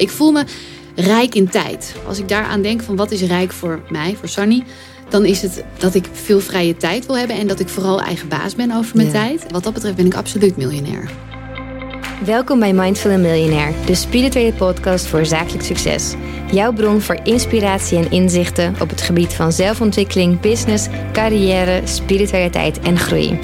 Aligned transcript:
Ik 0.00 0.10
voel 0.10 0.32
me 0.32 0.44
rijk 0.94 1.34
in 1.34 1.48
tijd. 1.48 1.94
Als 2.06 2.18
ik 2.18 2.28
daaraan 2.28 2.62
denk 2.62 2.82
van 2.82 2.96
wat 2.96 3.10
is 3.10 3.22
rijk 3.22 3.52
voor 3.52 3.80
mij, 3.88 4.16
voor 4.18 4.28
Sunny, 4.28 4.62
dan 5.08 5.24
is 5.24 5.42
het 5.42 5.64
dat 5.78 5.94
ik 5.94 6.04
veel 6.12 6.40
vrije 6.40 6.76
tijd 6.76 7.06
wil 7.06 7.18
hebben 7.18 7.36
en 7.36 7.46
dat 7.46 7.60
ik 7.60 7.68
vooral 7.68 8.00
eigen 8.00 8.28
baas 8.28 8.54
ben 8.54 8.72
over 8.72 8.96
mijn 8.96 9.08
Ja. 9.08 9.12
tijd. 9.12 9.44
Wat 9.50 9.64
dat 9.64 9.72
betreft 9.72 9.96
ben 9.96 10.06
ik 10.06 10.14
absoluut 10.14 10.56
miljonair. 10.56 11.10
Welkom 12.24 12.58
bij 12.58 12.72
Mindful 12.72 13.10
en 13.10 13.20
Miljonair, 13.20 13.72
de 13.86 13.94
spirituele 13.94 14.52
podcast 14.52 15.06
voor 15.06 15.26
zakelijk 15.26 15.64
succes. 15.64 16.14
Jouw 16.52 16.72
bron 16.72 17.00
voor 17.00 17.18
inspiratie 17.22 17.98
en 17.98 18.10
inzichten 18.10 18.74
op 18.80 18.88
het 18.90 19.00
gebied 19.00 19.32
van 19.32 19.52
zelfontwikkeling, 19.52 20.40
business, 20.40 20.86
carrière, 21.12 21.80
spiritualiteit 21.84 22.80
en 22.80 22.98
groei. 22.98 23.38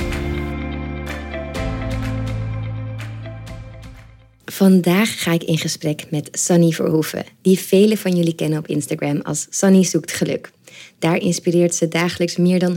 Vandaag 4.57 5.23
ga 5.23 5.33
ik 5.33 5.43
in 5.43 5.59
gesprek 5.59 6.11
met 6.11 6.29
Sunny 6.33 6.71
Verhoeven, 6.71 7.25
die 7.43 7.59
velen 7.59 7.99
van 7.99 8.17
jullie 8.17 8.35
kennen 8.35 8.59
op 8.59 8.67
Instagram 8.67 9.21
als 9.21 9.47
Sunny 9.51 9.85
zoekt 9.85 10.13
geluk. 10.13 10.51
Daar 10.99 11.17
inspireert 11.17 11.75
ze 11.75 11.89
dagelijks 11.89 12.37
meer 12.37 12.59
dan 12.59 12.77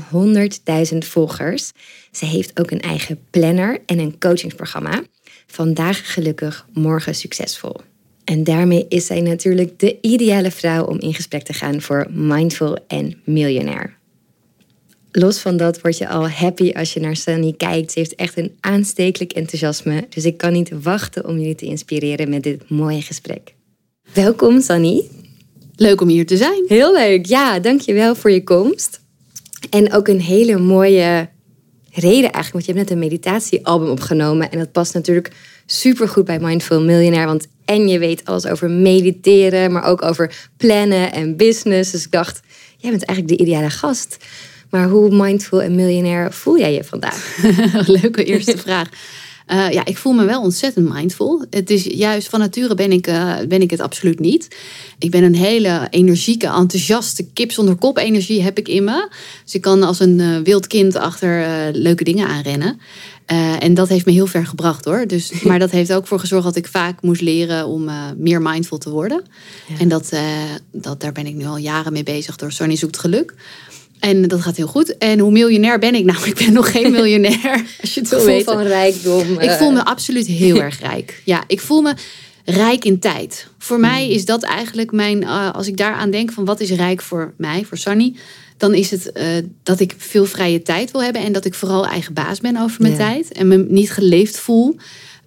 100.000 0.92 0.98
volgers. 0.98 1.72
Ze 2.12 2.26
heeft 2.26 2.60
ook 2.60 2.72
een 2.72 2.82
eigen 2.82 3.20
planner 3.30 3.80
en 3.86 4.00
een 4.00 4.20
coachingsprogramma. 4.20 5.04
Vandaag 5.48 6.14
gelukkig, 6.14 6.66
morgen 6.74 7.16
succesvol. 7.16 7.76
En 8.24 8.44
daarmee 8.44 8.86
is 8.90 9.06
zij 9.06 9.22
natuurlijk 9.22 9.80
de 9.80 9.98
ideale 10.02 10.52
vrouw 10.52 10.86
om 10.86 11.00
in 11.00 11.14
gesprek 11.14 11.44
te 11.44 11.54
gaan 11.54 11.82
voor 11.82 12.08
Mindful 12.10 12.78
en 12.88 13.22
Miljonair. 13.24 13.99
Los 15.12 15.40
van 15.40 15.58
dat 15.58 15.82
word 15.82 15.98
je 15.98 16.10
al 16.10 16.30
happy 16.30 16.72
als 16.72 16.94
je 16.94 17.00
naar 17.00 17.16
Sunny 17.16 17.54
kijkt. 17.58 17.92
Ze 17.92 18.00
heeft 18.00 18.16
echt 18.16 18.38
een 18.38 18.58
aanstekelijk 18.60 19.32
enthousiasme. 19.32 20.06
Dus 20.10 20.26
ik 20.26 20.38
kan 20.38 20.54
niet 20.54 20.72
wachten 20.82 21.26
om 21.26 21.38
jullie 21.38 21.56
te 21.56 21.66
inspireren 21.66 22.30
met 22.30 22.44
dit 22.44 22.70
mooie 22.70 23.02
gesprek. 23.02 23.54
Welkom 24.14 24.62
Sunny. 24.62 25.04
Leuk 25.76 26.02
om 26.02 26.08
hier 26.08 26.26
te 26.26 26.38
zijn. 26.38 26.64
Heel 26.68 26.94
leuk. 26.94 27.26
Ja, 27.26 27.60
dankjewel 27.60 28.16
voor 28.16 28.32
je 28.32 28.44
komst. 28.44 29.02
En 29.70 29.94
ook 29.94 30.08
een 30.08 30.22
hele 30.22 30.58
mooie 30.58 31.30
reden 31.92 32.32
eigenlijk. 32.32 32.52
Want 32.52 32.66
je 32.66 32.72
hebt 32.72 32.84
net 32.84 32.92
een 32.92 33.00
meditatiealbum 33.00 33.90
opgenomen. 33.90 34.52
En 34.52 34.58
dat 34.58 34.72
past 34.72 34.94
natuurlijk 34.94 35.32
supergoed 35.66 36.26
bij 36.26 36.40
Mindful 36.40 36.82
Millionaire. 36.82 37.28
Want 37.28 37.48
en 37.66 37.88
je 37.88 38.00
weet 38.00 38.26
alles 38.26 38.46
over 38.46 38.70
mediteren, 38.70 39.72
maar 39.72 39.84
ook 39.84 40.02
over 40.02 40.50
plannen 40.58 41.12
en 41.12 41.38
business. 41.38 41.92
Dus 41.92 42.06
ik 42.06 42.12
dacht, 42.12 42.40
jij 42.78 42.92
bent 42.92 43.06
eigenlijk 43.06 43.38
de 43.38 43.44
ideale 43.46 43.70
gast. 43.70 44.18
Maar 44.70 44.90
hoe 44.90 45.16
mindful 45.16 45.62
en 45.62 45.76
miljonair 45.76 46.34
voel 46.34 46.58
jij 46.58 46.74
je 46.74 46.84
vandaag? 46.84 47.38
Leuke 48.02 48.24
eerste 48.24 48.58
vraag. 48.58 48.90
Eh, 49.50 49.72
ja, 49.72 49.86
ik 49.86 49.98
voel 49.98 50.14
me 50.14 50.26
wel 50.26 50.42
ontzettend 50.42 50.94
mindful. 50.94 51.46
Het 51.50 51.70
is 51.70 51.84
juist 51.84 52.30
van 52.30 52.40
nature 52.40 52.76
ben 52.76 52.92
ik, 52.92 53.08
eh, 53.08 53.36
ben 53.48 53.62
ik 53.62 53.72
het 53.72 53.80
absoluut 53.80 54.20
niet. 54.20 54.56
Ik 55.00 55.12
ben 55.12 55.24
een 55.24 55.36
hele 55.36 55.88
energieke, 55.90 56.48
enthousiaste 56.48 57.26
kip 57.34 57.52
zonder 57.52 57.76
kop 57.76 57.98
energie 57.98 58.42
heb 58.42 58.58
ik 58.58 58.68
in 58.68 58.84
me. 58.84 59.08
Dus 59.44 59.54
ik 59.54 59.62
kan 59.62 59.84
als 59.84 60.00
een 60.00 60.20
eh, 60.20 60.38
wild 60.44 60.68
kind 60.68 60.96
achter 60.96 61.46
leuke 61.74 62.04
dingen 62.04 62.28
aanrennen. 62.28 62.80
En 63.60 63.74
dat 63.74 63.90
heeft 63.90 64.06
me 64.06 64.12
heel 64.12 64.28
ver 64.28 64.46
gebracht 64.46 64.86
hoor. 64.86 65.08
Dus, 65.08 65.32
maar 65.48 65.60
dat 65.60 65.72
heeft 65.72 65.94
ook 65.94 66.08
voor 66.08 66.20
gezorgd 66.20 66.46
dat 66.46 66.56
ik 66.56 66.68
vaak 66.68 67.02
moest 67.02 67.22
leren 67.22 67.68
om 67.68 67.90
meer 68.18 68.42
mindful 68.42 68.78
te 68.78 68.90
worden. 68.90 69.24
En 69.80 69.88
dat, 69.88 70.14
dat, 70.72 71.02
daar 71.02 71.12
ben 71.12 71.26
ik 71.26 71.36
nu 71.36 71.46
al 71.46 71.58
jaren 71.58 71.94
mee 71.94 72.04
bezig 72.04 72.36
door 72.36 72.52
Sonny 72.52 72.76
zoekt 72.76 72.98
geluk. 72.98 73.34
En 74.00 74.28
dat 74.28 74.42
gaat 74.42 74.56
heel 74.58 74.68
goed. 74.68 74.98
En 74.98 75.20
hoe 75.20 75.32
miljonair 75.32 75.80
ben 75.80 75.96
ik? 75.96 76.06
Nou, 76.12 76.26
ik 76.26 76.36
ben 76.36 76.54
nog 76.54 76.72
geen 76.72 76.92
miljonair. 76.92 77.64
Als 77.82 77.94
je 77.94 78.00
het 78.00 78.10
wil 78.10 78.26
weten. 78.26 78.54
van 78.54 78.64
rijkdom. 78.64 79.22
Ik 79.40 79.50
eh, 79.50 79.58
voel 79.58 79.72
me 79.72 79.86
absoluut 79.86 80.26
heel 80.28 80.62
erg 80.62 80.80
rijk. 80.80 81.22
Ja, 81.26 81.44
ik 81.48 81.60
voel 81.60 81.82
me 81.82 81.94
rijk 82.46 82.86
in 82.86 83.00
tijd. 83.00 83.48
Voor 83.58 83.80
mij 83.80 84.10
is 84.10 84.26
dat 84.26 84.44
eigenlijk 84.44 84.92
mijn. 84.92 85.24
eh, 85.24 85.52
als 85.54 85.68
ik 85.68 85.78
daaraan 85.78 86.12
denk 86.12 86.32
van 86.32 86.46
wat 86.46 86.60
is 86.60 86.70
rijk 86.72 87.02
voor 87.02 87.34
mij, 87.38 87.66
voor 87.66 87.78
Sunny. 87.78 88.14
Dan 88.58 88.74
is 88.74 88.92
het 88.92 89.12
eh, 89.12 89.26
dat 89.64 89.80
ik 89.80 89.96
veel 89.98 90.26
vrije 90.26 90.62
tijd 90.62 90.92
wil 90.92 91.04
hebben. 91.04 91.22
En 91.22 91.32
dat 91.32 91.46
ik 91.46 91.54
vooral 91.54 91.88
eigen 91.88 92.14
baas 92.14 92.40
ben 92.40 92.58
over 92.58 92.82
mijn 92.82 92.94
Ja. 92.94 93.00
tijd. 93.00 93.32
En 93.32 93.48
me 93.48 93.58
niet 93.70 93.92
geleefd 93.92 94.38
voel. 94.40 94.76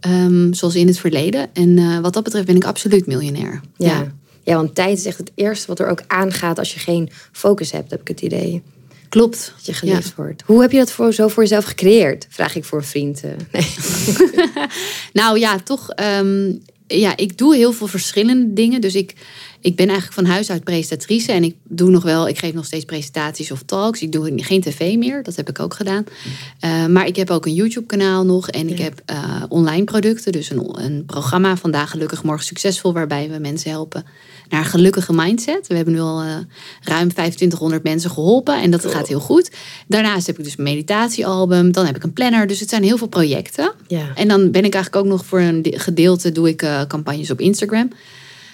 ehm, 0.01 0.53
zoals 0.53 0.75
in 0.75 0.87
het 0.87 0.99
verleden. 0.99 1.49
En 1.53 2.03
wat 2.03 2.13
dat 2.13 2.23
betreft 2.23 2.47
ben 2.47 2.57
ik 2.57 2.65
absoluut 2.65 3.07
miljonair. 3.07 3.61
Ja. 3.77 3.87
ja, 3.87 4.13
want 4.45 4.75
tijd 4.75 4.99
is 4.99 5.05
echt 5.05 5.19
het 5.19 5.33
eerste 5.35 5.67
wat 5.67 5.79
er 5.79 5.89
ook 5.89 6.03
aangaat 6.07 6.59
als 6.59 6.75
je 6.75 6.81
geen 6.81 7.11
focus 7.33 7.73
hebt, 7.73 7.91
heb 7.91 8.01
ik 8.01 8.09
het 8.09 8.21
idee. 8.21 8.63
klopt. 9.09 9.53
Dat 9.57 9.67
je 9.67 9.73
geleefd 9.73 10.15
wordt. 10.15 10.43
Hoe 10.47 10.61
heb 10.61 10.73
je 10.73 10.79
dat 10.79 10.93
voor, 10.93 11.13
zo 11.13 11.29
voor 11.29 11.43
jezelf 11.43 11.65
gecreëerd? 11.65 12.27
Vraag 12.29 12.57
ik 12.57 12.65
voor 12.65 12.79
een 12.79 12.85
vriend. 12.85 13.23
Nee. 13.53 13.67
Nou 15.13 15.39
ja, 15.39 15.59
toch. 15.59 15.91
ehm, 15.91 16.53
ja, 16.87 17.17
ik 17.17 17.39
doe 17.39 17.57
heel 17.57 17.73
veel 17.73 17.87
verschillende 17.87 18.53
dingen. 18.53 18.81
Dus 18.81 18.95
ik, 18.95 19.15
ik 19.63 19.77
ben 19.77 19.87
eigenlijk 19.89 20.15
van 20.21 20.25
huis 20.25 20.51
uit 20.51 20.65
presentatrice. 20.65 21.33
En 21.33 21.45
ik 21.45 21.55
doe 21.65 21.91
nog 21.91 22.03
wel, 22.03 22.29
ik 22.29 22.39
geef 22.39 22.53
nog 22.53 22.65
steeds 22.65 22.85
presentaties 22.85 23.51
of 23.51 23.63
talks. 23.63 24.03
Ik 24.03 24.13
doe 24.13 24.33
geen 24.37 24.61
tv 24.61 24.97
meer, 24.97 25.23
dat 25.23 25.37
heb 25.37 25.49
ik 25.49 25.61
ook 25.61 25.75
gedaan. 25.75 26.05
Eh, 26.61 26.87
maar 26.87 27.07
ik 27.07 27.17
heb 27.17 27.31
ook 27.31 27.47
een 27.47 27.55
YouTube-kanaal 27.55 28.25
nog. 28.25 28.49
En 28.49 28.69
ik 28.69 28.79
heb 28.79 29.03
eh, 29.05 29.43
online 29.49 29.85
producten. 29.85 30.33
Dus 30.33 30.51
een, 30.51 30.85
een 30.85 31.05
programma, 31.07 31.57
Vandaag 31.57 31.91
Gelukkig, 31.91 32.23
Morgen 32.23 32.45
Succesvol. 32.47 32.93
Waarbij 32.93 33.31
we 33.31 33.39
mensen 33.39 33.71
helpen 33.71 34.05
naar 34.49 34.61
een 34.61 34.67
gelukkige 34.67 35.13
mindset. 35.13 35.67
We 35.67 35.75
hebben 35.75 35.95
nu 35.95 36.01
al 36.01 36.21
eh, 36.21 36.27
ruim 36.83 37.09
2500 37.09 37.83
mensen 37.83 38.11
geholpen. 38.11 38.63
En 38.63 38.71
dat 38.71 38.87
gaat 38.87 39.09
heel 39.09 39.21
goed. 39.21 39.51
Daarnaast 39.89 40.27
heb 40.27 40.39
ik 40.39 40.45
dus 40.45 40.55
een 40.59 40.65
meditatiealbum. 40.65 41.73
Dan 41.73 41.87
heb 41.87 41.97
ik 41.97 42.03
een 42.03 42.13
planner. 42.13 42.47
Dus 42.47 42.61
het 42.61 42.69
zijn 42.69 42.83
heel 42.83 42.97
veel 42.99 43.07
projecten. 43.07 43.73
Ja. 43.87 44.07
En 44.15 44.29
dan 44.29 44.51
ben 44.51 44.65
ik 44.65 44.75
eigenlijk 44.75 45.05
ook 45.05 45.11
nog 45.13 45.27
voor 45.27 45.41
een 45.41 45.63
de- 45.63 45.79
gedeelte 45.79 46.33
doe 46.33 46.49
ik 46.49 46.67
campagnes 46.89 47.31
op 47.31 47.41
Instagram. 47.41 47.91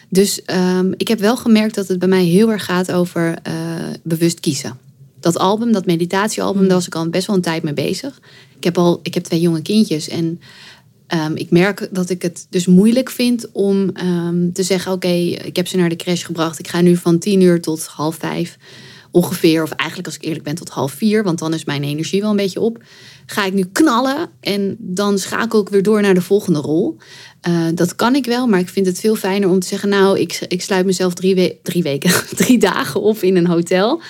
Dus 0.09 0.45
ehm, 0.45 0.93
ik 0.97 1.09
heb 1.09 1.19
wel 1.19 1.37
gemerkt 1.37 1.75
dat 1.75 1.89
het 1.89 1.99
bij 1.99 2.09
mij 2.09 2.25
heel 2.25 2.51
erg 2.51 2.65
gaat 2.65 2.93
over 2.93 3.39
eh, 3.43 3.55
bewust 4.03 4.41
kiezen. 4.41 4.79
Dat 5.21 5.39
album, 5.39 5.73
dat 5.73 5.87
meditatiealbum, 5.87 6.63
daar 6.63 6.77
was 6.77 6.87
ik 6.87 6.95
al 6.95 7.09
best 7.09 7.27
wel 7.27 7.37
een 7.37 7.43
tijd 7.43 7.63
mee 7.63 7.75
bezig. 7.75 8.21
Ik 8.57 8.65
heb 8.65 8.79
al, 8.79 9.01
ik 9.03 9.15
heb 9.15 9.25
twee 9.25 9.41
jonge 9.41 9.63
kindjes 9.63 10.09
en 10.09 10.41
ehm, 11.07 11.33
ik 11.35 11.51
merk 11.51 11.89
dat 11.91 12.11
ik 12.11 12.23
het 12.23 12.47
dus 12.51 12.67
moeilijk 12.67 13.11
vind 13.11 13.53
om 13.53 13.91
ehm, 13.91 14.53
te 14.53 14.63
zeggen: 14.63 14.93
oké, 14.93 15.15
ik 15.45 15.57
heb 15.57 15.67
ze 15.67 15.77
naar 15.77 15.89
de 15.89 15.97
crash 15.97 16.25
gebracht. 16.25 16.59
Ik 16.59 16.69
ga 16.69 16.81
nu 16.81 16.97
van 16.97 17.19
tien 17.19 17.41
uur 17.41 17.61
tot 17.61 17.87
half 17.87 18.17
vijf 18.17 18.59
ongeveer, 19.19 19.63
of 19.63 19.71
eigenlijk 19.71 20.09
als 20.09 20.17
ik 20.17 20.25
eerlijk 20.25 20.45
ben 20.45 20.55
tot 20.55 20.69
half 20.69 20.93
vier, 20.93 21.23
want 21.23 21.39
dan 21.39 21.55
is 21.55 21.65
mijn 21.65 21.83
energie 21.85 22.21
wel 22.21 22.31
een 22.31 22.37
beetje 22.37 22.61
op. 22.61 22.83
Ga 23.27 23.45
ik 23.45 23.53
nu 23.53 23.65
knallen 23.73 24.29
en 24.41 24.77
dan 24.79 25.19
schakel 25.19 25.61
ik 25.61 25.69
weer 25.69 25.83
door 25.83 26.01
naar 26.03 26.15
de 26.15 26.21
volgende 26.21 26.59
rol. 26.59 26.97
Eh, 27.41 27.67
dat 27.75 27.97
kan 27.97 28.15
ik 28.15 28.25
wel, 28.27 28.47
maar 28.47 28.61
ik 28.61 28.69
vind 28.69 28.87
het 28.87 29.01
veel 29.01 29.15
fijner 29.17 29.49
om 29.49 29.59
te 29.61 29.67
zeggen: 29.67 29.89
Nou, 29.89 30.19
ik, 30.19 30.41
ik 30.49 30.63
sluit 30.63 30.87
mezelf 30.87 31.15
drie, 31.15 31.35
we- 31.35 31.57
drie 31.63 31.83
weken, 31.83 32.11
drie 32.45 32.59
dagen 32.59 33.01
op 33.01 33.19
in 33.19 33.37
een 33.37 33.47
hotel. 33.47 34.01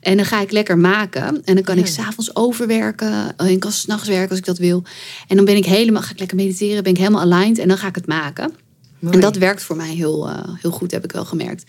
En 0.00 0.16
dan 0.16 0.26
ga 0.26 0.40
ik 0.40 0.50
lekker 0.52 0.78
maken. 0.78 1.44
En 1.44 1.54
dan 1.54 1.64
kan 1.64 1.78
ik 1.78 1.86
Ja. 1.86 1.92
s'avonds 1.92 2.36
overwerken. 2.36 3.36
En 3.36 3.46
ik 3.46 3.60
kan 3.60 3.72
s'nachts 3.72 4.08
werken 4.08 4.28
als 4.30 4.38
ik 4.38 4.44
dat 4.44 4.58
wil. 4.58 4.82
En 5.28 5.36
dan 5.36 5.44
ben 5.44 5.56
ik 5.56 5.64
helemaal, 5.66 6.02
ga 6.02 6.10
ik 6.10 6.18
lekker 6.18 6.36
mediteren, 6.36 6.82
ben 6.82 6.92
ik 6.92 6.98
helemaal 6.98 7.20
aligned 7.20 7.58
en 7.58 7.68
dan 7.68 7.78
ga 7.78 7.86
ik 7.88 7.94
het 7.94 8.06
maken. 8.06 8.52
Mooi. 8.98 9.14
En 9.14 9.20
dat 9.20 9.36
werkt 9.36 9.62
voor 9.62 9.76
mij 9.76 9.94
heel, 9.94 10.28
eh, 10.28 10.38
heel 10.60 10.70
goed, 10.70 10.90
heb 10.90 11.04
ik 11.04 11.12
wel 11.12 11.24
gemerkt. 11.24 11.64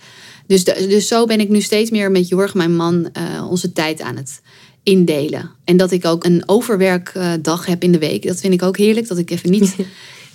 Dus, 0.48 0.64
de- 0.64 0.86
dus 0.90 1.08
zo 1.08 1.26
ben 1.26 1.40
ik 1.40 1.50
nu 1.50 1.62
steeds 1.62 1.90
meer 1.90 2.12
met 2.12 2.28
Jorg, 2.28 2.54
mijn 2.54 2.76
man, 2.76 3.10
eh, 3.14 3.48
onze 3.50 3.74
tijd 3.74 4.02
aan 4.02 4.16
het 4.16 4.42
indelen. 4.84 5.50
En 5.64 5.78
dat 5.78 5.92
ik 5.92 6.06
ook 6.06 6.24
een 6.26 6.44
overwerkdag 6.46 7.66
heb 7.66 7.84
in 7.84 7.92
de 7.92 7.98
week. 8.00 8.28
Dat 8.28 8.40
vind 8.40 8.54
ik 8.54 8.62
ook 8.64 8.78
heerlijk. 8.78 9.08
Dat 9.08 9.18
ik 9.18 9.30
even 9.32 9.52
niet 9.52 9.76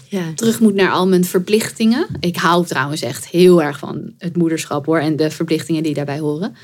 Ja. 0.08 0.32
terug 0.34 0.60
moet 0.60 0.74
naar 0.74 0.90
al 0.90 1.08
mijn 1.08 1.24
verplichtingen. 1.24 2.06
Ik 2.20 2.36
hou 2.36 2.66
trouwens 2.66 3.02
echt 3.02 3.28
heel 3.28 3.62
erg 3.62 3.78
van 3.78 4.12
het 4.18 4.36
moederschap 4.36 4.86
hoor. 4.86 4.98
En 4.98 5.16
de 5.16 5.30
verplichtingen 5.30 5.82
die 5.82 5.94
daarbij 5.94 6.18
horen. 6.18 6.54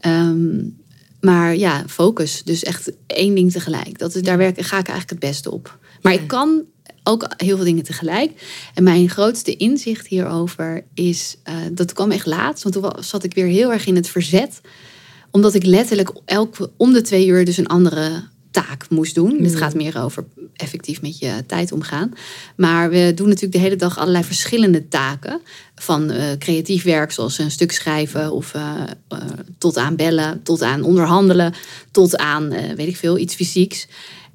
Ehm, 0.00 0.62
maar 1.20 1.56
ja, 1.56 1.84
focus. 1.88 2.42
Dus 2.44 2.62
echt 2.62 2.92
één 3.06 3.34
ding 3.34 3.52
tegelijk. 3.52 3.98
Dat 3.98 4.14
is, 4.14 4.22
daar 4.22 4.38
werk, 4.38 4.60
ga 4.60 4.78
ik 4.78 4.88
eigenlijk 4.88 5.10
het 5.22 5.30
beste 5.30 5.50
op. 5.50 5.78
Maar 6.02 6.12
Ja. 6.12 6.20
ik 6.20 6.26
kan 6.28 6.62
ook 7.06 7.28
heel 7.36 7.56
veel 7.56 7.64
dingen 7.64 7.84
tegelijk. 7.84 8.30
En 8.74 8.82
mijn 8.82 9.08
grootste 9.08 9.56
inzicht 9.56 10.06
hierover 10.06 10.84
is... 10.94 11.36
eh, 11.42 11.54
dat 11.72 11.92
kwam 11.92 12.10
echt 12.10 12.26
laatst. 12.26 12.62
Want 12.62 12.74
toen 12.74 13.04
zat 13.04 13.24
ik 13.24 13.34
weer 13.34 13.46
heel 13.46 13.72
erg 13.72 13.86
in 13.86 13.96
het 13.96 14.08
verzet. 14.08 14.60
Omdat 15.30 15.54
ik 15.54 15.64
letterlijk 15.64 16.10
elke, 16.24 16.70
om 16.76 16.92
de 16.92 17.00
twee 17.00 17.26
uur 17.26 17.44
dus 17.44 17.56
een 17.56 17.66
andere 17.66 18.22
taak 18.50 18.88
moest 18.88 19.14
doen. 19.14 19.42
Dit 19.42 19.56
gaat 19.56 19.74
meer 19.74 20.02
over 20.02 20.24
effectief 20.54 21.02
met 21.02 21.18
je 21.18 21.44
tijd 21.46 21.72
omgaan. 21.72 22.12
Maar 22.56 22.90
we 22.90 23.12
doen 23.14 23.26
natuurlijk 23.26 23.54
de 23.54 23.58
hele 23.58 23.76
dag 23.76 23.98
allerlei 23.98 24.24
verschillende 24.24 24.88
taken. 24.88 25.40
Van 25.74 26.10
eh, 26.10 26.24
creatief 26.38 26.82
werk, 26.82 27.12
zoals 27.12 27.38
een 27.38 27.50
stuk 27.50 27.72
schrijven, 27.72 28.32
of 28.32 28.54
eh, 28.54 28.82
tot 29.58 29.76
aan 29.76 29.96
bellen, 29.96 30.42
tot 30.42 30.62
aan 30.62 30.82
onderhandelen, 30.82 31.54
tot 31.90 32.16
aan, 32.16 32.48
weet 32.48 32.88
ik 32.88 32.96
veel, 32.96 33.18
iets 33.18 33.34
fysieks. 33.34 33.86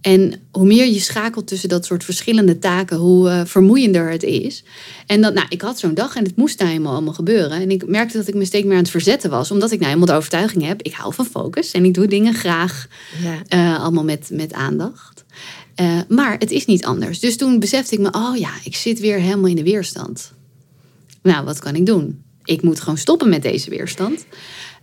En 0.01 0.33
hoe 0.51 0.65
meer 0.65 0.85
je 0.85 0.99
schakelt 0.99 1.47
tussen 1.47 1.69
dat 1.69 1.85
soort 1.85 2.03
verschillende 2.03 2.59
taken, 2.59 2.97
hoe 2.97 3.29
eh, 3.29 3.41
vermoeiender 3.45 4.09
het 4.11 4.23
is. 4.23 4.63
En 5.05 5.21
dat, 5.21 5.33
nou, 5.33 5.45
ik 5.49 5.61
had 5.61 5.79
zo'n 5.79 5.93
dag 5.93 6.15
en 6.15 6.23
het 6.23 6.35
moest 6.35 6.59
nou 6.59 6.71
helemaal 6.71 6.93
allemaal 6.93 7.13
gebeuren. 7.13 7.61
En 7.61 7.71
ik 7.71 7.87
merkte 7.87 8.17
dat 8.17 8.27
ik 8.27 8.33
me 8.33 8.45
steeds 8.45 8.63
meer 8.65 8.75
aan 8.75 8.81
het 8.81 8.89
verzetten 8.91 9.29
was, 9.29 9.51
omdat 9.51 9.71
ik 9.71 9.79
nou 9.79 9.91
helemaal 9.91 10.13
de 10.13 10.19
overtuiging 10.19 10.63
heb: 10.65 10.81
ik 10.81 10.93
hou 10.93 11.13
van 11.13 11.25
focus 11.25 11.71
en 11.71 11.85
ik 11.85 11.93
doe 11.93 12.07
dingen 12.07 12.33
graag 12.33 12.87
Ja. 13.21 13.41
eh, 13.47 13.81
allemaal 13.83 14.03
met, 14.03 14.29
met 14.33 14.53
aandacht. 14.53 15.23
Eh, 15.75 15.99
maar 16.07 16.35
het 16.39 16.51
is 16.51 16.65
niet 16.65 16.85
anders. 16.85 17.19
Dus 17.19 17.37
toen 17.37 17.59
besefte 17.59 17.93
ik 17.95 17.99
me, 18.01 18.11
oh 18.11 18.37
ja, 18.37 18.51
ik 18.63 18.75
zit 18.75 18.99
weer 18.99 19.17
helemaal 19.19 19.49
in 19.49 19.55
de 19.55 19.63
weerstand. 19.63 20.31
Nou, 21.23 21.45
wat 21.45 21.59
kan 21.59 21.75
ik 21.75 21.85
doen? 21.85 22.23
Ik 22.43 22.61
moet 22.61 22.79
gewoon 22.79 22.97
stoppen 22.97 23.29
met 23.29 23.41
deze 23.41 23.69
weerstand. 23.69 24.25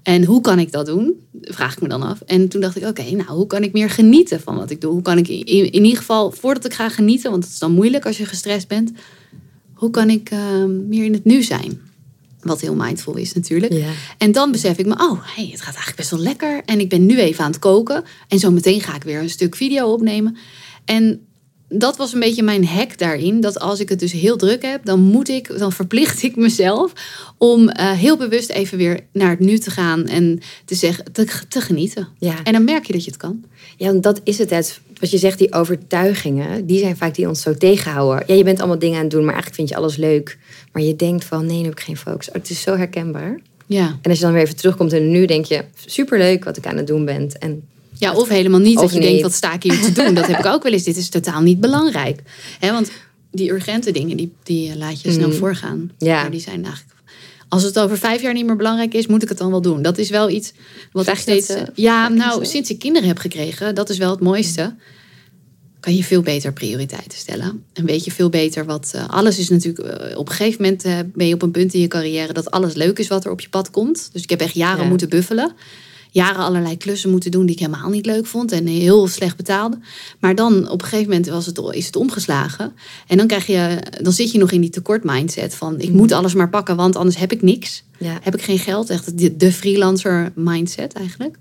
En 0.09 0.25
hoe 0.25 0.41
kan 0.41 0.59
ik 0.59 0.73
dat 0.73 0.87
doen? 0.87 1.29
Vraag 1.41 1.73
ik 1.73 1.83
me 1.83 1.89
dan 1.89 2.03
af. 2.03 2.21
En 2.21 2.49
toen 2.49 2.61
dacht 2.61 2.77
ik, 2.77 2.87
oké, 2.87 3.03
nou, 3.03 3.29
hoe 3.29 3.47
kan 3.47 3.63
ik 3.63 3.73
meer 3.73 3.91
genieten 3.91 4.41
van 4.41 4.57
wat 4.57 4.71
ik 4.71 4.81
doe? 4.81 4.93
Hoe 4.93 5.03
kan 5.03 5.19
ik 5.19 5.29
in, 5.29 5.45
in 5.73 5.85
ieder 5.85 5.99
geval, 5.99 6.31
voordat 6.31 6.65
ik 6.65 6.75
ga 6.75 6.89
genieten, 6.89 7.31
want 7.31 7.45
het 7.45 7.53
is 7.53 7.59
dan 7.59 7.73
moeilijk 7.73 8.07
als 8.07 8.19
je 8.19 8.25
gestrest 8.25 8.69
bent, 8.69 8.93
hoe 9.75 9.91
kan 9.91 10.11
ik 10.11 10.31
uh, 10.31 10.65
meer 10.65 11.05
in 11.05 11.13
het 11.13 11.25
nu 11.25 11.43
zijn? 11.43 11.81
Wat 12.41 12.61
heel 12.61 12.75
mindful 12.75 13.17
is 13.17 13.33
natuurlijk. 13.33 13.73
Ja. 13.73 13.91
En 14.19 14.33
dan 14.33 14.53
besef 14.53 14.79
ik 14.79 14.87
me, 14.87 14.93
oh, 14.93 15.21
hey, 15.23 15.49
het 15.51 15.61
gaat 15.61 15.75
eigenlijk 15.75 15.97
best 15.97 16.11
wel 16.11 16.21
lekker. 16.21 16.63
En 16.65 16.81
ik 16.81 16.89
ben 16.89 17.07
nu 17.07 17.19
even 17.19 17.45
aan 17.45 17.51
het 17.51 17.61
koken. 17.61 18.05
En 18.29 18.39
zo 18.39 18.51
meteen 18.51 18.81
ga 18.81 18.95
ik 18.95 19.03
weer 19.03 19.21
een 19.21 19.31
stuk 19.31 19.57
video 19.57 19.93
opnemen. 19.93 20.37
En 20.85 21.28
dat 21.69 21.97
was 21.97 22.13
een 22.13 22.21
beetje 22.21 22.43
mijn 22.43 22.67
hack 22.67 22.99
daarin. 22.99 23.41
Dat 23.41 23.61
als 23.61 23.81
ik 23.81 23.89
het 23.89 23.99
dus 23.99 24.13
heel 24.13 24.37
druk 24.37 24.63
heb, 24.63 24.85
dan 24.85 25.01
moet 25.01 25.29
ik, 25.29 25.59
dan 25.59 25.73
verplicht 25.73 26.23
ik 26.23 26.37
mezelf 26.37 26.93
om 27.39 27.63
uh, 27.63 27.91
heel 27.91 28.17
bewust 28.17 28.51
even 28.51 28.79
weer 28.79 29.01
naar 29.13 29.31
het 29.31 29.39
nu 29.39 29.59
te 29.59 29.71
gaan 29.71 30.07
en 30.07 30.41
te 30.65 30.75
zeggen, 30.75 31.13
te, 31.13 31.27
te 31.49 31.61
genieten. 31.61 32.09
Ja. 32.19 32.35
En 32.45 32.53
dan 32.53 32.65
merk 32.65 32.87
je 32.87 32.93
dat 32.93 33.05
je 33.05 33.11
het 33.11 33.21
kan. 33.21 33.45
Ja, 33.77 33.87
want 33.87 34.03
dat 34.03 34.21
is 34.25 34.39
het. 34.39 34.51
het. 34.51 34.81
Wat 35.01 35.11
je 35.11 35.19
zegt, 35.19 35.39
die 35.39 35.53
overtuigingen, 35.53 36.67
die 36.67 36.79
zijn 36.79 36.97
vaak 36.97 37.15
die 37.15 37.29
ons 37.29 37.43
zo 37.43 37.55
tegenhouden. 37.55 38.25
Ja, 38.27 38.35
je 38.35 38.45
bent 38.45 38.59
allemaal 38.59 38.79
dingen 38.79 38.97
aan 38.97 39.03
het 39.03 39.11
doen, 39.11 39.25
maar 39.25 39.35
eigenlijk 39.35 39.57
vind 39.57 39.69
je 39.69 39.77
alles 39.77 39.97
leuk. 39.97 40.39
Maar 40.73 40.83
je 40.83 40.97
denkt 40.97 41.25
van, 41.25 41.47
nee, 41.47 41.59
nu 41.59 41.65
heb 41.65 41.73
ik 41.73 41.81
geen 41.81 41.97
focus. 41.97 42.29
Oh, 42.29 42.35
het 42.35 42.51
is 42.51 42.61
zo 42.61 42.77
herkenbaar. 42.77 43.41
Ja. 43.67 43.99
En 44.03 44.11
als 44.11 44.19
je 44.19 44.25
dan 44.25 44.33
weer 44.33 44.43
even 44.43 44.57
terugkomt 44.57 44.93
en 44.93 45.11
nu 45.11 45.27
denk 45.27 45.45
je, 45.45 45.65
superleuk 45.87 46.45
wat 46.45 46.57
ik 46.57 46.67
aan 46.67 46.77
het 46.77 46.87
doen 46.87 47.05
ben. 47.05 47.31
En 47.39 47.63
ja, 47.99 48.15
of 48.15 48.29
helemaal 48.29 48.61
niet. 48.61 48.77
Of 48.77 48.83
dat 48.83 48.93
je 48.93 48.99
niet. 48.99 49.07
denkt, 49.09 49.23
wat 49.23 49.33
sta 49.33 49.53
ik 49.55 49.63
hier 49.63 49.81
te 49.81 49.93
doen? 49.93 50.15
Dat 50.15 50.27
heb 50.27 50.39
ik 50.39 50.47
ook 50.47 50.63
wel 50.63 50.73
eens. 50.73 50.83
Dit 50.83 50.97
is 50.97 51.09
totaal 51.09 51.41
niet 51.41 51.61
belangrijk. 51.61 52.23
Hè, 52.59 52.73
want 52.73 52.91
die 53.31 53.51
urgente 53.53 53.91
dingen, 53.91 54.17
die, 54.17 54.33
die 54.43 54.77
laat 54.77 55.01
je 55.03 55.13
snel 55.13 55.29
Mhm. 55.29 55.37
voorgaan. 55.39 55.91
Ja. 55.99 56.21
Maar 56.21 56.31
die 56.31 56.41
zijn 56.41 56.65
eigenlijk... 56.65 56.97
Als 57.49 57.63
het 57.63 57.79
over 57.79 57.99
vijf 57.99 58.23
jaar 58.23 58.33
niet 58.33 58.47
meer 58.47 58.57
belangrijk 58.57 58.95
is, 58.95 59.07
moet 59.07 59.23
ik 59.23 59.29
het 59.29 59.39
dan 59.39 59.51
wel 59.51 59.61
doen. 59.61 59.83
Dat 59.83 59.99
is 59.99 60.11
wel 60.11 60.31
iets 60.31 60.53
wat 60.93 61.07
ik 61.07 61.15
steeds... 61.15 61.49
eh, 61.49 61.63
ja, 61.75 62.07
vaak 62.09 62.17
nou, 62.17 62.45
sinds 62.47 62.71
ik 62.71 62.79
kinderen 62.79 63.09
heb 63.09 63.19
gekregen, 63.19 63.75
dat 63.75 63.91
is 63.91 63.99
wel 63.99 64.11
het 64.11 64.21
mooiste. 64.21 64.75
Kan 65.81 65.95
je 65.97 66.05
veel 66.05 66.23
beter 66.23 66.53
prioriteiten 66.53 67.19
stellen. 67.19 67.65
En 67.73 67.85
weet 67.85 68.05
je 68.05 68.11
veel 68.11 68.29
beter 68.29 68.65
wat... 68.65 68.91
eh, 68.95 69.09
alles 69.09 69.39
is 69.39 69.49
natuurlijk... 69.49 69.89
eh, 69.89 70.19
op 70.19 70.29
een 70.29 70.35
gegeven 70.35 70.63
moment 70.63 70.85
eh, 70.85 70.99
ben 71.15 71.27
je 71.27 71.35
op 71.35 71.43
een 71.43 71.51
punt 71.51 71.75
in 71.75 71.81
je 71.81 71.89
carrière... 71.89 72.33
dat 72.33 72.51
alles 72.51 72.75
leuk 72.75 72.99
is 72.99 73.09
wat 73.09 73.25
er 73.25 73.31
op 73.31 73.41
je 73.41 73.49
pad 73.49 73.71
komt. 73.71 74.09
Dus 74.13 74.23
ik 74.23 74.31
heb 74.31 74.41
echt 74.41 74.55
jaren 74.55 74.83
Ja. 74.83 74.89
moeten 74.89 75.09
buffelen 75.09 75.53
jaren 76.19 76.45
allerlei 76.45 76.77
klussen 76.77 77.11
moeten 77.11 77.31
doen 77.31 77.47
die 77.47 77.55
ik 77.55 77.61
helemaal 77.61 77.91
niet 77.91 78.07
leuk 78.07 78.27
vond 78.27 78.53
en 78.53 78.67
heel 78.67 79.09
slecht 79.09 79.37
betaalde. 79.37 79.79
Maar 80.21 80.35
dan 80.35 80.69
op 80.71 80.83
een 80.83 80.89
gegeven 80.89 81.11
moment 81.11 81.29
was 81.29 81.47
het, 81.47 81.61
is 81.71 81.87
het 81.87 81.97
omgeslagen. 81.97 82.73
En 83.07 83.17
dan, 83.17 83.27
krijg 83.27 83.47
je, 83.47 83.79
dan 84.03 84.13
zit 84.13 84.33
je 84.33 84.39
nog 84.39 84.51
in 84.51 84.61
die 84.61 84.71
tekort 84.71 85.05
mindset 85.05 85.55
van 85.55 85.81
ik 85.81 85.91
moet 85.91 86.13
alles 86.13 86.35
maar 86.35 86.49
pakken, 86.49 86.77
want 86.77 86.97
anders 86.97 87.17
heb 87.17 87.33
ik 87.33 87.43
niks. 87.43 87.83
ja, 87.99 88.19
Heb 88.23 88.35
ik 88.35 88.43
geen 88.43 88.59
geld. 88.59 88.91
Echt 88.91 89.19
de, 89.19 89.37
de 89.37 89.53
freelancer 89.53 90.33
mindset 90.35 90.93
eigenlijk. 90.93 91.37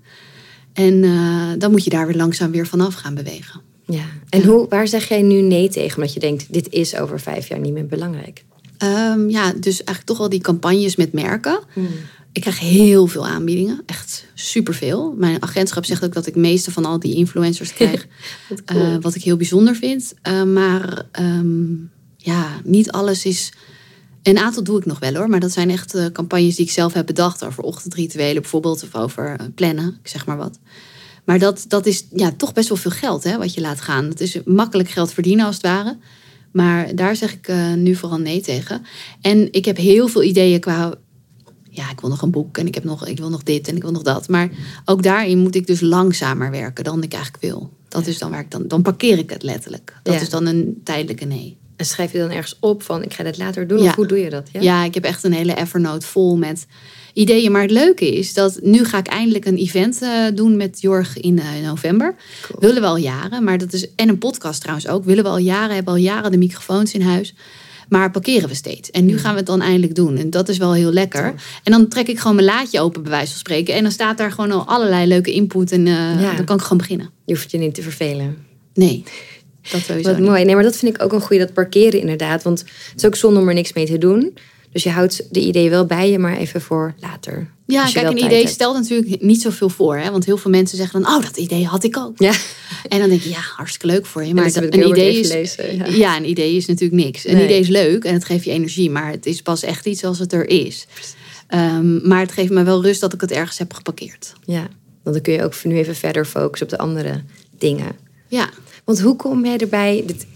En 0.72 1.04
eh, 1.04 1.48
dan 1.58 1.70
moet 1.70 1.84
je 1.84 1.90
daar 1.90 2.06
weer 2.06 2.16
langzaam 2.16 2.50
weer 2.50 2.66
vanaf 2.66 2.94
gaan 2.94 3.14
bewegen. 3.14 3.60
ja. 3.86 4.04
En 4.28 4.44
hoe, 4.44 4.66
waar 4.68 4.88
zeg 4.88 5.08
jij 5.08 5.22
nu 5.22 5.40
nee 5.40 5.68
tegen? 5.68 5.96
Omdat 5.96 6.14
je 6.14 6.20
denkt, 6.20 6.52
dit 6.52 6.68
is 6.70 6.96
over 6.96 7.20
vijf 7.20 7.48
jaar 7.48 7.60
niet 7.60 7.72
meer 7.72 7.86
belangrijk. 7.86 8.44
Ehm, 8.78 9.28
ja, 9.28 9.52
dus 9.52 9.74
eigenlijk 9.76 10.04
toch 10.04 10.18
wel 10.18 10.28
die 10.28 10.40
campagnes 10.40 10.96
met 10.96 11.12
merken. 11.12 11.60
Ik 12.32 12.40
krijg 12.40 12.58
heel 12.58 13.06
veel 13.06 13.26
aanbiedingen, 13.26 13.82
echt 13.86 14.26
superveel. 14.34 15.14
Mijn 15.16 15.42
agentschap 15.42 15.84
zegt 15.84 16.04
ook 16.04 16.12
dat 16.12 16.26
ik 16.26 16.36
meeste 16.36 16.70
van 16.70 16.84
al 16.84 16.98
die 16.98 17.14
influencers 17.14 17.72
krijg. 17.78 18.06
Cool. 18.64 18.82
Eh, 18.82 18.96
wat 19.00 19.14
ik 19.14 19.22
heel 19.22 19.36
bijzonder 19.36 19.74
vind. 19.74 20.14
Eh, 20.22 20.42
maar 20.42 21.06
ehm, 21.12 21.74
ja, 22.16 22.60
niet 22.64 22.90
alles 22.90 23.24
is. 23.24 23.52
Een 24.22 24.38
aantal 24.38 24.62
doe 24.62 24.78
ik 24.78 24.86
nog 24.86 24.98
wel 24.98 25.14
hoor, 25.14 25.28
maar 25.28 25.40
dat 25.40 25.52
zijn 25.52 25.70
echt 25.70 25.94
eh, 25.94 26.06
campagnes 26.06 26.56
die 26.56 26.64
ik 26.64 26.70
zelf 26.70 26.92
heb 26.92 27.06
bedacht. 27.06 27.44
Over 27.44 27.62
ochtendrituelen 27.62 28.42
bijvoorbeeld, 28.42 28.82
of 28.82 28.94
over 28.94 29.36
plannen, 29.54 29.98
ik 30.02 30.08
zeg 30.08 30.26
maar 30.26 30.36
wat. 30.36 30.58
Maar 31.24 31.38
dat, 31.38 31.64
dat 31.68 31.86
is 31.86 32.06
ja, 32.14 32.32
toch 32.32 32.52
best 32.52 32.68
wel 32.68 32.78
veel 32.78 32.90
geld 32.90 33.24
hè, 33.24 33.38
wat 33.38 33.54
je 33.54 33.60
laat 33.60 33.80
gaan. 33.80 34.04
Het 34.04 34.20
is 34.20 34.38
makkelijk 34.44 34.88
geld 34.88 35.12
verdienen 35.12 35.46
als 35.46 35.54
het 35.54 35.64
ware. 35.64 35.96
Maar 36.52 36.94
daar 36.94 37.16
zeg 37.16 37.32
ik 37.32 37.52
nu 37.76 37.94
vooral 37.94 38.18
nee 38.18 38.40
tegen. 38.40 38.82
En 39.20 39.52
ik 39.52 39.64
heb 39.64 39.76
heel 39.76 40.08
veel 40.08 40.22
ideeën 40.22 40.60
qua. 40.60 40.98
Ja, 41.78 41.90
ik 41.90 42.00
wil 42.00 42.10
nog 42.10 42.22
een 42.22 42.30
boek 42.30 42.58
en 42.58 42.66
ik, 42.66 42.74
heb 42.74 42.84
nog, 42.84 43.06
ik 43.06 43.18
wil 43.18 43.28
nog 43.30 43.42
dit 43.42 43.68
en 43.68 43.76
ik 43.76 43.82
wil 43.82 43.90
nog 43.90 44.02
dat. 44.02 44.28
Maar 44.28 44.48
ook 44.84 45.02
daarin 45.02 45.38
moet 45.38 45.54
ik 45.54 45.66
dus 45.66 45.80
langzamer 45.80 46.50
werken 46.50 46.84
dan 46.84 47.02
ik 47.02 47.12
eigenlijk 47.12 47.42
wil. 47.42 47.70
Dat 47.88 48.06
is 48.06 48.18
dan 48.18 48.30
waar 48.30 48.40
ik 48.40 48.50
dan. 48.50 48.68
Dan 48.68 48.82
parkeer 48.82 49.18
ik 49.18 49.30
het 49.30 49.42
letterlijk. 49.42 49.96
Dat 50.02 50.14
Ja. 50.14 50.20
is 50.20 50.30
dan 50.30 50.46
een 50.46 50.80
tijdelijke 50.84 51.24
nee. 51.24 51.56
En 51.76 51.86
schrijf 51.86 52.12
je 52.12 52.18
dan 52.18 52.30
ergens 52.30 52.56
op 52.60 52.82
van, 52.82 53.02
ik 53.02 53.14
ga 53.14 53.22
dit 53.22 53.38
later 53.38 53.66
doen? 53.66 53.82
Ja. 53.82 53.88
Of 53.88 53.94
hoe 53.94 54.06
doe 54.06 54.18
je 54.18 54.30
dat? 54.30 54.48
Ja? 54.52 54.84
ik 54.84 54.94
heb 54.94 55.04
echt 55.04 55.24
een 55.24 55.32
hele 55.32 55.54
Evernote 55.56 56.06
vol 56.06 56.36
met 56.36 56.66
ideeën. 57.12 57.52
Maar 57.52 57.62
het 57.62 57.70
leuke 57.70 58.16
is 58.16 58.34
dat 58.34 58.58
nu 58.62 58.84
ga 58.84 58.98
ik 58.98 59.06
eindelijk 59.06 59.44
een 59.44 59.56
event 59.56 60.02
eh, 60.02 60.24
doen 60.34 60.56
met 60.56 60.80
Jorg 60.80 61.18
in 61.20 61.38
eh, 61.38 61.46
november. 61.64 62.14
Cool. 62.42 62.60
Willen 62.60 62.82
we 62.82 62.88
al 62.88 62.96
jaren, 62.96 63.44
maar 63.44 63.58
dat 63.58 63.72
is. 63.72 63.94
En 63.94 64.08
een 64.08 64.18
podcast 64.18 64.60
trouwens 64.60 64.88
ook. 64.88 65.04
Willen 65.04 65.24
we 65.24 65.30
al 65.30 65.38
jaren, 65.38 65.74
hebben 65.74 65.92
al 65.92 65.98
jaren 66.00 66.30
de 66.30 66.38
microfoons 66.38 66.92
in 66.92 67.02
huis. 67.02 67.34
Maar 67.88 68.10
parkeren 68.10 68.48
we 68.48 68.54
steeds. 68.54 68.90
En 68.90 69.04
nu 69.04 69.18
gaan 69.18 69.30
we 69.32 69.36
het 69.38 69.46
dan 69.46 69.60
eindelijk 69.60 69.94
doen. 69.94 70.16
En 70.16 70.30
dat 70.30 70.48
is 70.48 70.58
wel 70.58 70.72
heel 70.72 70.92
lekker. 70.92 71.34
En 71.64 71.72
dan 71.72 71.88
trek 71.88 72.08
ik 72.08 72.18
gewoon 72.18 72.34
mijn 72.36 72.46
laadje 72.48 72.80
open, 72.80 73.02
bij 73.02 73.10
wijze 73.10 73.30
van 73.30 73.38
spreken. 73.38 73.74
En 73.74 73.82
dan 73.82 73.92
staat 73.92 74.18
daar 74.18 74.30
gewoon 74.32 74.50
al 74.52 74.64
allerlei 74.66 75.06
leuke 75.06 75.32
input. 75.32 75.72
En 75.72 75.86
eh, 75.86 76.20
Ja. 76.20 76.34
dan 76.34 76.44
kan 76.44 76.56
ik 76.56 76.62
gewoon 76.62 76.78
beginnen. 76.78 77.10
Je 77.24 77.34
hoeft 77.34 77.50
je 77.50 77.58
niet 77.58 77.74
te 77.74 77.82
vervelen. 77.82 78.36
Nee, 78.74 79.02
dat 79.72 79.80
sowieso 79.80 80.08
Wat 80.08 80.18
niet. 80.18 80.28
mooi. 80.28 80.44
Nee, 80.44 80.54
maar 80.54 80.64
dat 80.64 80.76
vind 80.76 80.94
ik 80.94 81.02
ook 81.02 81.12
een 81.12 81.20
goede, 81.20 81.44
dat 81.44 81.52
parkeren 81.54 82.00
inderdaad. 82.00 82.42
Want 82.42 82.58
het 82.60 82.92
is 82.96 83.04
ook 83.06 83.14
zonde 83.16 83.40
om 83.40 83.48
er 83.48 83.54
niks 83.54 83.72
mee 83.72 83.86
te 83.86 83.98
doen. 83.98 84.36
Dus 84.78 84.86
je 84.92 84.92
houdt 84.98 85.22
de 85.34 85.40
ideeën 85.40 85.70
wel 85.70 85.86
bij 85.86 86.10
je, 86.10 86.18
maar 86.18 86.36
even 86.36 86.60
voor 86.60 86.94
later. 87.00 87.50
Ja, 87.66 87.84
kijk, 87.90 88.06
een 88.06 88.24
idee 88.24 88.38
hebt. 88.38 88.50
stelt 88.50 88.74
natuurlijk 88.74 89.22
niet 89.22 89.42
zoveel 89.42 89.68
voor. 89.68 89.96
Hè? 89.96 90.10
Want 90.10 90.24
heel 90.24 90.36
veel 90.36 90.50
mensen 90.50 90.76
zeggen 90.76 91.02
dan, 91.02 91.10
oh, 91.16 91.22
dat 91.22 91.36
idee 91.36 91.64
had 91.66 91.84
ik 91.84 91.96
ook. 91.96 92.18
Ja, 92.18 92.32
En 92.88 92.98
dan 92.98 93.08
denk 93.08 93.20
je, 93.22 93.28
ja, 93.28 93.40
hartstikke 93.56 93.86
leuk 93.86 94.06
voor 94.06 94.24
je. 94.24 94.34
Maar 94.34 94.52
dat- 94.52 94.62
een 94.74 94.88
idee 94.88 95.18
is, 95.20 95.30
gelezen, 95.30 95.76
ja. 95.76 95.86
ja. 95.86 96.16
een 96.16 96.28
idee 96.28 96.56
is 96.56 96.66
natuurlijk 96.66 97.02
niks. 97.02 97.26
Een 97.26 97.34
Nee. 97.34 97.44
idee 97.44 97.60
is 97.60 97.68
leuk 97.68 98.04
en 98.04 98.12
het 98.14 98.24
geeft 98.24 98.44
je 98.44 98.50
energie. 98.50 98.90
Maar 98.90 99.10
het 99.10 99.26
is 99.26 99.42
pas 99.42 99.62
echt 99.62 99.86
iets 99.86 100.04
als 100.04 100.18
het 100.18 100.32
er 100.32 100.48
is. 100.48 100.86
Ehm, 101.46 102.08
maar 102.08 102.20
het 102.20 102.32
geeft 102.32 102.50
me 102.50 102.62
wel 102.62 102.82
rust 102.82 103.00
dat 103.00 103.12
ik 103.12 103.20
het 103.20 103.30
ergens 103.32 103.58
heb 103.58 103.72
geparkeerd. 103.72 104.32
ja. 104.44 104.68
Want 105.02 105.16
dan 105.16 105.22
kun 105.22 105.32
je 105.32 105.44
ook 105.44 105.64
nu 105.64 105.76
even 105.78 105.94
verder 105.94 106.24
focussen 106.24 106.66
op 106.66 106.72
de 106.72 106.78
andere 106.78 107.22
dingen. 107.58 107.96
Ja, 108.28 108.48
Want 108.84 109.00
hoe 109.00 109.16
kom 109.16 109.44
jij 109.44 109.56
erbij? 109.58 110.02
Dit, 110.06 110.26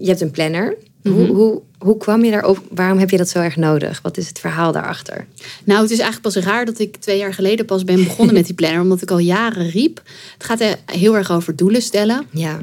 je 0.00 0.06
hebt 0.08 0.20
een 0.20 0.30
planner. 0.30 0.76
Mhm. 1.02 1.14
hoe, 1.14 1.26
hoe, 1.26 1.62
hoe 1.78 1.96
kwam 1.96 2.24
je 2.24 2.30
daarop? 2.30 2.62
Waarom 2.70 2.98
heb 2.98 3.10
je 3.10 3.16
dat 3.16 3.28
zo 3.28 3.38
erg 3.38 3.56
nodig? 3.56 4.00
Wat 4.02 4.16
is 4.16 4.28
het 4.28 4.38
verhaal 4.38 4.72
daarachter? 4.72 5.26
nou, 5.64 5.82
het 5.82 5.90
is 5.90 5.98
eigenlijk 5.98 6.34
pas 6.34 6.44
raar 6.44 6.64
dat 6.64 6.78
ik 6.78 6.96
twee 6.96 7.18
jaar 7.18 7.34
geleden 7.34 7.66
pas 7.66 7.84
ben 7.84 8.04
begonnen 8.04 8.34
met 8.34 8.46
die 8.46 8.54
planner. 8.60 8.80
Omdat 8.80 9.02
ik 9.02 9.10
al 9.10 9.18
jaren 9.18 9.70
riep. 9.70 10.02
Het 10.32 10.44
gaat 10.44 10.76
heel 10.84 11.16
erg 11.16 11.30
over 11.30 11.56
doelen 11.56 11.82
stellen. 11.82 12.26
Ja, 12.30 12.60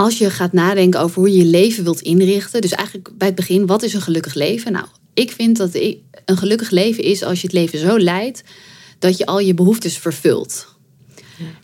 als 0.00 0.18
je 0.18 0.30
gaat 0.30 0.52
nadenken 0.52 1.00
over 1.00 1.18
hoe 1.18 1.30
je 1.30 1.38
je 1.38 1.44
leven 1.44 1.84
wilt 1.84 2.00
inrichten. 2.00 2.60
Dus 2.60 2.72
eigenlijk 2.72 3.10
bij 3.18 3.26
het 3.26 3.36
begin, 3.36 3.66
wat 3.66 3.82
is 3.82 3.94
een 3.94 4.00
gelukkig 4.00 4.34
leven? 4.34 4.72
Nou, 4.72 4.86
ik 5.14 5.30
vind 5.30 5.56
dat 5.56 5.74
een 5.74 6.36
gelukkig 6.36 6.70
leven 6.70 7.04
is 7.04 7.22
als 7.22 7.40
je 7.40 7.46
het 7.46 7.56
leven 7.56 7.78
zo 7.78 7.98
leidt 7.98 8.42
dat 8.98 9.16
je 9.16 9.26
al 9.26 9.38
je 9.38 9.54
behoeftes 9.54 9.98
vervult. 9.98 10.66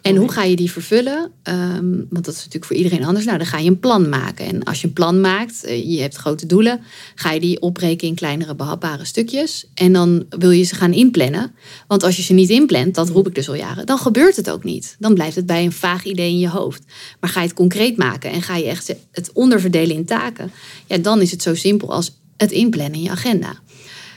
En 0.03 0.17
hoe 0.17 0.33
ga 0.33 0.43
je 0.43 0.57
die 0.57 0.71
vervullen? 0.71 1.31
Ehm, 1.43 1.91
want 2.11 2.25
dat 2.25 2.35
is 2.35 2.37
natuurlijk 2.37 2.65
voor 2.65 2.77
iedereen 2.77 3.05
anders. 3.05 3.25
Nou, 3.25 3.39
dan 3.39 3.47
ga 3.47 3.59
je 3.59 3.71
een 3.71 3.81
plan 3.81 4.09
maken. 4.09 4.47
En 4.47 4.65
als 4.65 4.81
je 4.81 4.87
een 4.87 4.93
plan 4.93 5.21
maakt, 5.21 5.65
eh, 5.65 5.91
je 5.91 6.01
hebt 6.01 6.17
grote 6.17 6.47
doelen, 6.47 6.81
ga 7.15 7.31
je 7.31 7.41
die 7.41 7.61
opbreken 7.61 8.09
in 8.09 8.15
kleinere 8.15 8.55
behapbare 8.55 9.05
stukjes. 9.05 9.67
En 9.75 9.93
dan 9.93 10.25
wil 10.29 10.51
je 10.51 10.63
ze 10.63 10.75
gaan 10.75 10.93
inplannen. 10.93 11.55
Want 11.87 12.03
als 12.03 12.17
je 12.17 12.23
ze 12.23 12.33
niet 12.33 12.51
inplant, 12.51 12.95
dat 12.95 13.09
roep 13.09 13.27
ik 13.27 13.35
dus 13.35 13.49
al 13.49 13.55
jaren, 13.55 13.87
dan 13.87 13.99
gebeurt 13.99 14.37
het 14.37 14.51
ook 14.51 14.65
niet. 14.65 14.97
Dan 14.99 15.15
blijft 15.15 15.37
het 15.37 15.47
bij 15.47 15.65
een 15.65 15.73
vaag 15.73 16.05
idee 16.05 16.31
in 16.31 16.39
je 16.39 16.49
hoofd. 16.49 16.83
Maar 17.21 17.31
ga 17.31 17.41
je 17.41 17.47
het 17.47 17.57
concreet 17.57 17.97
maken 17.97 18.31
en 18.31 18.43
ga 18.43 18.57
je 18.57 18.65
echt 18.65 18.95
het 19.11 19.31
onderverdelen 19.33 19.97
in 19.97 20.05
taken, 20.05 20.51
ja, 20.87 20.99
dan 20.99 21.21
is 21.21 21.31
het 21.31 21.43
zo 21.43 21.55
simpel 21.55 21.93
als 21.93 22.17
het 22.37 22.51
inplannen 22.51 22.95
in 22.95 23.03
je 23.03 23.11
agenda. 23.11 23.55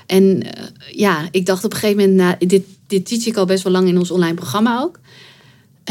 En 0.05 0.43
eh, 0.43 0.63
ja, 0.91 1.27
ik 1.31 1.45
dacht 1.45 1.63
op 1.63 1.73
een 1.73 1.79
gegeven 1.79 2.09
moment, 2.09 2.17
nou, 2.17 2.47
dit, 2.47 2.63
dit 2.87 3.05
teach 3.05 3.25
ik 3.25 3.37
al 3.37 3.45
best 3.45 3.63
wel 3.63 3.71
lang 3.71 3.87
in 3.87 3.97
ons 3.97 4.11
online 4.11 4.33
programma 4.33 4.81
ook. 4.81 4.99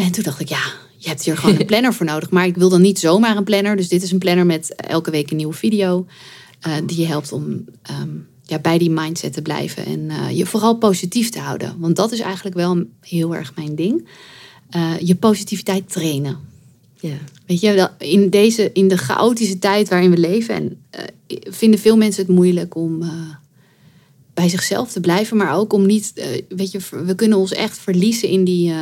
En 0.05 0.13
toen 0.13 0.23
dacht 0.25 0.41
ik, 0.41 0.49
ja, 0.49 0.63
je 0.97 1.09
hebt 1.09 1.25
hier 1.25 1.37
gewoon 1.37 1.61
een 1.61 1.67
planner 1.73 1.95
voor 1.95 2.07
nodig. 2.07 2.31
Maar 2.31 2.47
ik 2.47 2.57
wil 2.57 2.69
dan 2.69 2.81
niet 2.81 2.99
zomaar 2.99 3.37
een 3.37 3.45
planner. 3.45 3.77
Dus 3.77 3.89
dit 3.89 4.03
is 4.03 4.11
een 4.11 4.19
planner 4.19 4.47
met 4.47 4.75
elke 4.75 5.11
week 5.11 5.31
een 5.31 5.37
nieuwe 5.37 5.55
video. 5.55 6.07
eh, 6.61 6.73
die 6.87 7.01
je 7.01 7.07
helpt 7.07 7.33
om 7.33 7.65
ehm, 7.83 8.09
ja, 8.43 8.59
bij 8.59 8.79
die 8.79 8.91
mindset 8.91 9.33
te 9.33 9.43
blijven. 9.43 9.85
En 9.87 10.11
eh, 10.11 10.37
je 10.37 10.47
vooral 10.47 10.77
positief 10.77 11.31
te 11.31 11.39
houden. 11.39 11.75
Want 11.79 11.97
dat 11.97 12.13
is 12.13 12.21
eigenlijk 12.21 12.57
wel 12.57 12.85
heel 13.01 13.35
erg 13.35 13.53
mijn 13.57 13.75
ding. 13.75 14.09
Eh, 14.71 14.99
je 15.01 15.15
positiviteit 15.15 15.93
trainen. 15.93 16.39
ja. 17.01 17.17
Weet 17.47 17.61
je, 17.61 17.91
in, 17.99 18.31
deze, 18.31 18.71
in 18.73 18.89
de 18.89 18.97
chaotische 18.97 19.59
tijd 19.59 19.89
waarin 19.89 20.11
we 20.11 20.19
leven... 20.19 20.55
En, 20.55 20.81
eh, 20.91 21.03
vinden 21.51 21.81
veel 21.81 21.97
mensen 21.97 22.27
het 22.27 22.35
moeilijk 22.35 22.75
om 22.75 23.03
eh, 23.03 23.09
bij 24.35 24.49
zichzelf 24.49 24.93
te 24.93 25.01
blijven. 25.01 25.37
Maar 25.37 25.57
ook 25.57 25.73
om 25.73 25.87
niet... 25.87 26.13
eh, 26.15 26.27
weet 26.49 26.73
je, 26.73 26.79
we 27.05 27.15
kunnen 27.15 27.39
ons 27.39 27.53
echt 27.53 27.79
verliezen 27.79 28.29
in 28.29 28.45
die... 28.45 28.73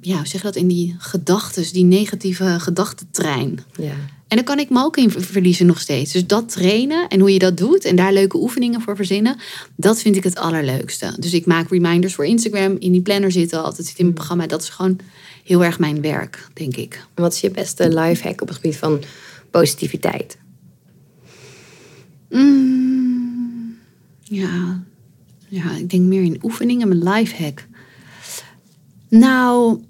ja, 0.00 0.16
hoe 0.16 0.26
zeg 0.26 0.40
je 0.40 0.46
dat? 0.46 0.56
In 0.56 0.68
die 0.68 0.94
gedachten, 0.98 1.72
die 1.72 1.84
negatieve 1.84 2.56
gedachtentrein. 2.60 3.58
ja. 3.80 3.94
En 4.28 4.36
dan 4.36 4.44
kan 4.44 4.58
ik 4.58 4.70
me 4.70 4.82
ook 4.82 4.96
in 4.96 5.10
verliezen 5.10 5.66
nog 5.66 5.80
steeds. 5.80 6.12
Dus 6.12 6.26
dat 6.26 6.48
trainen 6.48 7.08
en 7.08 7.20
hoe 7.20 7.32
je 7.32 7.38
dat 7.38 7.56
doet 7.56 7.84
en 7.84 7.96
daar 7.96 8.12
leuke 8.12 8.36
oefeningen 8.36 8.80
voor 8.80 8.96
verzinnen, 8.96 9.36
dat 9.76 10.00
vind 10.00 10.16
ik 10.16 10.24
het 10.24 10.36
allerleukste. 10.36 11.14
Dus 11.18 11.32
ik 11.32 11.46
maak 11.46 11.70
reminders 11.70 12.14
voor 12.14 12.24
Instagram, 12.24 12.76
in 12.78 12.92
die 12.92 13.00
planner 13.00 13.32
zitten, 13.32 13.62
altijd 13.62 13.86
zit 13.86 13.98
in 13.98 14.04
mijn 14.04 14.16
programma. 14.16 14.46
Dat 14.46 14.62
is 14.62 14.68
gewoon 14.68 14.98
heel 15.44 15.64
erg 15.64 15.78
mijn 15.78 16.00
werk, 16.00 16.48
denk 16.52 16.76
ik. 16.76 17.06
Wat 17.14 17.32
is 17.32 17.40
je 17.40 17.50
beste 17.50 17.88
lifehack 17.88 18.40
op 18.40 18.48
het 18.48 18.56
gebied 18.56 18.76
van 18.76 19.02
positiviteit? 19.50 20.38
Mm, 22.30 23.76
ja. 24.22 24.82
ja, 25.48 25.76
ik 25.76 25.90
denk 25.90 26.02
meer 26.02 26.22
in 26.22 26.38
oefeningen, 26.42 26.88
mijn 26.88 27.02
lifehack. 27.02 27.66
Nou, 29.08 29.80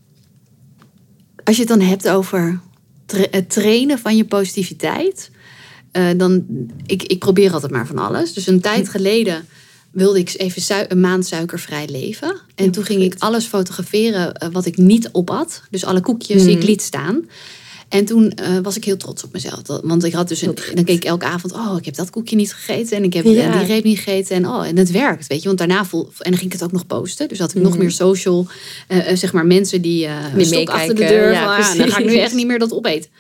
als 1.45 1.57
je 1.57 1.63
het 1.63 1.71
dan 1.71 1.81
hebt 1.81 2.09
over 2.09 2.61
het 3.31 3.51
trainen 3.51 3.99
van 3.99 4.17
je 4.17 4.25
positiviteit, 4.25 5.31
uh, 5.93 6.09
dan 6.17 6.45
ik, 6.87 7.03
ik 7.03 7.19
probeer 7.19 7.53
altijd 7.53 7.73
maar 7.73 7.87
van 7.87 7.99
alles. 7.99 8.33
Dus 8.33 8.47
een 8.47 8.61
tijd 8.61 8.89
geleden 8.89 9.47
wilde 9.91 10.19
ik 10.19 10.35
even 10.37 10.93
een 10.93 11.01
maand 11.01 11.27
suikervrij 11.27 11.89
leven. 11.89 12.41
En 12.55 12.71
toen 12.71 12.85
ging 12.85 13.03
ik 13.03 13.15
alles 13.19 13.45
fotograferen 13.45 14.43
uh, 14.43 14.49
wat 14.53 14.67
ik 14.67 14.77
niet 14.77 15.09
op 15.13 15.29
had. 15.29 15.63
Dus 15.71 15.85
alle 15.85 16.01
koekjes 16.01 16.43
die 16.43 16.53
ik 16.53 16.59
mhm. 16.59 16.67
liet 16.67 16.83
staan. 16.83 17.25
En 17.89 18.05
toen 18.05 18.33
uh, 18.41 18.59
was 18.63 18.77
ik 18.77 18.85
heel 18.85 18.97
trots 18.97 19.25
op 19.25 19.33
mezelf. 19.33 19.61
Want 19.83 20.05
ik 20.05 20.13
had 20.13 20.29
dus 20.29 20.43
een, 20.43 20.55
dan 20.75 20.85
keek 20.85 20.97
ik 20.97 21.05
elke 21.05 21.25
avond, 21.25 21.53
oh, 21.53 21.75
ik 21.79 21.85
heb 21.85 21.95
dat 21.95 22.11
koekje 22.11 22.37
niet 22.37 22.53
gegeten 22.53 22.97
en 22.97 23.05
ik 23.05 23.13
heb 23.13 23.25
ja. 23.25 23.59
die 23.59 23.67
reep 23.67 23.85
niet 23.85 23.99
gegeten 23.99 24.37
en 24.37 24.49
oh, 24.49 24.67
en 24.67 24.77
het 24.77 24.91
werkt, 24.91 25.27
weet 25.27 25.41
je. 25.41 25.47
Want 25.47 25.59
daarna 25.59 25.85
voel 25.85 26.03
en 26.19 26.31
dan 26.31 26.39
ging 26.39 26.53
ik 26.53 26.53
het 26.53 26.63
ook 26.63 26.73
nog 26.73 26.87
posten. 26.87 27.29
Dus 27.29 27.39
had 27.39 27.55
ik 27.55 27.63
nog 27.63 27.73
mhm. 27.73 27.81
meer 27.81 27.91
social, 27.91 28.47
uh, 28.89 28.99
zeg 29.15 29.33
maar 29.33 29.47
mensen 29.47 29.83
die, 29.83 30.07
uh, 30.07 30.15
die 30.37 30.69
achter 30.71 30.95
de 30.95 31.07
deur. 31.07 31.33
Ja, 31.33 31.63
van, 31.63 31.73
ah, 31.73 31.79
dan 31.79 31.91
ga 31.91 31.99
ik 31.99 32.07
nu 32.07 32.17
echt 32.17 32.35
niet 32.35 32.47
meer 32.47 32.59
dat 32.59 32.73
opeten. 32.73 33.11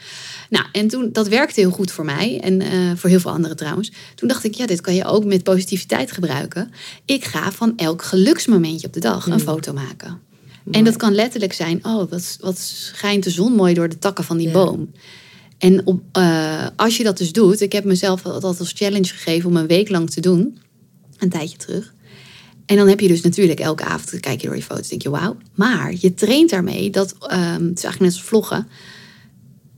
Nou, 0.50 0.64
en 0.72 0.88
toen, 0.88 1.08
dat 1.12 1.28
werkte 1.28 1.60
heel 1.60 1.70
goed 1.70 1.90
voor 1.90 2.04
mij 2.04 2.40
en 2.40 2.60
uh, 2.60 2.68
voor 2.96 3.10
heel 3.10 3.20
veel 3.20 3.30
anderen 3.30 3.56
trouwens. 3.56 3.92
Toen 4.14 4.28
dacht 4.28 4.44
ik, 4.44 4.54
ja, 4.54 4.66
dit 4.66 4.80
kan 4.80 4.94
je 4.94 5.04
ook 5.04 5.24
met 5.24 5.42
positiviteit 5.42 6.12
gebruiken. 6.12 6.72
Ik 7.04 7.24
ga 7.24 7.52
van 7.52 7.72
elk 7.76 8.02
geluksmomentje 8.02 8.86
op 8.86 8.92
de 8.92 9.00
dag 9.00 9.26
een 9.26 9.32
mhm. 9.32 9.40
foto 9.40 9.72
maken. 9.72 10.20
En 10.70 10.84
dat 10.84 10.96
kan 10.96 11.14
letterlijk 11.14 11.52
zijn, 11.52 11.84
oh, 11.84 12.10
wat, 12.10 12.36
wat 12.40 12.58
schijnt 12.58 13.24
de 13.24 13.30
zon 13.30 13.52
mooi 13.52 13.74
door 13.74 13.88
de 13.88 13.98
takken 13.98 14.24
van 14.24 14.36
die 14.36 14.50
boom. 14.50 14.90
En 15.58 15.86
op, 15.86 16.02
uh, 16.18 16.66
als 16.76 16.96
je 16.96 17.04
dat 17.04 17.18
dus 17.18 17.32
doet, 17.32 17.60
ik 17.60 17.72
heb 17.72 17.84
mezelf 17.84 18.22
dat 18.22 18.44
als 18.44 18.72
challenge 18.74 19.04
gegeven 19.08 19.48
om 19.48 19.56
een 19.56 19.66
week 19.66 19.88
lang 19.88 20.10
te 20.10 20.20
doen, 20.20 20.58
een 21.18 21.30
tijdje 21.30 21.56
terug. 21.56 21.94
En 22.66 22.76
dan 22.76 22.88
heb 22.88 23.00
je 23.00 23.08
dus 23.08 23.20
natuurlijk 23.20 23.60
elke 23.60 23.84
avond, 23.84 24.20
kijk 24.20 24.40
je 24.40 24.46
door 24.46 24.56
je 24.56 24.62
foto's, 24.62 24.88
denk 24.88 25.02
je 25.02 25.10
wauw. 25.10 25.36
Maar 25.54 25.94
je 25.98 26.14
traint 26.14 26.50
daarmee 26.50 26.90
dat, 26.90 27.12
um, 27.12 27.28
het 27.68 27.78
is 27.78 27.84
eigenlijk 27.84 27.98
net 27.98 28.12
als 28.12 28.22
vloggen, 28.22 28.68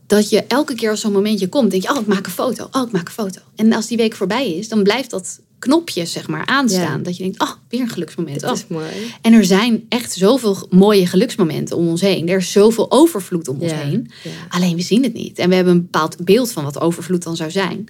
dat 0.07 0.29
je 0.29 0.45
elke 0.45 0.75
keer 0.75 0.91
als 0.91 1.01
zo'n 1.01 1.13
momentje 1.13 1.49
komt, 1.49 1.71
denk 1.71 1.83
je, 1.83 1.91
oh, 1.91 2.01
ik 2.01 2.07
maak 2.07 2.27
een 2.27 2.33
foto, 2.33 2.69
oh, 2.71 2.87
ik 2.87 2.93
maak 2.93 3.07
een 3.07 3.13
foto. 3.13 3.41
En 3.57 3.73
als 3.73 3.87
die 3.87 3.97
week 3.97 4.15
voorbij 4.15 4.53
is, 4.55 4.69
dan 4.69 4.83
blijft 4.83 5.11
dat 5.11 5.41
knopjes 5.59 6.13
zeg 6.13 6.29
maar 6.29 6.47
aanstaan. 6.47 7.03
Dat 7.03 7.17
je 7.17 7.23
denkt, 7.23 7.41
oh, 7.41 7.53
weer 7.69 7.81
een 7.81 7.89
geluksmoment. 7.89 8.41
Dat 8.41 8.57
is 8.57 8.63
oh. 8.63 8.71
mooi. 8.71 8.87
En 9.23 9.33
er 9.33 9.45
zijn 9.45 9.85
echt 9.89 10.13
zoveel 10.13 10.67
mooie 10.71 11.07
geluksmomenten 11.07 11.77
om 11.77 11.89
ons 11.89 12.01
heen. 12.01 12.29
Er 12.29 12.39
is 12.39 12.53
zoveel 12.53 12.91
overvloed 12.91 13.49
om 13.49 13.61
ons 13.61 13.73
heen. 13.73 14.11
Alleen 14.49 14.77
we 14.77 14.83
zien 14.83 15.03
het 15.03 15.15
niet. 15.15 15.39
En 15.39 15.49
we 15.49 15.55
hebben 15.55 15.75
een 15.75 15.83
bepaald 15.83 16.25
beeld 16.25 16.53
van 16.53 16.65
wat 16.65 16.81
overvloed 16.81 17.23
dan 17.23 17.37
zou 17.37 17.51
zijn. 17.51 17.87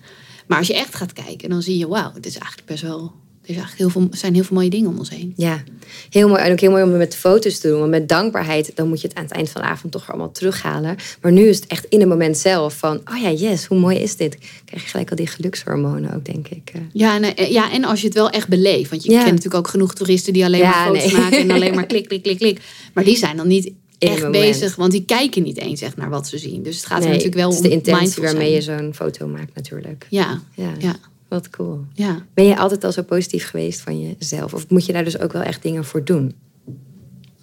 Maar 0.47 0.59
als 0.59 0.67
je 0.67 0.75
echt 0.75 0.95
gaat 0.95 1.13
kijken, 1.13 1.49
dan 1.49 1.63
zie 1.63 1.79
je, 1.79 1.89
wauw, 1.89 2.11
het 2.15 2.27
is 2.27 2.39
eigenlijk 2.39 2.69
best 2.69 2.83
wel 2.83 3.13
er 3.57 3.73
heel 3.77 3.89
veel, 3.89 4.09
zijn 4.11 4.35
heel 4.35 4.45
veel 4.45 4.57
mooie 4.57 4.71
dingen 4.71 4.91
om 4.91 4.99
ons 4.99 5.11
heen. 5.11 5.33
Ja, 5.37 5.63
heel 6.11 6.29
mooi. 6.29 6.41
En 6.43 6.53
ook 6.53 6.61
heel 6.61 6.71
mooi 6.71 6.83
om 6.83 6.89
het 6.89 6.99
met 6.99 7.17
foto's 7.17 7.59
te 7.59 7.69
doen. 7.69 7.79
Want 7.79 7.91
met 7.91 8.09
dankbaarheid, 8.09 8.73
dan 8.75 8.89
moet 8.89 9.01
je 9.01 9.09
het 9.09 9.17
aan 9.17 9.23
het 9.23 9.33
eind 9.33 9.51
van 9.51 9.61
de 9.61 9.67
avond 9.67 9.93
toch 9.93 10.09
allemaal 10.09 10.31
terughalen. 10.31 10.97
Maar 11.21 11.33
nu 11.33 11.49
is 11.49 11.57
het 11.57 11.67
echt 11.67 11.87
in 11.89 12.01
het 12.01 12.09
moment 12.09 12.39
zelf 12.39 12.79
van, 12.79 12.97
oh 12.97 13.21
ja, 13.23 13.31
yes, 13.31 13.65
hoe 13.65 13.79
mooi 13.79 13.99
is 13.99 14.17
dit? 14.17 14.39
krijg 14.65 14.83
je 14.83 14.89
gelijk 14.89 15.11
al 15.11 15.17
die 15.17 15.27
gelukshormonen 15.27 16.15
ook, 16.15 16.25
denk 16.25 16.49
ik. 16.49 16.71
Eh. 16.75 16.81
Ja, 16.93 17.15
en, 17.15 17.37
eh, 17.37 17.51
ja, 17.51 17.73
en 17.73 17.85
als 17.85 18.01
je 18.01 18.07
het 18.07 18.17
wel 18.17 18.31
echt 18.31 18.49
beleeft. 18.49 18.91
Want 18.91 19.03
je 19.03 19.09
kent 19.09 19.25
natuurlijk 19.25 19.55
ook 19.55 19.69
genoeg 19.69 19.95
toeristen 19.95 20.33
die 20.33 20.45
alleen 20.45 20.63
maar 20.63 20.87
foto's 20.87 21.13
maken 21.13 21.39
en 21.39 21.51
alleen 21.51 21.75
maar 21.79 21.87
klik, 21.87 22.09
klik, 22.09 22.23
klik, 22.23 22.39
klik. 22.39 22.61
Maar 22.93 23.05
die 23.05 23.17
zijn 23.17 23.37
dan 23.37 23.49
niet 23.49 23.73
echt 23.99 24.31
bezig, 24.31 24.77
want 24.77 24.93
die 24.93 25.05
kijken 25.05 25.43
niet 25.43 25.59
eens 25.59 25.81
echt 25.81 25.97
naar 25.97 26.11
wat 26.11 26.29
ze 26.29 26.39
zien. 26.39 26.63
Dus 26.63 26.77
het 26.77 26.87
gaat 26.87 27.03
er 27.03 27.09
natuurlijk 27.09 27.37
wel 27.37 27.51
om. 27.51 27.63
De 27.63 27.69
intentie 27.69 28.23
waarmee 28.23 28.53
je 28.53 28.61
zo'n 28.61 28.95
foto 28.95 29.27
maakt, 29.27 29.55
natuurlijk. 29.55 30.07
Ja, 30.11 30.43
ja. 30.55 30.73
ja. 30.79 30.97
Wat 31.29 31.51
cool. 31.51 31.85
Ja. 31.93 32.27
Ben 32.35 32.45
je 32.45 32.57
altijd 32.57 32.85
al 32.85 32.93
zo 32.93 33.03
positief 33.03 33.49
geweest 33.49 33.81
van 33.81 34.01
jezelf? 34.01 34.55
Of 34.55 34.69
moet 34.69 34.87
je 34.87 34.93
daar 34.93 35.05
dus 35.05 35.19
ook 35.19 35.33
wel 35.33 35.43
echt 35.43 35.63
dingen 35.63 35.85
voor 35.85 36.05
doen? 36.05 36.35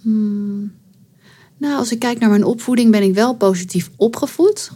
Hmm. 0.02 0.74
Nou, 1.58 1.78
als 1.78 1.92
ik 1.92 2.00
kijk 2.00 2.20
naar 2.20 2.30
mijn 2.30 2.44
opvoeding, 2.44 2.92
ben 2.92 3.04
ik 3.04 3.14
wel 3.14 3.36
positief 3.36 3.90
opgevoed. 3.96 4.72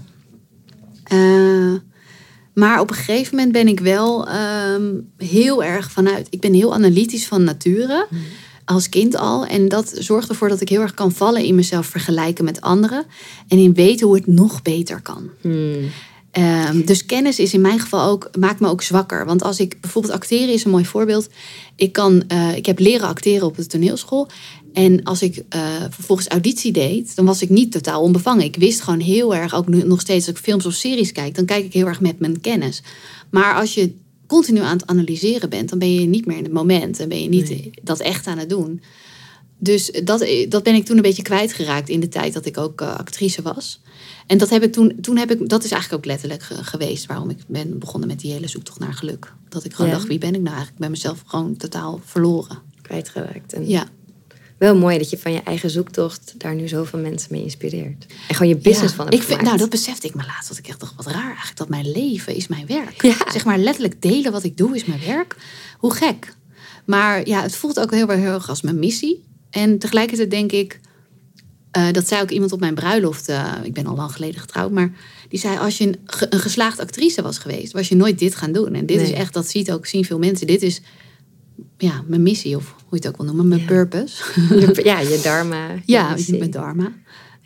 Uh, 1.13 1.73
maar 2.53 2.79
op 2.79 2.89
een 2.89 2.95
gegeven 2.95 3.35
moment 3.35 3.53
ben 3.53 3.67
ik 3.67 3.79
wel 3.79 4.27
ehm, 4.27 4.93
heel 5.17 5.63
erg 5.63 5.91
vanuit. 5.91 6.27
Ik 6.29 6.39
ben 6.39 6.53
heel 6.53 6.73
analytisch 6.73 7.27
van 7.27 7.43
nature. 7.43 8.05
Hmm. 8.09 8.19
Als 8.65 8.89
kind 8.89 9.15
al. 9.15 9.45
En 9.45 9.67
dat 9.67 9.93
zorgt 9.97 10.29
ervoor 10.29 10.49
dat 10.49 10.61
ik 10.61 10.69
heel 10.69 10.81
erg 10.81 10.93
kan 10.93 11.11
vallen 11.11 11.43
in 11.43 11.55
mezelf 11.55 11.85
vergelijken 11.85 12.45
met 12.45 12.61
anderen. 12.61 13.05
En 13.47 13.57
in 13.57 13.73
weten 13.73 14.07
hoe 14.07 14.15
het 14.15 14.27
nog 14.27 14.61
beter 14.61 15.01
kan. 15.01 15.29
Hmm. 15.41 15.89
Ehm, 16.31 16.85
dus 16.85 17.05
kennis 17.05 17.39
is 17.39 17.53
in 17.53 17.61
mijn 17.61 17.79
geval 17.79 18.09
ook, 18.09 18.29
maakt 18.39 18.59
me 18.59 18.67
ook 18.67 18.81
zwakker. 18.81 19.25
Want 19.25 19.43
als 19.43 19.59
ik 19.59 19.81
bijvoorbeeld 19.81 20.13
acteren 20.13 20.53
is 20.53 20.63
een 20.63 20.71
mooi 20.71 20.85
voorbeeld. 20.85 21.29
Ik, 21.75 21.91
kan, 21.91 22.23
uh, 22.31 22.55
ik 22.55 22.65
heb 22.65 22.79
leren 22.79 23.07
acteren 23.07 23.47
op 23.47 23.55
de 23.55 23.65
toneelschool. 23.65 24.27
En 24.73 25.03
als 25.03 25.21
ik 25.21 25.43
uh, 25.55 25.61
vervolgens 25.89 26.27
auditie 26.27 26.71
deed, 26.71 27.15
dan 27.15 27.25
was 27.25 27.41
ik 27.41 27.49
niet 27.49 27.71
totaal 27.71 28.01
onbevangen. 28.01 28.43
Ik 28.43 28.55
wist 28.55 28.81
gewoon 28.81 28.99
heel 28.99 29.35
erg, 29.35 29.55
ook 29.55 29.67
nu, 29.67 29.83
nog 29.83 30.01
steeds 30.01 30.27
als 30.27 30.35
ik 30.35 30.43
films 30.43 30.65
of 30.65 30.73
series 30.73 31.11
kijk, 31.11 31.35
dan 31.35 31.45
kijk 31.45 31.65
ik 31.65 31.73
heel 31.73 31.87
erg 31.87 32.01
met 32.01 32.19
mijn 32.19 32.41
kennis. 32.41 32.81
Maar 33.29 33.55
als 33.55 33.73
je 33.73 33.93
continu 34.27 34.59
aan 34.59 34.77
het 34.77 34.87
analyseren 34.87 35.49
bent, 35.49 35.69
dan 35.69 35.79
ben 35.79 35.93
je 35.93 36.05
niet 36.05 36.25
meer 36.25 36.37
in 36.37 36.43
het 36.43 36.53
moment. 36.53 36.99
En 36.99 37.09
ben 37.09 37.21
je 37.21 37.29
niet 37.29 37.69
dat 37.81 37.99
echt 37.99 38.27
aan 38.27 38.37
het 38.37 38.49
doen. 38.49 38.81
Dus 39.57 39.91
dat, 40.03 40.27
dat 40.49 40.63
ben 40.63 40.75
ik 40.75 40.85
toen 40.85 40.95
een 40.95 41.01
beetje 41.01 41.21
kwijtgeraakt 41.21 41.89
in 41.89 41.99
de 41.99 42.07
tijd 42.07 42.33
dat 42.33 42.45
ik 42.45 42.57
ook 42.57 42.81
uh, 42.81 42.95
actrice 42.95 43.41
was. 43.41 43.79
En 44.29 44.37
dat 44.37 44.49
heb 44.49 44.63
ik 44.63 44.71
toen, 44.71 44.97
toen 45.01 45.17
heb 45.17 45.31
ik, 45.31 45.49
dat 45.49 45.63
is 45.63 45.71
eigenlijk 45.71 46.03
ook 46.03 46.11
letterlijk 46.11 46.43
geweest 46.43 47.05
waarom 47.05 47.29
ik 47.29 47.37
ben 47.47 47.79
begonnen 47.79 48.09
met 48.09 48.19
die 48.19 48.31
hele 48.31 48.47
zoektocht 48.47 48.79
naar 48.79 48.93
geluk. 48.93 49.33
Dat 49.49 49.63
ik 49.63 49.73
gewoon 49.73 49.91
dacht, 49.91 50.07
wie 50.07 50.17
ben 50.17 50.35
ik 50.35 50.41
nou 50.41 50.55
eigenlijk? 50.55 50.73
Ik 50.73 50.79
ben 50.79 50.91
mezelf 50.91 51.23
gewoon 51.25 51.57
totaal 51.57 52.01
verloren. 52.03 52.59
Kwijtgeraakt. 52.81 53.53
En 53.53 53.69
ja. 53.69 53.87
Wel 54.57 54.75
mooi 54.75 54.97
dat 54.97 55.09
je 55.09 55.17
van 55.17 55.31
je 55.31 55.41
eigen 55.41 55.69
zoektocht 55.69 56.33
daar 56.37 56.55
nu 56.55 56.67
zoveel 56.67 56.99
mensen 56.99 57.27
mee 57.31 57.43
inspireert. 57.43 58.05
En 58.27 58.35
gewoon 58.35 58.51
je 58.51 58.57
business 58.57 58.93
van 58.93 59.05
hebt 59.05 59.17
ik 59.17 59.23
vind, 59.23 59.41
Nou, 59.41 59.57
dat 59.57 59.69
besefte 59.69 60.07
ik 60.07 60.15
me 60.15 60.25
laatst. 60.25 60.49
Dat 60.49 60.57
ik 60.57 60.67
echt 60.67 60.79
dacht, 60.79 60.95
wat 60.95 61.05
raar 61.05 61.25
eigenlijk. 61.25 61.57
Dat 61.57 61.69
mijn 61.69 61.91
leven 61.91 62.35
is 62.35 62.47
mijn 62.47 62.67
werk. 62.67 63.15
Zeg 63.31 63.45
maar 63.45 63.57
letterlijk 63.57 64.01
delen 64.01 64.31
wat 64.31 64.43
ik 64.43 64.57
doe 64.57 64.75
is 64.75 64.85
mijn 64.85 65.01
werk. 65.05 65.35
Hoe 65.77 65.93
gek. 65.93 66.33
Maar 66.85 67.27
ja, 67.27 67.41
het 67.41 67.55
voelt 67.55 67.79
ook 67.79 67.91
heel, 67.91 68.09
heel 68.09 68.33
erg 68.33 68.49
als 68.49 68.61
mijn 68.61 68.79
missie. 68.79 69.23
En 69.49 69.79
tegelijkertijd 69.79 70.31
denk 70.31 70.51
ik, 70.51 70.79
uh, 71.77 71.91
dat 71.91 72.07
zei 72.07 72.21
ook 72.21 72.29
iemand 72.29 72.51
op 72.51 72.59
mijn 72.59 72.75
bruiloft. 72.75 73.29
Uh, 73.29 73.53
ik 73.63 73.73
ben 73.73 73.85
al 73.85 73.95
lang 73.95 74.11
geleden 74.11 74.41
getrouwd. 74.41 74.71
Maar 74.71 74.91
die 75.29 75.39
zei: 75.39 75.57
Als 75.57 75.77
je 75.77 75.87
een, 75.87 75.97
een 76.29 76.39
geslaagd 76.39 76.79
actrice 76.79 77.21
was 77.21 77.37
geweest, 77.37 77.73
was 77.73 77.89
je 77.89 77.95
nooit 77.95 78.19
dit 78.19 78.35
gaan 78.35 78.51
doen. 78.51 78.73
En 78.73 78.85
dit 78.85 79.01
is 79.01 79.11
echt, 79.11 79.33
dat 79.33 79.49
ziet 79.49 79.71
ook, 79.71 79.85
zien 79.85 80.05
veel 80.05 80.19
mensen. 80.19 80.47
Dit 80.47 80.61
is 80.61 80.81
ja, 81.77 82.03
mijn 82.07 82.23
missie, 82.23 82.55
of 82.55 82.75
hoe 82.77 82.85
je 82.89 82.95
het 82.95 83.07
ook 83.07 83.17
wil 83.17 83.25
noemen, 83.25 83.47
mijn 83.47 83.65
purpose. 83.65 84.23
ja, 84.83 84.99
je 84.99 85.19
dharma. 85.23 85.67
ja, 85.85 86.15
mijn 86.27 86.51
dharma. 86.51 86.91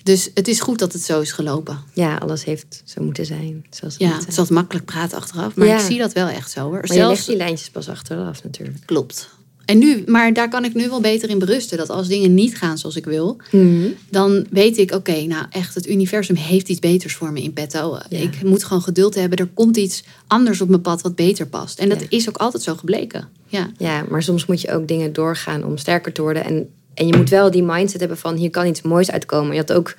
Dus 0.03 0.29
het 0.33 0.47
is 0.47 0.59
goed 0.59 0.79
dat 0.79 0.93
het 0.93 1.01
zo 1.01 1.21
is 1.21 1.31
gelopen. 1.31 1.79
Ja, 1.93 2.15
alles 2.15 2.43
heeft 2.43 2.81
zo 2.85 3.03
moeten 3.03 3.25
zijn. 3.25 3.65
Zoals 3.69 3.93
het 3.93 4.03
ja, 4.03 4.13
het 4.17 4.27
is 4.27 4.37
altijd 4.37 4.57
makkelijk 4.57 4.85
praten 4.85 5.17
achteraf. 5.17 5.55
Maar 5.55 5.67
ik 5.67 5.79
zie 5.79 5.97
dat 5.97 6.13
wel 6.13 6.27
echt 6.27 6.51
zo 6.51 6.61
hoor. 6.61 6.71
Maar 6.71 6.87
Zelfs... 6.87 6.99
je 6.99 7.07
legt 7.07 7.27
die 7.27 7.37
lijntjes 7.37 7.69
pas 7.69 7.89
achteraf 7.89 8.43
natuurlijk. 8.43 8.77
Klopt. 8.85 9.29
En 9.65 9.77
nu, 9.77 10.03
maar 10.05 10.33
daar 10.33 10.49
kan 10.49 10.65
ik 10.65 10.73
nu 10.73 10.89
wel 10.89 11.01
beter 11.01 11.29
in 11.29 11.39
berusten. 11.39 11.77
Dat 11.77 11.89
als 11.89 12.07
dingen 12.07 12.33
niet 12.33 12.57
gaan 12.57 12.77
zoals 12.77 12.95
ik 12.95 13.05
wil, 13.05 13.37
mhm. 13.51 13.87
dan 14.09 14.45
weet 14.49 14.77
ik, 14.77 14.91
oké, 14.91 15.21
nou 15.21 15.45
echt, 15.49 15.75
het 15.75 15.87
universum 15.87 16.35
heeft 16.35 16.69
iets 16.69 16.79
beters 16.79 17.15
voor 17.15 17.31
me 17.31 17.41
in 17.41 17.53
petto. 17.53 17.97
Ik 18.09 18.43
moet 18.43 18.63
gewoon 18.63 18.81
geduld 18.81 19.15
hebben. 19.15 19.37
Er 19.37 19.49
komt 19.53 19.77
iets 19.77 20.03
anders 20.27 20.61
op 20.61 20.69
mijn 20.69 20.81
pad 20.81 21.01
wat 21.01 21.15
beter 21.15 21.47
past. 21.47 21.79
En 21.79 21.89
dat 21.89 22.05
is 22.09 22.29
ook 22.29 22.37
altijd 22.37 22.63
zo 22.63 22.75
gebleken. 22.75 23.27
Ja. 23.47 23.69
ja, 23.77 24.05
maar 24.09 24.23
soms 24.23 24.45
moet 24.45 24.61
je 24.61 24.71
ook 24.73 24.87
dingen 24.87 25.13
doorgaan 25.13 25.65
om 25.65 25.77
sterker 25.77 26.13
te 26.13 26.21
worden. 26.21 26.45
En, 26.45 26.69
en 26.93 27.07
je 27.07 27.17
moet 27.17 27.29
wel 27.29 27.51
die 27.51 27.63
mindset 27.63 27.99
hebben 27.99 28.17
van 28.17 28.35
hier 28.35 28.49
kan 28.49 28.67
iets 28.67 28.81
moois 28.81 29.11
uitkomen. 29.11 29.53
Je 29.53 29.59
had 29.59 29.73
ook 29.73 29.95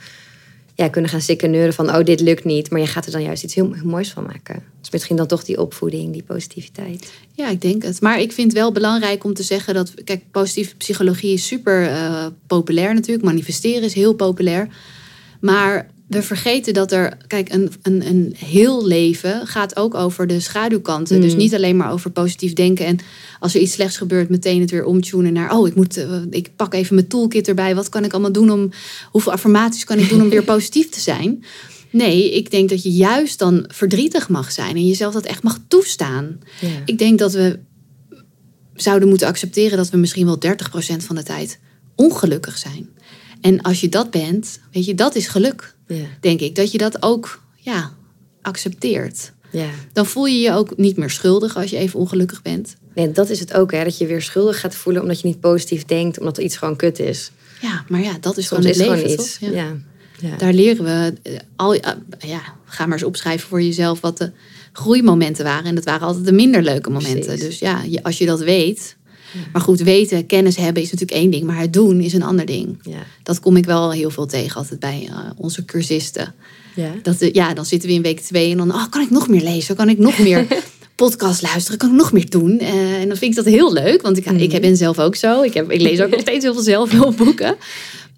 ja, 0.75 0.89
kunnen 0.89 1.11
gaan 1.11 1.21
sikkeneuren 1.21 1.75
van 1.75 1.95
oh, 1.95 2.05
dit 2.05 2.21
lukt 2.21 2.45
niet. 2.45 2.71
Maar 2.71 2.81
je 2.81 2.87
gaat 2.87 3.07
er 3.07 3.13
dan 3.13 3.23
juist 3.23 3.45
iets 3.45 3.55
heel, 3.55 3.75
moois 3.85 4.11
van 4.11 4.25
maken. 4.25 4.63
Dus 4.81 4.91
misschien 4.91 5.17
dan 5.17 5.27
toch 5.27 5.45
die 5.45 5.61
opvoeding, 5.61 6.13
die 6.13 6.23
positiviteit. 6.23 7.13
Ja, 7.33 7.49
ik 7.49 7.61
denk 7.61 7.83
het. 7.83 8.01
Maar 8.01 8.21
ik 8.21 8.33
vind 8.33 8.53
wel 8.53 8.73
belangrijk 8.73 9.25
om 9.25 9.35
te 9.35 9.43
zeggen 9.43 9.75
dat... 9.75 9.95
Kijk, 10.05 10.23
positieve 10.31 10.77
psychologie 10.77 11.33
is 11.33 11.47
super 11.47 11.83
uh, 11.83 12.27
populair 12.47 12.95
natuurlijk. 12.95 13.27
Manifesteren 13.27 13.83
is 13.83 13.95
heel 13.95 14.13
populair. 14.13 14.69
Maar 15.41 15.91
we 16.09 16.23
vergeten 16.23 16.75
dat 16.75 16.93
er, 16.93 17.17
kijk, 17.27 17.53
een, 17.53 17.73
een, 17.83 18.07
een 18.07 18.35
heel 18.39 18.87
leven 18.87 19.47
gaat 19.47 19.77
ook 19.77 19.95
over 19.95 20.27
de 20.27 20.41
schaduwkanten. 20.41 21.21
Dus 21.21 21.31
hmm. 21.31 21.41
niet 21.41 21.55
alleen 21.55 21.77
maar 21.77 21.93
over 21.93 22.11
positief 22.11 22.53
denken 22.53 22.87
en 22.87 22.99
als 23.41 23.55
er 23.55 23.61
iets 23.61 23.73
slechts 23.73 23.97
gebeurt, 23.97 24.29
meteen 24.29 24.61
het 24.61 24.71
weer 24.71 24.85
omtunen 24.85 25.33
naar, 25.33 25.57
oh, 25.57 25.69
ik 25.69 25.75
moet, 25.75 25.97
eh, 25.97 26.23
ik 26.31 26.57
pak 26.57 26.75
even 26.75 26.95
mijn 26.95 27.07
toolkit 27.07 27.49
erbij. 27.49 27.75
Wat 27.75 27.89
kan 27.89 28.05
ik 28.05 28.13
allemaal 28.13 28.33
doen 28.33 28.51
om, 28.51 28.71
hoeveel 29.11 29.33
affirmaties 29.33 29.85
kan 29.85 29.99
ik 29.99 30.09
doen 30.09 30.23
om 30.23 30.29
weer 30.29 30.45
positief 30.55 30.89
te 30.89 31.01
zijn? 31.01 31.45
Nee, 31.91 32.35
ik 32.35 32.51
denk 32.51 32.69
dat 32.69 32.83
je 32.83 32.91
juist 32.91 33.39
dan 33.39 33.65
verdrietig 33.69 34.29
mag 34.29 34.53
zijn 34.53 34.77
en 34.77 34.87
jezelf 34.87 35.13
dat 35.13 35.25
echt 35.25 35.43
mag 35.43 35.59
toestaan. 35.69 36.39
Ik 36.85 36.99
denk 36.99 37.19
dat 37.19 37.33
we 37.33 37.59
zouden 38.75 39.09
moeten 39.09 39.27
accepteren 39.27 39.77
dat 39.77 39.91
we 39.91 39.97
misschien 39.97 40.27
wel 40.27 40.39
30% 40.39 40.51
van 40.97 41.17
de 41.17 41.23
tijd 41.23 41.59
ongelukkig 41.95 42.59
zijn. 42.59 42.89
En 43.41 43.63
als 43.63 43.81
je 43.81 43.89
dat 43.89 44.11
bent, 44.11 44.61
weet 44.73 44.85
je, 44.85 44.95
dat 44.95 45.15
is 45.15 45.27
geluk, 45.27 45.74
Ja. 45.87 46.05
denk 46.21 46.41
ik. 46.41 46.55
Dat 46.55 46.73
je 46.73 46.79
dat 46.79 47.03
ook 47.03 47.41
ja, 47.57 47.93
accepteert. 48.43 49.33
ja. 49.51 49.69
Dan 49.93 50.07
voel 50.07 50.27
je 50.27 50.39
je 50.41 50.53
ook 50.53 50.77
niet 50.77 50.97
meer 50.97 51.11
schuldig 51.11 51.57
als 51.57 51.71
je 51.71 51.77
even 51.77 51.99
ongelukkig 52.01 52.43
bent. 52.43 52.77
Nee, 52.95 53.13
dat 53.13 53.31
is 53.31 53.41
het 53.41 53.55
ook, 53.55 53.73
hè? 53.73 53.85
dat 53.85 53.99
je 53.99 54.07
weer 54.07 54.23
schuldig 54.23 54.61
gaat 54.61 54.75
voelen 54.75 55.03
omdat 55.03 55.21
je 55.21 55.27
niet 55.27 55.41
positief 55.41 55.85
denkt, 55.85 56.19
omdat 56.19 56.37
er 56.37 56.43
iets 56.45 56.57
gewoon 56.57 56.77
kut 56.77 56.99
is. 56.99 57.31
Ja, 57.61 57.85
maar 57.89 58.01
ja, 58.03 58.17
dat 58.21 58.37
is 58.37 58.47
Soms 58.47 58.61
gewoon 58.65 58.65
het 58.67 58.77
leven, 58.77 58.97
gewoon 58.99 59.13
iets. 59.21 59.39
toch? 59.39 59.51
Ja. 59.51 59.57
Ja. 59.57 59.77
Ja. 60.29 60.37
Daar 60.37 60.53
leren 60.53 60.85
we 60.85 61.15
eh, 61.23 61.39
al. 61.57 61.75
eh, 61.75 61.91
Ja, 62.19 62.41
ga 62.65 62.85
maar 62.87 62.97
eens 62.99 63.07
opschrijven 63.07 63.49
voor 63.49 63.63
jezelf 63.63 64.01
wat 64.01 64.19
de 64.19 64.31
groeimomenten 64.73 65.45
waren. 65.45 65.65
En 65.65 65.75
dat 65.75 65.85
waren 65.85 66.07
altijd 66.07 66.25
de 66.25 66.33
minder 66.33 66.63
leuke 66.63 66.91
momenten. 66.91 67.25
Precies. 67.25 67.45
Dus 67.45 67.59
ja, 67.59 67.83
als 68.03 68.19
je 68.19 68.27
dat 68.27 68.41
weet. 68.41 68.97
Maar 69.53 69.63
goed, 69.63 69.81
weten, 69.81 70.27
kennis 70.27 70.57
hebben 70.57 70.83
is 70.83 70.91
natuurlijk 70.91 71.21
één 71.21 71.31
ding. 71.31 71.45
Maar 71.45 71.59
het 71.59 71.73
doen 71.73 72.01
is 72.01 72.13
een 72.13 72.23
ander 72.23 72.47
ding. 72.47 72.79
Ja. 72.83 73.03
Dat 73.23 73.41
kom 73.41 73.57
ik 73.57 73.65
wel 73.65 73.93
heel 73.93 74.11
veel 74.11 74.27
tegen 74.27 74.57
altijd 74.57 74.81
bij 74.81 75.09
eh, 75.09 75.19
onze 75.37 75.65
cursisten. 75.65 76.35
Ja. 76.75 76.91
Dat, 77.03 77.21
eh, 77.21 77.33
ja, 77.33 77.55
dan 77.55 77.67
zitten 77.67 77.89
we 77.89 77.95
in 77.95 78.03
week 78.03 78.21
twee 78.21 78.51
en 78.51 78.57
dan 78.57 78.73
oh, 78.73 78.89
kan 78.91 79.03
ik 79.03 79.11
nog 79.11 79.29
meer 79.29 79.43
lezen, 79.43 79.77
kan 79.77 79.89
ik 79.89 79.99
nog 79.99 80.19
meer 80.19 80.47
podcast 80.97 81.43
luisteren, 81.43 81.79
kan 81.79 81.89
ik 81.91 81.97
nog 81.97 82.13
meer 82.13 82.31
doen. 82.31 82.59
Eh, 82.59 83.01
en 83.01 83.09
dan 83.09 83.17
vind 83.17 83.39
ik 83.39 83.45
dat 83.45 83.53
heel 83.53 83.73
leuk, 83.73 84.03
want 84.03 84.17
ik, 84.17 84.27
ik 84.27 84.61
ben 84.61 84.77
zelf 84.77 84.99
ook 84.99 85.17
zo. 85.17 85.43
Ik, 85.43 85.55
heb, 85.55 85.71
ik 85.71 85.81
lees 85.81 86.01
ook 86.01 86.11
nog 86.11 86.21
steeds 86.29 86.45
heel 86.45 86.55
veel 86.55 86.63
zelfhulpboeken. 86.63 87.57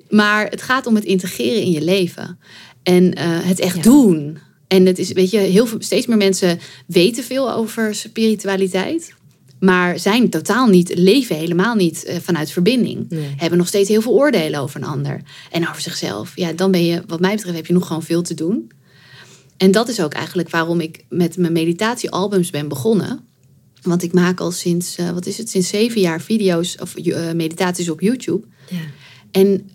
Maar 0.08 0.46
het 0.46 0.62
gaat 0.62 0.86
om 0.86 0.94
het 0.94 1.04
integreren 1.04 1.62
in 1.62 1.70
je 1.70 1.82
leven 1.82 2.38
en 2.82 3.18
het 3.18 3.60
echt 3.60 3.76
Ja. 3.76 3.82
doen. 3.82 4.38
En 4.68 4.86
het 4.86 4.98
is, 4.98 5.12
weet 5.12 5.30
je, 5.30 5.38
heel 5.38 5.66
veel, 5.66 5.78
steeds 5.80 6.06
meer 6.06 6.16
mensen 6.16 6.58
weten 6.86 7.24
veel 7.24 7.52
over 7.52 7.94
spiritualiteit. 7.94 9.14
Maar 9.60 9.98
zijn 9.98 10.30
totaal 10.30 10.66
niet, 10.66 10.98
leven 10.98 11.36
helemaal 11.36 11.74
niet 11.74 12.04
eh, 12.04 12.16
vanuit 12.20 12.50
verbinding. 12.50 13.06
Nee. 13.08 13.34
Hebben 13.36 13.58
nog 13.58 13.68
steeds 13.68 13.88
heel 13.88 14.02
veel 14.02 14.12
oordelen 14.12 14.60
over 14.60 14.80
een 14.80 14.88
ander. 14.88 15.20
En 15.50 15.68
over 15.68 15.82
zichzelf. 15.82 16.32
Ja, 16.34 16.52
dan 16.52 16.70
ben 16.70 16.84
je, 16.84 17.02
wat 17.06 17.20
mij 17.20 17.34
betreft, 17.34 17.56
heb 17.56 17.66
je 17.66 17.72
nog 17.72 17.86
gewoon 17.86 18.02
veel 18.02 18.22
te 18.22 18.34
doen. 18.34 18.70
En 19.56 19.70
dat 19.70 19.88
is 19.88 20.00
ook 20.00 20.12
eigenlijk 20.12 20.50
waarom 20.50 20.80
ik 20.80 21.04
met 21.08 21.36
mijn 21.36 21.52
meditatiealbums 21.52 22.50
ben 22.50 22.68
begonnen. 22.68 23.20
Want 23.82 24.02
ik 24.02 24.12
maak 24.12 24.40
al 24.40 24.50
sinds, 24.50 24.96
eh, 24.96 25.10
wat 25.10 25.26
is 25.26 25.38
het, 25.38 25.50
sinds 25.50 25.68
zeven 25.68 26.00
jaar 26.00 26.20
video's 26.20 26.76
of 26.80 26.96
eh, 26.96 27.32
meditaties 27.32 27.88
op 27.88 28.00
YouTube. 28.00 28.46
Ja. 28.68 28.76
En 29.30 29.70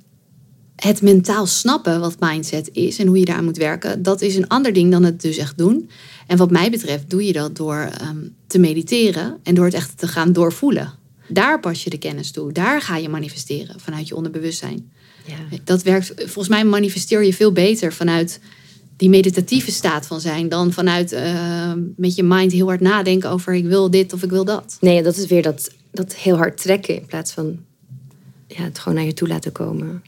het 0.84 1.02
mentaal 1.02 1.46
snappen 1.46 2.00
wat 2.00 2.20
mindset 2.20 2.70
is 2.74 3.00
en 3.00 3.08
hoe 3.08 3.20
je 3.20 3.26
daaraan 3.26 3.44
moet 3.44 3.58
werken, 3.58 4.04
dat 4.04 4.22
is 4.22 4.36
een 4.36 4.48
ander 4.48 4.74
ding 4.74 4.92
dan 4.92 5.04
het 5.04 5.22
dus 5.22 5.38
echt 5.38 5.58
doen. 5.58 5.90
En 6.28 6.38
wat 6.38 6.52
mij 6.52 6.70
betreft 6.70 7.10
doe 7.10 7.26
je 7.26 7.34
dat 7.34 7.56
door 7.56 7.90
ehm, 8.00 8.18
te 8.48 8.60
mediteren 8.60 9.38
en 9.44 9.56
door 9.56 9.66
het 9.66 9.74
echt 9.74 9.98
te 9.98 10.08
gaan 10.08 10.34
doorvoelen. 10.34 10.94
Daar 11.28 11.60
pas 11.60 11.84
je 11.84 11.90
de 11.90 11.98
kennis 11.98 12.32
toe. 12.32 12.52
Daar 12.52 12.82
ga 12.82 12.98
je 12.98 13.10
manifesteren 13.10 13.80
vanuit 13.80 14.08
je 14.08 14.16
onderbewustzijn. 14.16 14.92
Ja. 15.26 15.58
Dat 15.64 15.84
werkt, 15.84 16.14
volgens 16.16 16.48
mij 16.48 16.66
manifesteer 16.66 17.24
je 17.24 17.34
veel 17.34 17.52
beter 17.52 17.94
vanuit 17.94 18.40
die 18.98 19.10
meditatieve 19.10 19.72
staat 19.72 20.08
van 20.08 20.22
zijn 20.22 20.50
dan 20.50 20.72
vanuit 20.72 21.12
eh, 21.12 21.74
met 21.96 22.16
je 22.16 22.24
mind 22.24 22.52
heel 22.52 22.68
hard 22.68 22.82
nadenken 22.82 23.30
over 23.30 23.54
ik 23.54 23.66
wil 23.66 23.92
dit 23.92 24.14
of 24.14 24.24
ik 24.24 24.30
wil 24.30 24.46
dat. 24.46 24.78
Nee, 24.80 25.04
dat 25.04 25.18
is 25.18 25.26
weer 25.26 25.42
dat, 25.42 25.72
dat 25.92 26.16
heel 26.16 26.38
hard 26.38 26.62
trekken 26.62 26.96
in 26.96 27.06
plaats 27.06 27.32
van 27.32 27.60
ja, 28.48 28.64
het 28.64 28.80
gewoon 28.80 28.98
naar 28.98 29.08
je 29.08 29.14
toe 29.14 29.28
laten 29.28 29.52
komen. 29.52 30.02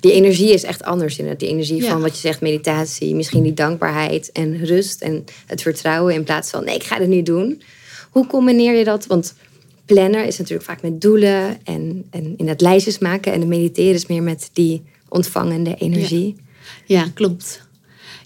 Die 0.00 0.12
energie 0.12 0.52
is 0.52 0.62
echt 0.62 0.82
anders 0.82 1.16
inderdaad. 1.18 1.40
Die 1.40 1.48
energie 1.48 1.82
Ja. 1.82 1.90
van 1.90 2.00
wat 2.00 2.12
je 2.12 2.20
zegt, 2.20 2.40
meditatie, 2.40 3.14
misschien 3.14 3.42
die 3.42 3.54
dankbaarheid 3.54 4.32
en 4.32 4.64
rust 4.64 5.00
en 5.02 5.24
het 5.46 5.62
vertrouwen 5.62 6.14
in 6.14 6.24
plaats 6.24 6.50
van 6.50 6.64
nee, 6.64 6.74
ik 6.74 6.84
ga 6.84 6.98
het 6.98 7.08
nu 7.08 7.22
doen. 7.22 7.62
Hoe 8.10 8.26
combineer 8.26 8.74
je 8.74 8.84
dat? 8.84 9.06
Want 9.06 9.34
plannen 9.84 10.26
is 10.26 10.38
natuurlijk 10.38 10.68
vaak 10.68 10.82
met 10.82 11.00
doelen 11.00 11.58
en, 11.64 12.04
en 12.10 12.34
in 12.36 12.48
het 12.48 12.60
lijstjes 12.60 12.98
maken 12.98 13.32
en 13.32 13.40
het 13.40 13.48
mediteren 13.48 13.94
is 13.94 14.06
meer 14.06 14.22
met 14.22 14.50
die 14.52 14.82
ontvangende 15.08 15.74
energie. 15.78 16.36
Ja, 16.86 17.06
klopt. 17.14 17.68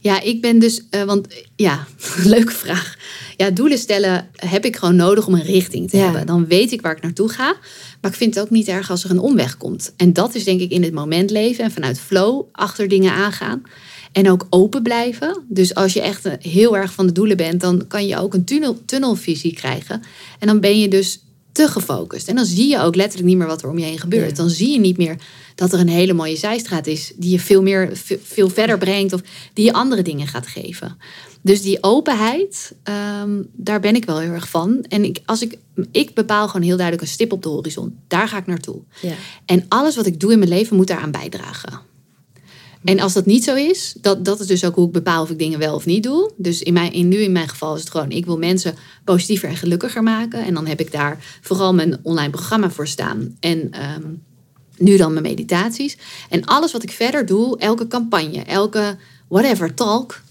Ja, 0.05 0.21
ik 0.21 0.41
ben 0.41 0.59
dus, 0.59 0.83
eh, 0.91 1.03
want 1.03 1.27
ja, 1.57 1.87
leuke 2.25 2.53
vraag. 2.53 2.97
Ja, 3.37 3.51
doelen 3.51 3.79
stellen 3.79 4.29
heb 4.37 4.65
ik 4.65 4.77
gewoon 4.77 4.97
nodig 4.97 5.27
om 5.27 5.35
een 5.35 5.43
richting 5.43 5.91
te 5.91 5.97
Ja. 5.97 6.03
hebben. 6.05 6.27
Dan 6.27 6.47
weet 6.47 6.73
ik 6.73 6.81
waar 6.81 6.97
ik 6.97 7.03
naartoe 7.03 7.29
ga. 7.29 7.57
Maar 8.01 8.11
ik 8.11 8.17
vind 8.17 8.35
het 8.35 8.45
ook 8.45 8.51
niet 8.51 8.69
erg 8.69 8.91
als 8.91 9.05
er 9.05 9.11
een 9.11 9.19
omweg 9.19 9.57
komt. 9.57 9.93
En 9.97 10.13
dat 10.13 10.35
is 10.35 10.45
denk 10.45 10.61
ik 10.61 10.71
in 10.71 10.83
het 10.83 10.93
moment 10.93 11.31
leven 11.31 11.65
en 11.65 11.71
vanuit 11.71 12.01
flow 12.01 12.45
achter 12.53 12.89
dingen 12.89 13.13
aangaan. 13.13 13.63
En 14.13 14.31
ook 14.31 14.47
open 14.51 14.83
blijven. 14.83 15.45
Dus 15.49 15.75
als 15.75 15.93
je 15.93 16.01
echt 16.01 16.25
eh, 16.25 16.33
heel 16.39 16.77
erg 16.77 16.93
van 16.93 17.07
de 17.07 17.13
doelen 17.13 17.37
bent, 17.37 17.61
dan 17.61 17.87
kan 17.87 18.07
je 18.07 18.19
ook 18.19 18.35
een 18.35 18.45
tunnel, 18.45 18.83
tunnelvisie 18.87 19.55
krijgen. 19.55 20.03
En 20.39 20.47
dan 20.47 20.61
ben 20.61 20.79
je 20.79 20.89
dus 20.89 21.24
te 21.55 21.69
gefocust. 21.69 22.29
En 22.29 22.37
dan 22.37 22.45
zie 22.45 22.69
je 22.69 22.81
ook 22.81 22.95
letterlijk 22.95 23.29
niet 23.29 23.37
meer 23.39 23.47
wat 23.47 23.63
er 23.63 23.69
om 23.71 23.79
je 23.79 23.85
heen 23.85 23.99
gebeurt. 23.99 24.31
Ja. 24.31 24.37
Dan 24.37 24.51
zie 24.51 24.73
je 24.73 24.79
niet 24.81 24.97
meer 24.97 25.17
dat 25.55 25.73
er 25.73 25.81
een 25.81 25.89
hele 25.89 26.13
mooie 26.13 26.37
zijstraat 26.37 26.87
is 26.87 27.13
die 27.17 27.31
je 27.31 27.41
veel 27.41 27.63
meer 27.63 27.91
ve- 27.97 28.21
veel 28.23 28.49
verder 28.49 28.79
brengt 28.79 29.13
of 29.13 29.21
die 29.53 29.65
je 29.65 29.73
andere 29.73 30.03
dingen 30.03 30.27
gaat 30.27 30.47
geven. 30.47 30.97
Dus 31.43 31.63
die 31.63 31.83
openheid, 31.83 32.75
ehm, 32.83 33.43
daar 33.53 33.81
ben 33.81 33.95
ik 33.95 34.05
wel 34.05 34.19
heel 34.19 34.31
erg 34.33 34.49
van. 34.49 34.85
En 34.89 35.05
ik, 35.05 35.21
als 35.25 35.43
ik, 35.43 35.59
ik 35.93 36.15
bepaal 36.15 36.47
gewoon 36.49 36.67
heel 36.67 36.77
duidelijk 36.77 37.07
een 37.07 37.13
stip 37.15 37.33
op 37.33 37.43
de 37.43 37.49
horizon. 37.49 37.99
Daar 38.09 38.29
ga 38.29 38.37
ik 38.39 38.47
naartoe. 38.47 38.81
Ja. 39.03 39.13
En 39.47 39.65
alles 39.69 39.97
wat 39.97 40.07
ik 40.07 40.21
doe 40.21 40.33
in 40.33 40.39
mijn 40.39 40.51
leven 40.51 40.77
moet 40.77 40.87
daaraan 40.87 41.11
bijdragen. 41.11 41.81
En 42.85 43.01
als 43.01 43.13
dat 43.13 43.27
niet 43.27 43.45
zo 43.45 43.55
is, 43.55 43.95
dat, 44.01 44.25
dat 44.25 44.41
is 44.41 44.47
dus 44.47 44.65
ook 44.65 44.75
hoe 44.75 44.87
ik 44.87 44.93
bepaal 44.93 45.23
of 45.23 45.31
ik 45.31 45.39
dingen 45.39 45.59
wel 45.59 45.75
of 45.75 45.87
niet 45.87 46.03
doe. 46.03 46.31
Dus 46.37 46.63
in 46.63 46.73
mijn, 46.73 46.93
in, 46.93 47.09
nu 47.09 47.17
in 47.17 47.33
mijn 47.33 47.49
geval 47.49 47.75
is 47.75 47.81
het 47.81 47.91
gewoon, 47.91 48.11
ik 48.11 48.25
wil 48.25 48.39
mensen 48.39 48.75
positiever 49.05 49.49
en 49.49 49.57
gelukkiger 49.57 50.03
maken. 50.03 50.45
En 50.45 50.55
dan 50.55 50.67
heb 50.67 50.81
ik 50.81 50.93
daar 50.93 51.39
vooral 51.41 51.75
mijn 51.75 51.99
online 52.03 52.31
programma 52.31 52.71
voor 52.71 52.87
staan. 52.87 53.37
En 53.41 53.69
ehm, 53.71 54.03
nu 54.79 54.97
dan 54.97 55.11
mijn 55.13 55.25
meditaties. 55.25 55.97
En 56.29 56.45
alles 56.45 56.73
wat 56.73 56.83
ik 56.83 56.91
verder 56.91 57.27
doe, 57.27 57.59
elke 57.59 57.87
campagne, 57.89 58.43
elke 58.43 58.97
whatever, 59.29 59.75
talk. 59.75 60.23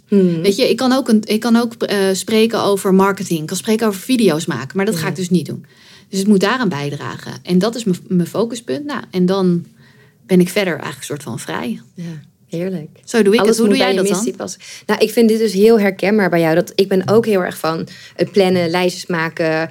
Weet 0.42 0.56
je, 0.56 0.70
ik 0.70 0.78
kan 0.78 0.92
ook, 0.92 1.10
een, 1.10 1.22
ik 1.26 1.40
kan 1.40 1.56
ook 1.56 1.74
eh, 1.74 1.98
spreken 2.14 2.64
over 2.64 2.94
marketing. 2.94 3.40
Ik 3.42 3.46
kan 3.48 3.58
spreken 3.58 3.88
over 3.88 4.00
video's 4.02 4.46
maken. 4.46 4.78
Maar 4.78 4.86
dat 4.86 4.96
ga 4.96 5.08
ik 5.08 5.16
dus 5.16 5.30
niet 5.30 5.46
doen. 5.46 5.66
Dus 6.10 6.20
het 6.20 6.28
moet 6.28 6.40
daaraan 6.40 6.70
bijdragen. 6.70 7.34
En 7.44 7.60
dat 7.60 7.76
is 7.76 7.84
mijn- 7.84 8.00
mijn 8.08 8.28
focuspunt. 8.28 8.86
Nou, 8.86 9.02
en 9.12 9.26
dan 9.26 9.66
ben 10.26 10.40
ik 10.40 10.50
verder 10.50 10.74
eigenlijk 10.74 11.00
een 11.00 11.06
soort 11.06 11.24
van 11.24 11.40
vrij. 11.40 11.82
Ja, 11.96 12.04
heerlijk. 12.54 12.90
Zo 13.04 13.22
doe 13.22 13.34
ik 13.34 13.40
Alles 13.40 13.50
het. 13.50 13.60
Hoe 13.60 13.68
doe 13.68 13.78
jij 13.78 13.96
dat 13.96 14.08
dan? 14.08 14.36
passen. 14.38 14.62
Nou, 14.86 15.00
ik 15.00 15.12
vind 15.12 15.30
dit 15.30 15.40
dus 15.40 15.54
heel 15.54 15.80
herkenbaar 15.80 16.30
bij 16.30 16.40
jou. 16.40 16.56
Dat, 16.56 16.72
ik 16.76 16.88
ben 16.88 17.10
ook 17.10 17.26
heel 17.26 17.44
erg 17.44 17.58
van 17.58 17.88
het 18.16 18.32
plannen, 18.32 18.70
lijstjes 18.70 19.06
maken. 19.06 19.70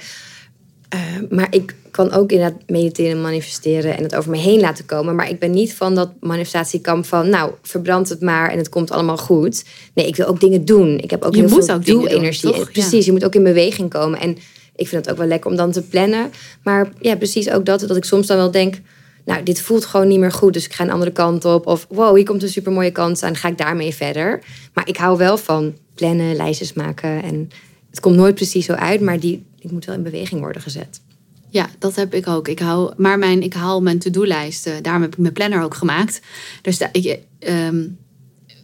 Eh, 0.88 1.01
maar 1.31 1.47
ik 1.51 1.75
kan 1.90 2.12
ook 2.12 2.33
inderdaad 2.33 2.61
mediteren, 2.66 3.21
manifesteren 3.21 3.97
en 3.97 4.03
het 4.03 4.14
over 4.14 4.31
me 4.31 4.37
heen 4.37 4.61
laten 4.61 4.87
komen. 4.87 5.14
Maar 5.14 5.29
ik 5.29 5.38
ben 5.38 5.51
niet 5.51 5.75
van 5.75 5.95
dat 5.95 6.11
manifestatiekamp 6.21 7.07
van, 7.07 7.29
nou, 7.29 7.53
verbrand 7.62 8.09
het 8.09 8.21
maar 8.21 8.51
en 8.51 8.59
het 8.59 8.68
komt 8.68 8.90
allemaal 8.90 9.16
goed. 9.16 9.64
Nee, 9.95 10.07
ik 10.07 10.16
wil 10.16 10.27
ook 10.27 10.40
dingen 10.40 10.64
doen. 10.64 10.99
Ik 10.99 11.11
heb 11.11 11.23
ook 11.23 11.35
Je 11.35 11.40
heel 11.40 11.51
moet 11.51 11.64
veel 11.64 11.75
ook 11.75 11.85
doen, 11.85 12.01
doelenergie. 12.01 12.57
Ja. 12.57 12.64
Precies, 12.64 13.07
je 13.07 13.12
moet 13.12 13.25
ook 13.25 13.35
in 13.35 13.42
beweging 13.42 13.90
komen. 13.90 14.21
En 14.21 14.31
ik 14.77 14.88
vind 14.88 15.05
het 15.05 15.11
ook 15.11 15.18
wel 15.18 15.27
lekker 15.27 15.51
om 15.51 15.57
dan 15.57 15.73
te 15.73 15.83
plannen. 15.83 16.31
Maar 16.62 16.92
ja, 17.01 17.16
precies 17.16 17.51
ook 17.51 17.66
dat, 17.66 17.81
dat 17.81 17.97
ik 17.97 18.05
soms 18.05 18.27
dan 18.27 18.37
wel 18.37 18.51
denk... 18.51 18.81
Nou, 19.24 19.42
dit 19.42 19.61
voelt 19.61 19.85
gewoon 19.85 20.08
niet 20.08 20.18
meer 20.18 20.32
goed, 20.32 20.52
dus 20.52 20.64
ik 20.64 20.72
ga 20.72 20.85
een 20.85 20.90
andere 20.90 21.11
kant 21.12 21.44
op. 21.44 21.66
Of 21.66 21.87
wow, 21.88 22.16
hier 22.16 22.24
komt 22.24 22.42
een 22.42 22.48
supermooie 22.48 22.90
kans 22.90 23.22
aan, 23.22 23.37
ga 23.37 23.48
ik 23.48 23.58
daarmee 23.58 23.94
verder. 23.94 24.42
Maar 24.74 24.88
ik 24.88 24.96
hou 24.96 25.18
wel 25.18 25.37
van 25.37 25.76
plannen, 25.94 26.37
lijstjes 26.37 26.72
maken. 26.72 27.22
En 27.22 27.48
het 27.90 28.00
komt 28.00 28.16
nooit 28.16 28.35
precies 28.35 28.64
zo 28.66 28.72
uit, 28.72 29.00
maar 29.00 29.20
die, 29.20 29.44
die 29.61 29.72
moet 29.72 29.85
wel 29.85 29.94
in 29.94 30.02
beweging 30.02 30.40
worden 30.40 30.62
gezet. 30.62 31.00
Ja, 31.48 31.68
dat 31.78 31.94
heb 31.96 32.14
ik 32.14 32.26
ook. 32.28 32.48
Ik 32.48 32.58
hou, 32.58 32.92
maar 32.96 33.18
mijn, 33.18 33.42
ik 33.42 33.54
haal 33.54 33.82
mijn 33.82 33.98
to-do-lijst. 33.98 34.66
eh, 34.66 34.74
daarom 34.82 35.02
heb 35.02 35.12
ik 35.12 35.18
mijn 35.18 35.32
planner 35.32 35.62
ook 35.62 35.74
gemaakt. 35.74 36.20
Er, 36.62 36.88
ik, 36.92 37.18
ehm, 37.38 37.85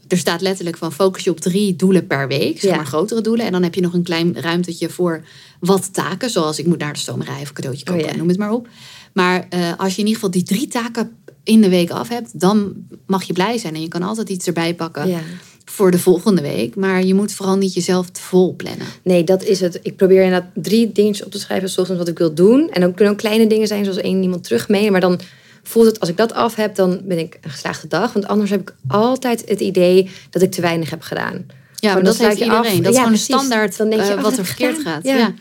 er 0.09 0.19
staat 0.19 0.41
letterlijk 0.41 0.77
van 0.77 0.93
focus 0.93 1.25
je 1.25 1.31
op 1.31 1.41
drie 1.41 1.77
doelen 1.77 2.07
per 2.07 2.29
week. 2.29 2.61
Zeg 2.61 2.71
Ja. 2.71 2.77
maar 2.77 2.87
grotere 2.87 3.21
doelen. 3.21 3.47
En 3.47 3.53
dan 3.53 3.63
heb 3.63 3.75
je 3.75 3.81
nog 3.81 3.93
een 3.95 4.03
klein 4.03 4.41
ruimtetje 4.41 4.89
voor 4.89 5.25
wat 5.61 5.95
taken. 5.95 6.31
Zoals 6.31 6.59
ik 6.59 6.67
moet 6.67 6.79
naar 6.79 6.93
de 6.93 6.99
stomerij 6.99 7.41
of 7.41 7.53
cadeautje 7.53 7.85
kopen. 7.85 8.05
Oh 8.05 8.11
ja. 8.11 8.17
Noem 8.17 8.29
het 8.29 8.39
maar 8.39 8.53
op. 8.53 8.69
Maar 9.13 9.47
eh, 9.51 9.73
als 9.77 9.95
je 9.95 10.01
in 10.01 10.07
ieder 10.07 10.15
geval 10.15 10.31
die 10.31 10.43
drie 10.43 10.69
taken 10.69 11.17
in 11.45 11.61
de 11.61 11.69
week 11.69 11.91
af 11.91 12.09
hebt. 12.09 12.41
Dan 12.41 12.75
mag 13.07 13.23
je 13.25 13.33
blij 13.33 13.59
zijn. 13.59 13.75
En 13.75 13.81
je 13.81 13.89
kan 13.89 14.03
altijd 14.03 14.29
iets 14.29 14.47
erbij 14.47 14.75
pakken 14.75 15.09
Ja. 15.09 15.21
voor 15.65 15.91
de 15.91 15.99
volgende 15.99 16.43
week. 16.43 16.77
Maar 16.77 17.05
je 17.05 17.15
moet 17.15 17.33
vooral 17.33 17.57
niet 17.57 17.75
jezelf 17.75 18.11
te 18.11 18.21
vol 18.21 18.55
plannen. 18.57 18.87
Nee, 19.03 19.25
dat 19.25 19.43
is 19.45 19.61
het. 19.61 19.79
Ik 19.83 19.97
probeer 19.97 20.23
inderdaad 20.23 20.51
drie 20.55 20.93
dingetjes 20.93 21.27
op 21.27 21.33
te 21.33 21.39
schrijven, 21.39 21.69
zoals 21.69 21.89
wat 21.89 22.09
ik 22.09 22.19
wil 22.19 22.35
doen. 22.35 22.71
En 22.71 22.81
dan 22.81 22.95
kunnen 22.95 23.13
ook 23.15 23.21
kleine 23.21 23.47
dingen 23.47 23.67
zijn, 23.67 23.85
zoals 23.85 23.99
één 24.01 24.23
iemand 24.23 24.45
terugmailen. 24.45 24.93
Maar 24.93 25.01
dan 25.01 25.21
voelt 25.63 25.87
het, 25.87 26.01
als 26.01 26.09
ik 26.09 26.17
dat 26.17 26.33
af 26.33 26.55
heb, 26.55 26.75
dan 26.75 27.01
ben 27.05 27.19
ik 27.19 27.39
een 27.41 27.51
geslaagde 27.51 27.89
dag. 27.89 28.13
Want 28.13 28.27
anders 28.27 28.51
heb 28.51 28.61
ik 28.61 28.75
altijd 28.89 29.43
het 29.49 29.61
idee 29.61 30.11
dat 30.31 30.43
ik 30.43 30.51
te 30.51 30.61
weinig 30.61 30.91
heb 30.91 31.03
gedaan. 31.03 31.47
Ja, 31.75 31.93
maar 31.95 32.03
dat 32.05 32.17
heeft 32.19 32.39
je 32.39 32.51
af. 32.51 32.57
iedereen. 32.57 32.83
Dat 32.83 32.85
Ja, 32.85 32.89
is 32.91 32.97
gewoon 32.97 33.09
precies. 33.13 33.29
een 33.35 33.39
standaard 33.39 33.77
Dan 33.77 33.91
denk 33.91 34.03
je, 34.03 34.09
eh, 34.09 34.17
oh, 34.17 34.23
wat 34.23 34.39
er 34.39 34.45
verkeerd 34.45 34.79
gaat. 34.79 35.05
Ja. 35.05 35.17
Ja. 35.17 35.35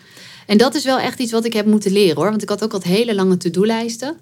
En 0.48 0.58
dat 0.58 0.76
is 0.76 0.84
wel 0.84 1.00
echt 1.00 1.20
iets 1.20 1.32
wat 1.32 1.46
ik 1.46 1.54
heb 1.54 1.66
moeten 1.66 1.92
leren 1.92 2.16
hoor. 2.16 2.30
Want 2.30 2.42
ik 2.42 2.50
had 2.50 2.64
ook 2.64 2.74
altijd 2.74 2.94
hele 2.94 3.16
lange 3.16 3.38
to-do-lijsten. 3.38 4.18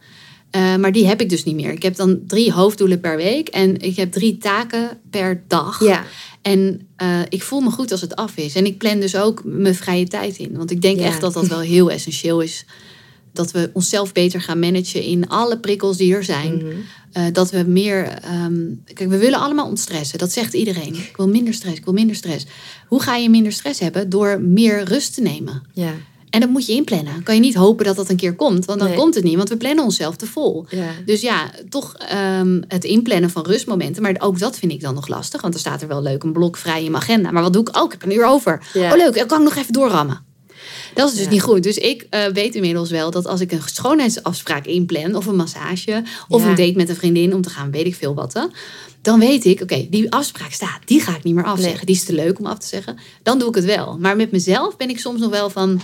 Eh, 0.50 0.76
maar 0.76 0.92
die 0.92 1.08
heb 1.08 1.22
ik 1.22 1.30
dus 1.30 1.44
niet 1.44 1.56
meer. 1.56 1.72
Ik 1.72 1.84
heb 1.84 1.96
dan 1.96 2.20
drie 2.28 2.52
hoofddoelen 2.52 3.00
per 3.00 3.16
week. 3.18 3.48
En 3.48 3.82
ik 3.82 3.96
heb 3.96 4.12
drie 4.12 4.38
taken 4.38 4.90
per 5.10 5.44
dag. 5.48 5.84
Ja. 5.84 6.04
En 6.42 6.88
eh, 6.96 7.20
ik 7.30 7.44
voel 7.44 7.60
me 7.60 7.70
goed 7.72 7.92
als 7.92 8.02
het 8.02 8.16
af 8.16 8.38
is. 8.38 8.56
En 8.56 8.66
ik 8.66 8.78
plan 8.78 9.00
dus 9.00 9.16
ook 9.16 9.42
mijn 9.44 9.76
vrije 9.76 10.08
tijd 10.08 10.38
in. 10.38 10.58
Want 10.58 10.72
ik 10.72 10.82
denk 10.82 11.00
Ja. 11.00 11.06
echt 11.06 11.22
dat 11.22 11.34
dat 11.34 11.48
wel 11.48 11.60
heel 11.60 11.92
essentieel 11.92 12.42
is. 12.42 12.66
Dat 13.34 13.52
we 13.52 13.70
onszelf 13.74 14.12
beter 14.12 14.42
gaan 14.42 14.60
managen 14.60 15.02
in 15.04 15.28
alle 15.30 15.60
prikkels 15.60 15.98
die 15.98 16.16
er 16.16 16.24
zijn. 16.24 16.56
Mhm. 16.56 16.66
Eh, 17.12 17.24
dat 17.32 17.52
we 17.52 17.64
meer. 17.68 18.04
ehm, 18.08 18.62
kijk, 18.94 19.10
we 19.10 19.18
willen 19.18 19.40
allemaal 19.40 19.68
ontstressen. 19.68 20.18
Dat 20.20 20.32
zegt 20.32 20.54
iedereen. 20.54 20.96
Ik 20.96 21.14
wil 21.18 21.28
minder 21.28 21.54
stress, 21.54 21.78
ik 21.78 21.84
wil 21.86 21.94
minder 21.94 22.16
stress. 22.16 22.46
Hoe 22.88 23.02
ga 23.02 23.16
je 23.16 23.30
minder 23.30 23.52
stress 23.52 23.80
hebben? 23.80 24.10
Door 24.10 24.42
meer 24.42 24.84
rust 24.84 25.14
te 25.14 25.22
nemen. 25.22 25.64
Ja. 25.74 25.94
En 26.36 26.42
dat 26.42 26.50
moet 26.50 26.66
je 26.66 26.74
inplannen. 26.74 27.24
Kan 27.24 27.36
je 27.36 27.42
niet 27.42 27.56
hopen 27.56 27.86
dat 27.86 27.96
dat 27.96 28.10
een 28.10 28.16
keer 28.16 28.36
komt, 28.36 28.66
want 28.66 28.80
dan 28.80 28.88
Nee. 28.88 28.98
komt 28.98 29.16
het 29.16 29.24
niet, 29.24 29.36
want 29.36 29.50
we 29.50 29.58
plannen 29.58 29.84
onszelf 29.84 30.16
te 30.16 30.26
vol. 30.28 30.66
Ja. 30.70 30.90
Dus 31.06 31.22
ja, 31.22 31.52
toch 31.70 31.94
ehm, 31.98 32.62
het 32.68 32.84
inplannen 32.84 33.30
van 33.30 33.46
rustmomenten. 33.46 34.02
Maar 34.02 34.16
ook 34.20 34.40
dat 34.40 34.58
vind 34.58 34.72
ik 34.72 34.82
dan 34.82 34.94
nog 34.94 35.08
lastig. 35.08 35.42
Want 35.42 35.54
er 35.54 35.60
staat 35.60 35.82
er 35.82 35.88
wel 35.88 36.02
leuk 36.02 36.24
een 36.24 36.34
blok 36.34 36.58
vrij 36.58 36.84
in 36.84 36.92
mijn 36.92 37.04
agenda. 37.04 37.32
Maar 37.32 37.42
wat 37.44 37.54
doe 37.54 37.62
ik? 37.62 37.78
Oh, 37.78 37.84
ik 37.86 37.92
heb 37.92 38.04
een 38.04 38.14
uur 38.16 38.26
over. 38.26 38.64
Ja. 38.74 38.92
Oh, 38.92 38.98
leuk. 38.98 39.18
Dan 39.18 39.28
kan 39.28 39.38
ik 39.38 39.44
nog 39.44 39.56
even 39.56 39.74
doorrammen. 39.74 40.24
Dat 40.94 41.10
is 41.10 41.16
dus 41.16 41.24
Ja. 41.24 41.30
niet 41.30 41.42
goed. 41.42 41.64
Dus 41.64 41.78
ik 41.78 42.08
eh, 42.10 42.26
weet 42.26 42.56
inmiddels 42.56 42.90
wel 42.90 43.12
dat 43.12 43.26
als 43.28 43.42
ik 43.42 43.52
een 43.52 43.62
schoonheidsafspraak 43.66 44.66
inplan... 44.66 45.16
of 45.16 45.26
een 45.26 45.36
massage, 45.36 46.04
of 46.28 46.42
Ja. 46.44 46.50
een 46.50 46.56
date 46.56 46.74
met 46.76 46.90
een 46.90 46.96
vriendin 46.96 47.34
om 47.34 47.42
te 47.42 47.50
gaan, 47.50 47.72
weet 47.72 47.86
ik 47.86 47.96
veel 47.96 48.14
wat... 48.14 48.34
hè, 48.34 48.42
dan 49.02 49.20
weet 49.20 49.46
ik, 49.46 49.62
oké, 49.62 49.88
die 49.90 50.12
afspraak 50.12 50.52
staat. 50.52 50.80
Die 50.86 51.00
ga 51.02 51.16
ik 51.16 51.24
niet 51.24 51.36
meer 51.36 51.44
afzeggen. 51.46 51.76
Nee. 51.76 51.86
Die 51.86 51.96
is 51.96 52.04
te 52.04 52.14
leuk 52.14 52.40
om 52.40 52.46
af 52.46 52.58
te 52.58 52.68
zeggen. 52.68 52.98
Dan 53.24 53.40
doe 53.40 53.50
ik 53.50 53.56
het 53.56 53.66
wel. 53.66 53.98
Maar 54.00 54.16
met 54.16 54.32
mezelf 54.32 54.78
ben 54.78 54.90
ik 54.90 55.00
soms 55.00 55.20
nog 55.20 55.30
wel 55.30 55.50
van... 55.50 55.82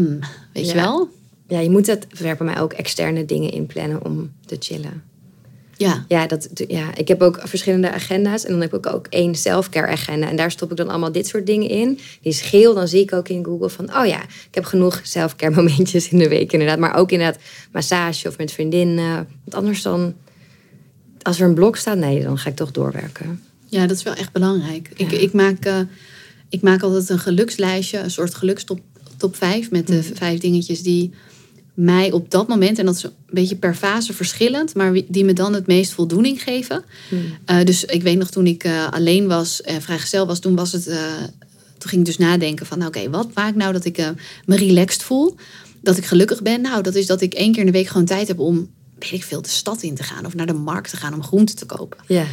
hmm, 0.00 0.18
weet 0.52 0.68
je 0.68 0.74
wel? 0.74 1.08
ja, 1.48 1.60
je 1.60 1.70
moet 1.70 1.86
het 1.86 2.06
werkt 2.18 2.38
bij 2.38 2.46
mij 2.46 2.60
ook 2.60 2.72
externe 2.72 3.24
dingen 3.24 3.50
inplannen 3.50 4.04
om 4.04 4.32
te 4.46 4.56
chillen. 4.58 5.02
Ja. 5.76 6.04
Ja, 6.08 6.26
dat, 6.26 6.48
ja, 6.68 6.94
ik 6.94 7.08
heb 7.08 7.22
ook 7.22 7.40
verschillende 7.44 7.92
agenda's. 7.92 8.44
En 8.44 8.50
dan 8.50 8.60
heb 8.60 8.74
ik 8.74 8.86
ook 8.86 9.06
één 9.06 9.34
selfcare 9.34 9.86
agenda. 9.86 10.28
En 10.28 10.36
daar 10.36 10.50
stop 10.50 10.70
ik 10.70 10.76
dan 10.76 10.88
allemaal 10.88 11.12
dit 11.12 11.26
soort 11.26 11.46
dingen 11.46 11.68
in. 11.68 11.94
Die 11.94 12.32
is 12.32 12.40
geel. 12.40 12.74
Dan 12.74 12.88
zie 12.88 13.00
ik 13.00 13.12
ook 13.12 13.28
in 13.28 13.44
Google 13.44 13.68
van... 13.68 13.96
oh 13.96 14.06
ja, 14.06 14.22
ik 14.22 14.54
heb 14.54 14.64
genoeg 14.64 15.00
selfcare 15.02 15.54
momentjes 15.62 16.08
in 16.08 16.18
de 16.18 16.28
week 16.28 16.52
inderdaad. 16.52 16.78
Maar 16.78 16.94
ook 16.94 17.10
inderdaad 17.10 17.42
massage 17.72 18.28
of 18.28 18.38
met 18.38 18.52
vriendinnen. 18.52 19.14
Want 19.14 19.54
anders 19.54 19.82
dan... 19.82 20.14
Als 21.22 21.40
er 21.40 21.48
een 21.48 21.54
blok 21.54 21.76
staat, 21.76 21.98
nee, 21.98 22.22
dan 22.22 22.38
ga 22.38 22.48
ik 22.50 22.56
toch 22.56 22.70
doorwerken. 22.70 23.42
Ja, 23.66 23.86
dat 23.86 23.96
is 23.96 24.02
wel 24.02 24.14
echt 24.14 24.32
belangrijk. 24.32 24.90
Ik, 24.96 25.10
Ja. 25.10 25.18
ik, 25.18 25.32
maak, 25.32 25.64
eh, 25.64 25.80
ik 26.48 26.62
maak 26.62 26.82
altijd 26.82 27.08
een 27.08 27.18
gelukslijstje, 27.18 27.98
een 27.98 28.10
soort 28.10 28.34
gelukstop 28.34 28.80
top 29.16 29.36
5 29.36 29.70
met 29.70 29.86
de 29.86 29.94
Mhm. 30.04 30.14
vijf 30.14 30.40
dingetjes 30.40 30.82
die 30.82 31.10
mij 31.74 32.12
op 32.12 32.30
dat 32.30 32.48
moment, 32.48 32.78
en 32.78 32.86
dat 32.86 32.94
is 32.96 33.02
een 33.02 33.10
beetje 33.30 33.56
per 33.56 33.74
fase 33.74 34.12
verschillend, 34.12 34.74
maar 34.74 34.92
die 35.08 35.24
me 35.24 35.32
dan 35.32 35.52
het 35.54 35.66
meest 35.66 35.92
voldoening 35.92 36.42
geven. 36.42 36.84
Eh, 37.44 37.64
dus 37.64 37.84
ik 37.84 38.02
weet 38.02 38.18
nog 38.18 38.30
toen 38.30 38.46
ik 38.46 38.64
eh, 38.64 38.88
alleen 38.90 39.26
was, 39.26 39.62
en 39.62 39.82
vrijgezel 39.82 40.26
was, 40.26 40.38
toen 40.38 40.54
was 40.54 40.72
het. 40.72 40.86
eh, 40.86 40.98
toen 41.78 41.90
ging 41.90 42.00
ik 42.00 42.06
dus 42.06 42.18
nadenken 42.26 42.66
van, 42.66 42.86
oké, 42.86 43.10
wat 43.10 43.28
maakt 43.34 43.56
nou 43.56 43.72
dat 43.72 43.84
ik 43.84 43.98
eh, 43.98 44.08
me 44.44 44.56
relaxed 44.56 45.02
voel? 45.02 45.36
Dat 45.82 45.96
ik 45.96 46.04
gelukkig 46.04 46.42
ben? 46.42 46.60
Nou, 46.60 46.82
dat 46.82 46.94
is 46.94 47.06
dat 47.06 47.20
ik 47.20 47.34
één 47.34 47.50
keer 47.52 47.60
in 47.60 47.66
de 47.66 47.72
week 47.72 47.86
gewoon 47.86 48.06
tijd 48.06 48.28
heb 48.28 48.38
om, 48.38 48.70
weet 48.98 49.12
ik 49.12 49.24
veel, 49.24 49.42
de 49.42 49.48
stad 49.48 49.82
in 49.82 49.94
te 49.94 50.02
gaan 50.02 50.26
of 50.26 50.34
naar 50.34 50.46
de 50.46 50.52
markt 50.52 50.90
te 50.90 50.96
gaan 50.96 51.14
om 51.14 51.22
groenten 51.22 51.56
te 51.56 51.66
kopen. 51.66 51.98
Ja, 52.06 52.24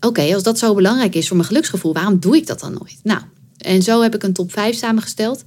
Oké, 0.00 0.34
als 0.34 0.42
dat 0.42 0.58
zo 0.58 0.74
belangrijk 0.74 1.14
is 1.14 1.26
voor 1.28 1.36
mijn 1.36 1.48
geluksgevoel, 1.48 1.92
waarom 1.92 2.18
doe 2.20 2.36
ik 2.36 2.46
dat 2.46 2.60
dan 2.60 2.72
nooit? 2.72 2.96
Nou, 3.02 3.20
en 3.58 3.82
zo 3.82 4.02
heb 4.02 4.14
ik 4.14 4.22
een 4.22 4.32
top 4.32 4.52
5 4.52 4.76
samengesteld. 4.76 5.44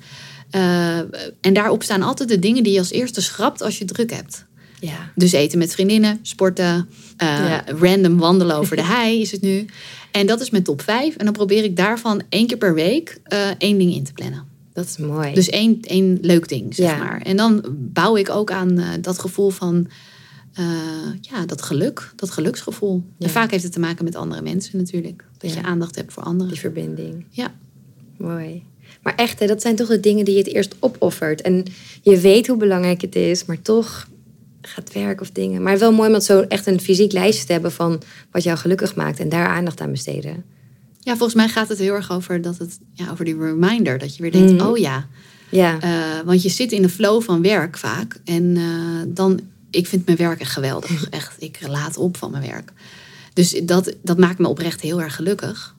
Eh, 0.49 0.97
en 1.41 1.53
daarop 1.53 1.83
staan 1.83 2.01
altijd 2.01 2.29
de 2.29 2.39
dingen 2.39 2.63
die 2.63 2.73
je 2.73 2.79
als 2.79 2.91
eerste 2.91 3.21
schrapt 3.21 3.61
als 3.61 3.77
je 3.77 3.85
druk 3.85 4.11
hebt. 4.11 4.45
ja. 4.79 5.11
Dus 5.15 5.31
eten 5.31 5.57
met 5.57 5.73
vriendinnen, 5.73 6.19
sporten, 6.21 6.89
eh, 7.17 7.27
Ja. 7.27 7.63
random 7.65 8.17
wandelen 8.17 8.55
over 8.55 8.75
de 8.75 8.83
hei 8.95 9.21
is 9.21 9.31
het 9.31 9.41
nu. 9.41 9.65
En 10.11 10.27
dat 10.27 10.41
is 10.41 10.49
mijn 10.49 10.63
top 10.63 10.81
5. 10.81 11.15
En 11.15 11.25
dan 11.25 11.33
probeer 11.33 11.63
ik 11.63 11.75
daarvan 11.77 12.21
één 12.29 12.47
keer 12.47 12.57
per 12.57 12.73
week 12.73 13.19
eh, 13.23 13.47
één 13.57 13.77
ding 13.77 13.93
in 13.93 14.03
te 14.03 14.13
plannen. 14.13 14.43
Dat 14.73 14.85
is 14.85 14.97
mooi. 14.97 15.33
Dus 15.33 15.49
één, 15.49 15.77
één 15.81 16.17
leuk 16.21 16.47
ding, 16.47 16.75
zeg 16.75 16.89
Ja. 16.91 16.97
maar. 16.97 17.21
En 17.21 17.37
dan 17.37 17.63
bouw 17.69 18.15
ik 18.17 18.29
ook 18.29 18.51
aan 18.51 18.83
dat 19.01 19.19
gevoel 19.19 19.49
van... 19.49 19.87
ja, 21.21 21.45
dat 21.45 21.61
geluk, 21.61 22.11
dat 22.15 22.31
geluksgevoel. 22.31 23.03
En 23.19 23.29
vaak 23.29 23.51
heeft 23.51 23.63
het 23.63 23.71
te 23.73 23.79
maken 23.79 24.03
met 24.03 24.15
andere 24.15 24.41
mensen 24.41 24.77
natuurlijk. 24.77 25.25
Dat 25.37 25.53
je 25.53 25.61
aandacht 25.63 25.95
hebt 25.95 26.13
voor 26.13 26.23
anderen. 26.23 26.51
Die 26.51 26.59
verbinding. 26.61 27.25
Ja. 27.29 27.53
Mooi. 28.17 28.63
Maar 29.05 29.15
echt, 29.15 29.39
hè, 29.39 29.47
dat 29.47 29.61
zijn 29.61 29.75
toch 29.75 29.87
de 29.87 29.99
dingen 29.99 30.25
die 30.25 30.33
je 30.33 30.39
het 30.43 30.53
eerst 30.53 30.75
opoffert. 30.79 31.41
En 31.41 31.65
je 32.01 32.19
weet 32.19 32.47
hoe 32.47 32.57
belangrijk 32.57 33.01
het 33.01 33.15
is, 33.15 33.45
maar 33.45 33.61
toch 33.61 34.07
gaat 34.61 34.93
werk 34.93 35.21
of 35.21 35.29
dingen. 35.31 35.61
Maar 35.63 35.77
wel 35.79 35.91
mooi 35.91 36.13
om 36.13 36.19
zo 36.21 36.39
echt 36.41 36.67
een 36.67 36.79
fysiek 36.79 37.11
lijstje 37.11 37.45
te 37.45 37.51
hebben 37.51 37.71
van 37.71 38.01
wat 38.31 38.43
jou 38.43 38.57
gelukkig 38.57 38.95
maakt 38.95 39.19
en 39.19 39.29
daar 39.29 39.47
aandacht 39.47 39.81
aan 39.81 39.91
besteden. 39.91 40.43
ja, 40.99 41.11
volgens 41.11 41.33
mij 41.33 41.47
gaat 41.47 41.69
het 41.69 41.77
heel 41.77 41.93
erg 41.93 42.11
over, 42.11 42.41
dat 42.41 42.57
het, 42.57 42.77
ja, 42.93 43.11
over 43.11 43.25
die 43.25 43.37
reminder. 43.37 43.97
Dat 43.97 44.15
je 44.15 44.21
weer 44.21 44.31
denkt, 44.31 44.51
Mhm. 44.51 44.61
oh 44.67 44.77
ja. 44.77 45.07
Ja, 45.49 45.79
Eh, 45.81 46.25
want 46.25 46.41
je 46.43 46.49
zit 46.49 46.71
in 46.71 46.81
de 46.81 46.89
flow 46.89 47.21
van 47.21 47.41
werk 47.41 47.77
vaak. 47.77 48.19
En 48.23 48.57
eh, 48.57 48.63
dan, 49.07 49.39
ik 49.69 49.87
vind 49.87 50.05
mijn 50.05 50.17
werk 50.17 50.39
echt 50.39 50.51
geweldig. 50.51 51.09
Echt, 51.09 51.35
ik 51.41 51.59
laat 51.67 51.97
op 51.97 52.17
van 52.17 52.31
mijn 52.31 52.43
werk. 52.43 52.71
Dus 53.33 53.61
dat, 53.63 53.93
dat 54.03 54.17
maakt 54.17 54.39
me 54.39 54.47
oprecht 54.47 54.81
heel 54.81 55.01
erg 55.01 55.15
gelukkig. 55.15 55.74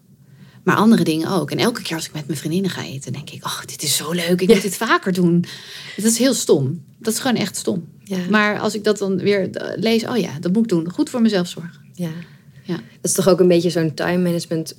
Maar 0.67 0.77
andere 0.77 1.05
dingen 1.05 1.29
ook. 1.31 1.51
En 1.51 1.59
elke 1.59 1.83
keer 1.83 1.97
als 1.97 2.07
ik 2.07 2.13
met 2.13 2.27
mijn 2.27 2.39
vriendinnen 2.39 2.71
ga 2.71 2.83
eten, 2.85 3.13
denk 3.13 3.31
ik, 3.31 3.45
oh, 3.45 3.61
dit 3.67 3.83
is 3.83 3.97
zo 3.97 4.13
leuk. 4.13 4.41
Ik 4.41 4.49
Ja. 4.49 4.55
moet 4.55 4.63
dit 4.63 4.77
vaker 4.77 5.13
doen. 5.13 5.45
Dat 5.97 6.05
is 6.05 6.19
heel 6.19 6.35
stom. 6.35 6.85
Dat 6.99 7.13
is 7.13 7.19
gewoon 7.19 7.37
echt 7.37 7.57
stom. 7.57 7.89
ja, 8.05 8.19
Maar 8.31 8.59
als 8.61 8.75
ik 8.75 8.85
dat 8.85 8.99
dan 8.99 9.17
weer 9.17 9.51
eh, 9.51 9.79
lees, 9.81 10.05
oh 10.07 10.17
ja, 10.17 10.31
dat 10.41 10.53
moet 10.53 10.63
ik 10.63 10.69
doen. 10.69 10.91
Goed 10.93 11.11
voor 11.11 11.23
mezelf 11.23 11.49
zorgen. 11.49 11.81
ja. 11.95 12.11
Ja. 12.63 12.75
Dat 12.75 12.85
is 13.11 13.13
toch 13.13 13.29
ook 13.29 13.41
een 13.41 13.49
beetje 13.49 13.71
zo'n 13.71 13.95
time 13.95 14.23
management 14.23 14.75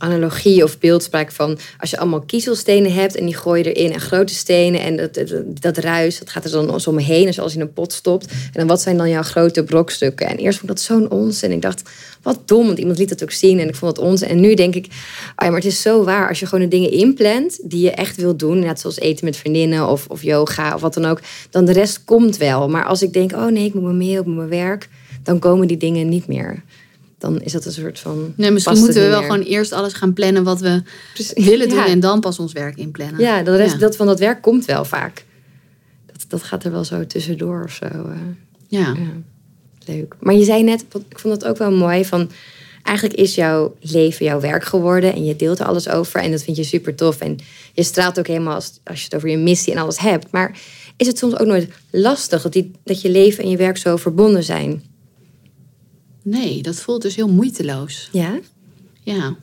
analogie 0.00 0.64
of 0.64 0.78
beeldspraak 0.78 1.32
van 1.32 1.58
als 1.78 1.90
je 1.90 1.98
allemaal 1.98 2.20
kiezelstenen 2.20 2.92
hebt 2.92 3.16
en 3.16 3.24
die 3.24 3.36
gooi 3.36 3.62
je 3.62 3.72
erin 3.72 3.92
en 3.92 4.00
grote 4.00 4.34
stenen 4.34 4.80
en 4.80 4.96
dat, 4.96 5.14
dat, 5.14 5.32
dat 5.60 5.76
ruis, 5.76 6.18
dat 6.18 6.30
gaat 6.30 6.44
er 6.44 6.50
dan 6.50 6.86
omheen 6.86 7.26
als 7.26 7.34
je 7.34 7.40
alles 7.40 7.54
in 7.54 7.60
een 7.60 7.72
pot 7.72 7.92
stopt. 7.92 8.26
En 8.26 8.52
dan 8.52 8.66
wat 8.66 8.80
zijn 8.80 8.96
dan 8.96 9.08
jouw 9.08 9.22
grote 9.22 9.64
brokstukken? 9.64 10.26
En 10.26 10.36
eerst 10.36 10.58
vond 10.58 10.70
ik 10.70 10.76
dat 10.76 10.86
zo'n 10.86 11.10
ons 11.10 11.42
en 11.42 11.52
ik 11.52 11.62
dacht, 11.62 11.82
wat 12.22 12.48
dom, 12.48 12.66
want 12.66 12.78
iemand 12.78 12.98
liet 12.98 13.08
dat 13.08 13.22
ook 13.22 13.30
zien 13.30 13.58
en 13.58 13.68
ik 13.68 13.74
vond 13.74 13.96
het 13.96 14.06
ons. 14.06 14.22
En 14.22 14.40
nu 14.40 14.54
denk 14.54 14.74
ik, 14.74 14.86
ja, 15.36 15.46
maar 15.46 15.54
het 15.54 15.64
is 15.64 15.82
zo 15.82 16.04
waar, 16.04 16.28
als 16.28 16.40
je 16.40 16.46
gewoon 16.46 16.64
de 16.64 16.76
dingen 16.76 16.90
inplant 16.90 17.70
die 17.70 17.80
je 17.80 17.90
echt 17.90 18.16
wilt 18.16 18.38
doen, 18.38 18.58
net 18.58 18.80
zoals 18.80 18.98
eten 18.98 19.24
met 19.24 19.36
vriendinnen 19.36 19.88
of, 19.88 20.06
of 20.08 20.22
yoga 20.22 20.74
of 20.74 20.80
wat 20.80 20.94
dan 20.94 21.04
ook, 21.04 21.20
dan 21.50 21.64
de 21.64 21.72
rest 21.72 22.04
komt 22.04 22.36
wel. 22.36 22.68
Maar 22.68 22.84
als 22.84 23.02
ik 23.02 23.12
denk, 23.12 23.32
oh 23.32 23.46
nee, 23.46 23.64
ik 23.64 23.74
moet 23.74 23.82
me 23.82 23.92
meer 23.92 24.20
op 24.20 24.26
mijn 24.26 24.48
werk, 24.48 24.88
dan 25.22 25.38
komen 25.38 25.66
die 25.66 25.76
dingen 25.76 26.08
niet 26.08 26.26
meer. 26.26 26.62
Dan 27.20 27.40
is 27.40 27.52
dat 27.52 27.64
een 27.64 27.72
soort 27.72 27.98
van. 27.98 28.32
Nee, 28.36 28.50
misschien 28.50 28.78
moeten 28.78 29.02
we 29.02 29.08
wel 29.08 29.20
meer. 29.20 29.30
gewoon 29.30 29.46
eerst 29.46 29.72
alles 29.72 29.92
gaan 29.92 30.12
plannen 30.12 30.44
wat 30.44 30.60
we 30.60 30.82
Precies. 31.14 31.44
willen 31.44 31.68
doen. 31.68 31.78
Ja. 31.78 31.86
En 31.86 32.00
dan 32.00 32.20
pas 32.20 32.38
ons 32.38 32.52
werk 32.52 32.76
inplannen. 32.76 33.20
Ja, 33.20 33.42
de 33.42 33.56
rest 33.56 33.72
Ja. 33.72 33.78
Dat 33.78 33.96
van 33.96 34.06
dat 34.06 34.18
werk 34.18 34.42
komt 34.42 34.64
wel 34.64 34.84
vaak. 34.84 35.24
Dat, 36.06 36.24
dat 36.28 36.42
gaat 36.42 36.64
er 36.64 36.70
wel 36.70 36.84
zo 36.84 37.06
tussendoor 37.06 37.62
of 37.64 37.72
zo. 37.72 37.84
eh. 37.84 38.16
Ja. 38.68 38.78
ja. 38.78 38.96
Leuk. 39.86 40.14
Maar 40.20 40.34
je 40.34 40.44
zei 40.44 40.62
net, 40.62 40.84
ik 41.08 41.18
vond 41.18 41.34
het 41.34 41.44
ook 41.44 41.58
wel 41.58 41.70
mooi 41.72 42.04
van. 42.04 42.30
Eigenlijk 42.82 43.18
is 43.18 43.34
jouw 43.34 43.74
leven 43.80 44.24
jouw 44.24 44.40
werk 44.40 44.64
geworden 44.64 45.12
en 45.14 45.24
je 45.24 45.36
deelt 45.36 45.58
er 45.58 45.66
alles 45.66 45.88
over 45.88 46.20
en 46.20 46.30
dat 46.30 46.42
vind 46.42 46.56
je 46.56 46.64
super 46.64 46.94
tof. 46.94 47.20
En 47.20 47.38
je 47.72 47.82
straalt 47.82 48.18
ook 48.18 48.26
helemaal 48.26 48.54
als, 48.54 48.80
als 48.84 48.98
je 48.98 49.04
het 49.04 49.14
over 49.14 49.28
je 49.28 49.36
missie 49.36 49.72
en 49.72 49.78
alles 49.78 49.98
hebt. 49.98 50.26
Maar 50.30 50.58
is 50.96 51.06
het 51.06 51.18
soms 51.18 51.38
ook 51.38 51.46
nooit 51.46 51.68
lastig 51.90 52.42
dat, 52.42 52.52
die, 52.52 52.70
dat 52.84 53.00
je 53.00 53.10
leven 53.10 53.44
en 53.44 53.50
je 53.50 53.56
werk 53.56 53.76
zo 53.76 53.96
verbonden 53.96 54.44
zijn? 54.44 54.82
Nee, 56.22 56.62
dat 56.62 56.76
voelt 56.80 57.02
dus 57.02 57.16
heel 57.16 57.28
moeiteloos. 57.28 58.08
Ja? 58.12 58.38
Ja. 59.02 59.36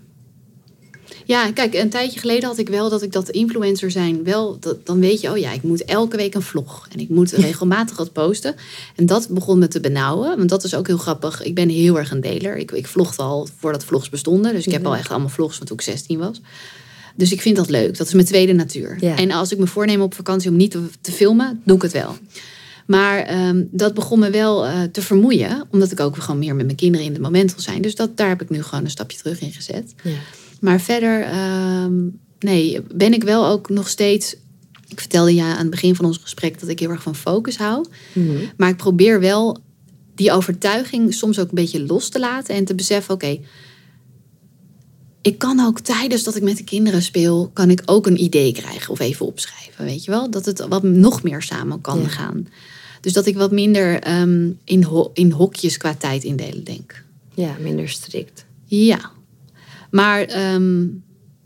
Ja, 1.25 1.51
kijk, 1.51 1.73
een 1.73 1.89
tijdje 1.89 2.19
geleden 2.19 2.47
had 2.49 2.57
ik 2.57 2.69
wel 2.69 2.89
dat 2.89 3.01
ik 3.01 3.11
dat 3.11 3.29
influencer 3.29 3.91
zijn 3.91 4.23
wel, 4.23 4.57
dat, 4.59 4.85
dan 4.85 4.99
weet 4.99 5.21
je, 5.21 5.31
oh 5.31 5.37
ja, 5.37 5.51
ik 5.51 5.63
moet 5.63 5.85
elke 5.85 6.17
week 6.17 6.33
een 6.35 6.41
vlog 6.41 6.87
en 6.91 6.99
ik 6.99 7.09
moet 7.09 7.31
regelmatig 7.47 7.97
wat 7.97 8.11
posten. 8.13 8.55
En 8.95 9.05
dat 9.05 9.27
begon 9.29 9.59
me 9.59 9.67
te 9.67 9.79
benauwen, 9.79 10.37
want 10.37 10.49
dat 10.49 10.63
is 10.63 10.75
ook 10.75 10.87
heel 10.87 10.97
grappig. 10.97 11.43
Ik 11.43 11.55
ben 11.55 11.69
heel 11.69 11.97
erg 11.97 12.11
een 12.11 12.21
deler. 12.21 12.57
Ik, 12.57 12.71
ik 12.71 12.87
vlogde 12.87 13.21
al 13.23 13.47
voordat 13.59 13.83
vlogs 13.83 14.09
bestonden, 14.09 14.53
dus 14.53 14.65
ik 14.65 14.71
heb 14.71 14.81
Mhm. 14.81 14.89
al 14.91 14.95
echt 14.97 15.09
allemaal 15.09 15.29
vlogs 15.29 15.57
van 15.57 15.65
toen 15.65 15.77
ik 15.77 15.83
16 15.83 16.19
was. 16.19 16.41
Dus 17.15 17.31
ik 17.31 17.41
vind 17.41 17.55
dat 17.55 17.69
leuk. 17.69 17.97
Dat 17.97 18.07
is 18.07 18.13
mijn 18.13 18.25
tweede 18.25 18.53
natuur. 18.53 18.97
Ja. 18.99 19.15
En 19.17 19.31
als 19.31 19.51
ik 19.51 19.57
me 19.57 19.67
voorneem 19.67 20.01
op 20.01 20.13
vakantie 20.13 20.49
om 20.49 20.55
niet 20.55 20.71
te, 20.71 20.81
te 21.01 21.11
filmen, 21.11 21.61
doe 21.65 21.75
ik 21.75 21.81
het 21.81 21.91
wel. 21.91 22.15
Maar 22.88 23.19
ehm, 23.19 23.63
dat 23.71 23.93
begon 23.93 24.19
me 24.19 24.30
wel 24.30 24.65
eh, 24.65 24.82
te 24.91 25.02
vermoeien, 25.02 25.67
omdat 25.71 25.91
ik 25.91 26.00
ook 26.00 26.17
gewoon 26.17 26.39
meer 26.39 26.56
met 26.56 26.65
mijn 26.65 26.78
kinderen 26.78 27.06
in 27.06 27.13
het 27.13 27.21
moment 27.21 27.52
wil 27.52 27.62
zijn. 27.62 27.82
Dus 27.82 27.95
dat, 27.95 28.17
daar 28.17 28.30
heb 28.30 28.41
ik 28.41 28.50
nu 28.50 28.63
gewoon 28.63 28.84
een 28.84 28.89
stapje 28.89 29.17
terug 29.17 29.41
in 29.41 29.52
gezet. 29.52 29.93
Ja. 30.04 30.12
Maar 30.62 30.82
verder, 30.82 31.21
ehm, 31.23 31.93
nee, 32.39 32.82
ben 32.95 33.13
ik 33.13 33.23
wel 33.23 33.45
ook 33.47 33.69
nog 33.69 33.88
steeds. 33.89 34.36
Ik 34.88 35.00
vertelde 35.00 35.36
je 35.36 35.41
aan 35.41 35.58
het 35.58 35.69
begin 35.69 35.95
van 35.95 36.06
ons 36.06 36.17
gesprek 36.17 36.60
dat 36.60 36.69
ik 36.69 36.80
heel 36.80 36.89
erg 36.89 37.02
van 37.02 37.15
focus 37.15 37.58
hou. 37.58 37.86
Mhm. 38.13 38.36
Maar 38.58 38.69
ik 38.69 38.78
probeer 38.78 39.19
wel 39.19 39.58
die 40.15 40.32
overtuiging 40.32 41.13
soms 41.13 41.39
ook 41.39 41.50
een 41.50 41.56
beetje 41.56 41.86
los 41.86 42.10
te 42.10 42.19
laten 42.19 42.56
en 42.56 42.65
te 42.65 42.76
beseffen: 42.76 43.13
oké, 43.13 43.39
ik 45.21 45.38
kan 45.38 45.60
ook 45.60 45.80
tijdens 45.80 46.23
dat 46.23 46.36
ik 46.36 46.43
met 46.43 46.58
de 46.58 46.63
kinderen 46.63 47.02
speel, 47.02 47.50
kan 47.54 47.69
ik 47.69 47.82
ook 47.86 48.08
een 48.08 48.21
idee 48.23 48.52
krijgen 48.54 48.91
of 48.91 49.00
even 49.00 49.26
opschrijven. 49.26 49.86
Weet 49.86 50.04
je 50.04 50.12
wel? 50.12 50.30
Dat 50.32 50.45
het 50.45 50.67
wat 50.67 50.84
nog 50.84 51.23
meer 51.23 51.41
samen 51.41 51.82
kan 51.82 52.00
Ja. 52.02 52.08
gaan. 52.08 52.47
Dus 53.01 53.13
dat 53.13 53.25
ik 53.25 53.36
wat 53.38 53.51
minder 53.51 53.99
ehm, 53.99 54.49
in, 54.63 54.83
ho- 54.83 55.12
in 55.13 55.31
hokjes 55.31 55.77
qua 55.77 55.95
tijd 55.95 56.23
indelen 56.23 56.63
denk. 56.63 57.03
ja, 57.33 57.55
minder 57.62 57.89
strikt. 57.89 58.45
Ja. 58.65 59.12
Maar 59.91 60.21
ehm, 60.21 60.86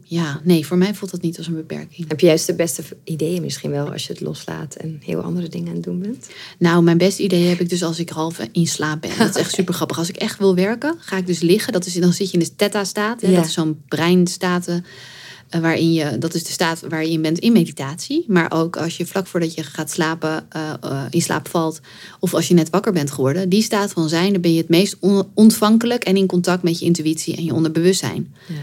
ja, 0.04 0.42
nee, 0.44 0.66
voor 0.66 0.78
mij 0.78 0.94
voelt 0.94 1.12
dat 1.12 1.22
niet 1.22 1.38
als 1.38 1.48
een 1.48 1.54
beperking. 1.56 2.08
Heb 2.08 2.20
je 2.20 2.26
juist 2.26 2.46
de 2.48 2.54
beste 2.56 2.84
ideeën 3.04 3.42
misschien 3.42 3.72
wel 3.72 3.92
als 3.92 4.08
je 4.08 4.14
het 4.14 4.22
loslaat 4.22 4.76
en 4.76 5.00
heel 5.04 5.22
andere 5.22 5.48
dingen 5.48 5.68
aan 5.68 5.74
het 5.76 5.84
doen 5.84 6.00
bent? 6.00 6.30
Nou, 6.60 6.84
mijn 6.84 6.98
beste 6.98 7.24
idee 7.24 7.48
heb 7.48 7.60
ik 7.60 7.70
dus 7.70 7.84
als 7.84 8.00
ik 8.00 8.10
half 8.10 8.40
in 8.52 8.68
slaap 8.68 9.02
ben. 9.02 9.18
Dat 9.18 9.30
is 9.30 9.42
echt 9.42 9.54
super 9.54 9.74
grappig. 9.74 9.98
Als 9.98 10.10
ik 10.10 10.16
echt 10.18 10.38
wil 10.40 10.56
werken, 10.56 10.96
ga 11.00 11.18
ik 11.18 11.28
dus 11.28 11.40
liggen. 11.40 11.74
Dat 11.74 11.86
is, 11.86 11.94
dan 11.94 12.14
zit 12.14 12.28
je 12.32 12.34
in 12.38 12.44
de 12.44 12.56
theta-staat. 12.56 13.22
Ja. 13.22 13.32
Dat 13.32 13.46
is 13.46 13.54
zo'n 13.54 13.82
breinstaten 13.88 14.86
waarin 15.60 15.94
je, 15.94 16.18
dat 16.18 16.34
is 16.34 16.44
de 16.44 16.52
staat 16.52 16.84
waarin 16.90 17.12
je 17.12 17.20
bent 17.20 17.40
in 17.40 17.52
meditatie. 17.52 18.26
Maar 18.28 18.52
ook 18.52 18.78
als 18.78 18.98
je 18.98 19.06
vlak 19.06 19.28
voordat 19.28 19.54
je 19.54 19.64
gaat 19.64 19.92
slapen, 19.92 20.46
eh, 20.50 20.74
eh, 20.82 21.04
in 21.10 21.22
slaap 21.22 21.48
valt. 21.48 21.80
Of 22.20 22.34
als 22.34 22.48
je 22.48 22.54
net 22.54 22.70
wakker 22.70 22.94
bent 22.94 23.12
geworden. 23.12 23.50
Die 23.50 23.62
staat 23.62 23.92
van 23.92 24.10
zijn, 24.10 24.32
dan 24.32 24.42
ben 24.42 24.54
je 24.54 24.58
het 24.58 24.70
meest 24.70 24.98
on- 25.00 25.28
ontvankelijk 25.34 26.04
en 26.04 26.18
in 26.18 26.28
contact 26.28 26.64
met 26.64 26.80
je 26.80 26.86
intuïtie 26.86 27.36
en 27.36 27.44
je 27.44 27.54
onderbewustzijn. 27.54 28.34
Ja. 28.48 28.56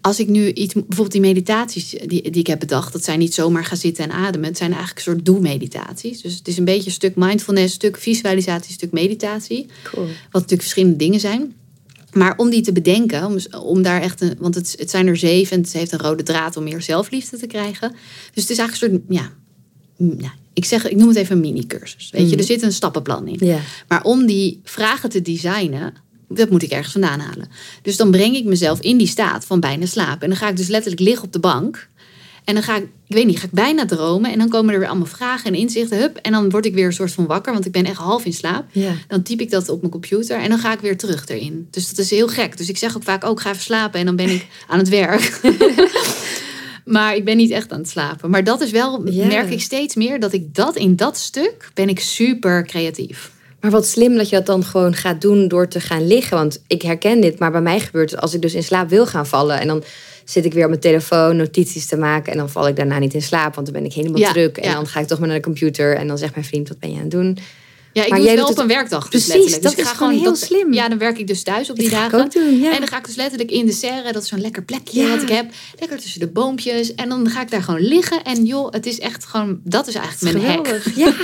Als 0.00 0.20
ik 0.20 0.28
nu 0.28 0.52
iets, 0.52 0.74
bijvoorbeeld 0.74 1.12
die 1.12 1.20
meditaties 1.20 1.90
die, 1.90 2.06
die 2.06 2.40
ik 2.40 2.46
heb 2.46 2.58
bedacht, 2.58 2.92
dat 2.92 3.04
zijn 3.04 3.18
niet 3.18 3.34
zomaar 3.34 3.64
gaan 3.64 3.76
zitten 3.76 4.04
en 4.04 4.10
ademen. 4.10 4.48
Het 4.48 4.56
zijn 4.56 4.70
eigenlijk 4.70 5.06
een 5.06 5.12
soort 5.12 5.24
doe-meditaties. 5.24 6.20
Dus 6.20 6.34
het 6.34 6.48
is 6.48 6.58
een 6.58 6.64
beetje 6.64 6.86
een 6.86 6.92
stuk 6.92 7.16
mindfulness, 7.16 7.64
een 7.66 7.70
stuk 7.80 7.96
visualisatie, 7.96 8.68
een 8.68 8.74
stuk 8.74 8.92
meditatie. 8.92 9.66
Cool. 9.82 10.04
Wat 10.06 10.32
natuurlijk 10.32 10.62
verschillende 10.62 10.96
dingen 10.96 11.20
zijn. 11.20 11.54
Maar 12.12 12.36
om 12.36 12.50
die 12.50 12.62
te 12.62 12.72
bedenken, 12.72 13.24
om, 13.26 13.36
om 13.62 13.82
daar 13.82 14.00
echt 14.00 14.20
een. 14.20 14.34
Want 14.38 14.54
het, 14.54 14.74
het 14.78 14.90
zijn 14.90 15.06
er 15.06 15.16
zeven 15.16 15.56
en 15.56 15.62
het 15.62 15.72
heeft 15.72 15.92
een 15.92 15.98
rode 15.98 16.22
draad 16.22 16.56
om 16.56 16.64
meer 16.64 16.82
zelfliefde 16.82 17.36
te 17.38 17.46
krijgen. 17.46 17.90
Dus 18.34 18.42
het 18.42 18.50
is 18.50 18.58
eigenlijk 18.58 18.92
een 18.92 19.02
soort. 19.08 19.20
Ja, 19.20 19.32
mm, 19.96 20.14
ja, 20.20 20.32
ik, 20.52 20.64
zeg, 20.64 20.88
ik 20.88 20.96
noem 20.96 21.08
het 21.08 21.16
even 21.16 21.34
een 21.34 21.40
mini-cursus. 21.40 22.10
Weet 22.10 22.20
je, 22.22 22.28
Mhm. 22.28 22.38
er 22.38 22.44
zit 22.44 22.62
een 22.62 22.72
stappenplan 22.72 23.28
in. 23.28 23.46
Ja. 23.46 23.58
Maar 23.88 24.02
om 24.04 24.26
die 24.26 24.60
vragen 24.64 25.08
te 25.10 25.22
designen, 25.22 25.94
dat 26.28 26.50
moet 26.50 26.62
ik 26.62 26.70
ergens 26.70 26.92
vandaan 26.92 27.20
halen. 27.20 27.48
Dus 27.82 27.96
dan 27.96 28.10
breng 28.10 28.36
ik 28.36 28.44
mezelf 28.44 28.80
in 28.80 28.96
die 28.96 29.06
staat 29.06 29.44
van 29.44 29.60
bijna 29.60 29.86
slaap. 29.86 30.22
En 30.22 30.28
dan 30.28 30.38
ga 30.38 30.48
ik 30.48 30.56
dus 30.56 30.68
letterlijk 30.68 31.02
liggen 31.02 31.24
op 31.24 31.32
de 31.32 31.38
bank. 31.38 31.88
En 32.44 32.54
dan 32.54 32.62
ga 32.62 32.76
ik, 32.76 32.82
ik 32.82 33.14
weet 33.16 33.26
niet, 33.26 33.38
ga 33.38 33.44
ik 33.44 33.50
bijna 33.50 33.84
dromen. 33.86 34.32
En 34.32 34.38
dan 34.38 34.48
komen 34.48 34.72
er 34.72 34.78
weer 34.78 34.88
allemaal 34.88 35.06
vragen 35.06 35.52
en 35.52 35.58
inzichten. 35.58 35.98
Hup, 35.98 36.16
en 36.16 36.32
dan 36.32 36.50
word 36.50 36.66
ik 36.66 36.74
weer 36.74 36.86
een 36.86 36.92
soort 36.92 37.12
van 37.12 37.26
wakker, 37.26 37.52
want 37.52 37.66
ik 37.66 37.72
ben 37.72 37.84
echt 37.84 37.96
half 37.96 38.24
in 38.24 38.32
slaap. 38.32 38.64
Ja. 38.72 38.92
Dan 39.08 39.22
typ 39.22 39.40
ik 39.40 39.50
dat 39.50 39.68
op 39.68 39.78
mijn 39.80 39.92
computer 39.92 40.38
en 40.40 40.48
dan 40.48 40.58
ga 40.58 40.72
ik 40.72 40.80
weer 40.80 40.96
terug 40.96 41.28
erin. 41.28 41.68
Dus 41.70 41.88
dat 41.88 41.98
is 41.98 42.10
heel 42.10 42.28
gek. 42.28 42.56
Dus 42.56 42.68
ik 42.68 42.76
zeg 42.76 42.96
ook 42.96 43.02
vaak, 43.02 43.24
ook 43.24 43.40
ga 43.40 43.50
even 43.50 43.62
slapen 43.62 44.00
en 44.00 44.06
dan 44.06 44.16
ben 44.16 44.28
ik 44.28 44.46
aan 44.68 44.78
het 44.78 44.88
werk. 44.88 45.40
maar 46.84 47.16
ik 47.16 47.24
ben 47.24 47.36
niet 47.36 47.50
echt 47.50 47.72
aan 47.72 47.78
het 47.78 47.88
slapen. 47.88 48.30
Maar 48.30 48.44
dat 48.44 48.60
is 48.60 48.70
wel, 48.70 49.10
Ja. 49.10 49.26
merk 49.26 49.50
ik 49.50 49.60
steeds 49.60 49.94
meer, 49.94 50.20
dat 50.20 50.32
ik 50.32 50.54
dat 50.54 50.76
in 50.76 50.96
dat 50.96 51.16
stuk 51.18 51.70
ben 51.74 51.88
ik 51.88 52.00
super 52.00 52.66
creatief. 52.66 53.30
Maar 53.60 53.70
wat 53.70 53.86
slim 53.86 54.16
dat 54.16 54.28
je 54.28 54.36
dat 54.36 54.46
dan 54.46 54.64
gewoon 54.64 54.94
gaat 54.94 55.20
doen 55.20 55.48
door 55.48 55.68
te 55.68 55.80
gaan 55.80 56.06
liggen. 56.06 56.36
Want 56.36 56.62
ik 56.66 56.82
herken 56.82 57.20
dit, 57.20 57.38
maar 57.38 57.50
bij 57.50 57.60
mij 57.60 57.80
gebeurt 57.80 58.10
het 58.10 58.20
als 58.20 58.34
ik 58.34 58.42
dus 58.42 58.54
in 58.54 58.62
slaap 58.62 58.88
wil 58.88 59.06
gaan 59.06 59.26
vallen. 59.26 59.60
En 59.60 59.66
dan 59.66 59.82
zit 60.32 60.44
ik 60.44 60.52
weer 60.52 60.62
op 60.62 60.68
mijn 60.68 60.80
telefoon 60.80 61.36
notities 61.36 61.86
te 61.86 61.96
maken. 61.96 62.32
En 62.32 62.38
dan 62.38 62.50
val 62.50 62.68
ik 62.68 62.76
daarna 62.76 62.98
niet 62.98 63.14
in 63.14 63.22
slaap, 63.22 63.54
want 63.54 63.66
dan 63.66 63.76
ben 63.76 63.84
ik 63.84 63.92
helemaal 63.92 64.18
Ja, 64.20 64.32
druk. 64.32 64.56
En 64.56 64.68
ja. 64.68 64.74
dan 64.74 64.86
ga 64.86 65.00
ik 65.00 65.06
toch 65.06 65.18
maar 65.18 65.28
naar 65.28 65.36
de 65.36 65.42
computer. 65.42 65.96
En 65.96 66.06
dan 66.06 66.18
zegt 66.18 66.34
mijn 66.34 66.46
vriend, 66.46 66.68
wat 66.68 66.78
ben 66.78 66.90
je 66.90 66.96
aan 66.96 67.02
het 67.02 67.10
doen? 67.10 67.38
Ja, 67.92 68.02
ik 68.04 68.08
Maar 68.10 68.18
doe 68.18 68.28
het 68.28 68.38
wel 68.38 68.48
op 68.48 68.58
een 68.58 68.66
werkdag. 68.66 69.08
Precies, 69.08 69.26
dus 69.26 69.36
letterlijk. 69.36 69.62
dat 69.62 69.70
dus 69.72 69.80
ik 69.80 69.84
is 69.86 69.90
ga 69.90 69.96
gewoon 69.96 70.12
heel 70.12 70.22
dat- 70.24 70.38
slim. 70.38 70.72
Ja, 70.72 70.88
dan 70.88 70.98
werk 70.98 71.18
ik 71.18 71.26
dus 71.26 71.42
thuis 71.42 71.70
op 71.70 71.76
die 71.76 71.90
Dat 71.90 71.98
dagen. 71.98 72.20
ook 72.20 72.32
doen, 72.32 72.60
ja. 72.60 72.72
En 72.72 72.78
dan 72.78 72.88
ga 72.88 72.98
ik 72.98 73.04
dus 73.06 73.14
letterlijk 73.14 73.50
in 73.50 73.66
de 73.66 73.72
serre, 73.72 74.12
dat 74.12 74.22
is 74.22 74.28
zo'n 74.28 74.40
lekker 74.40 74.62
plekje 74.62 75.02
Ja. 75.02 75.08
wat 75.08 75.22
ik 75.22 75.28
heb. 75.28 75.46
Lekker 75.78 75.98
tussen 75.98 76.20
de 76.20 76.28
boompjes. 76.28 76.94
En 76.94 77.08
dan 77.08 77.28
ga 77.30 77.40
ik 77.42 77.50
daar 77.50 77.62
gewoon 77.62 77.80
liggen. 77.80 78.22
En 78.24 78.44
joh, 78.44 78.72
het 78.72 78.86
is 78.86 78.98
echt 79.00 79.24
gewoon, 79.24 79.60
dat 79.64 79.86
is 79.88 79.94
eigenlijk 79.94 80.36
mijn 80.38 80.52
hack. 80.54 80.66
Geweldig. 80.66 80.96
Ja. 80.96 81.12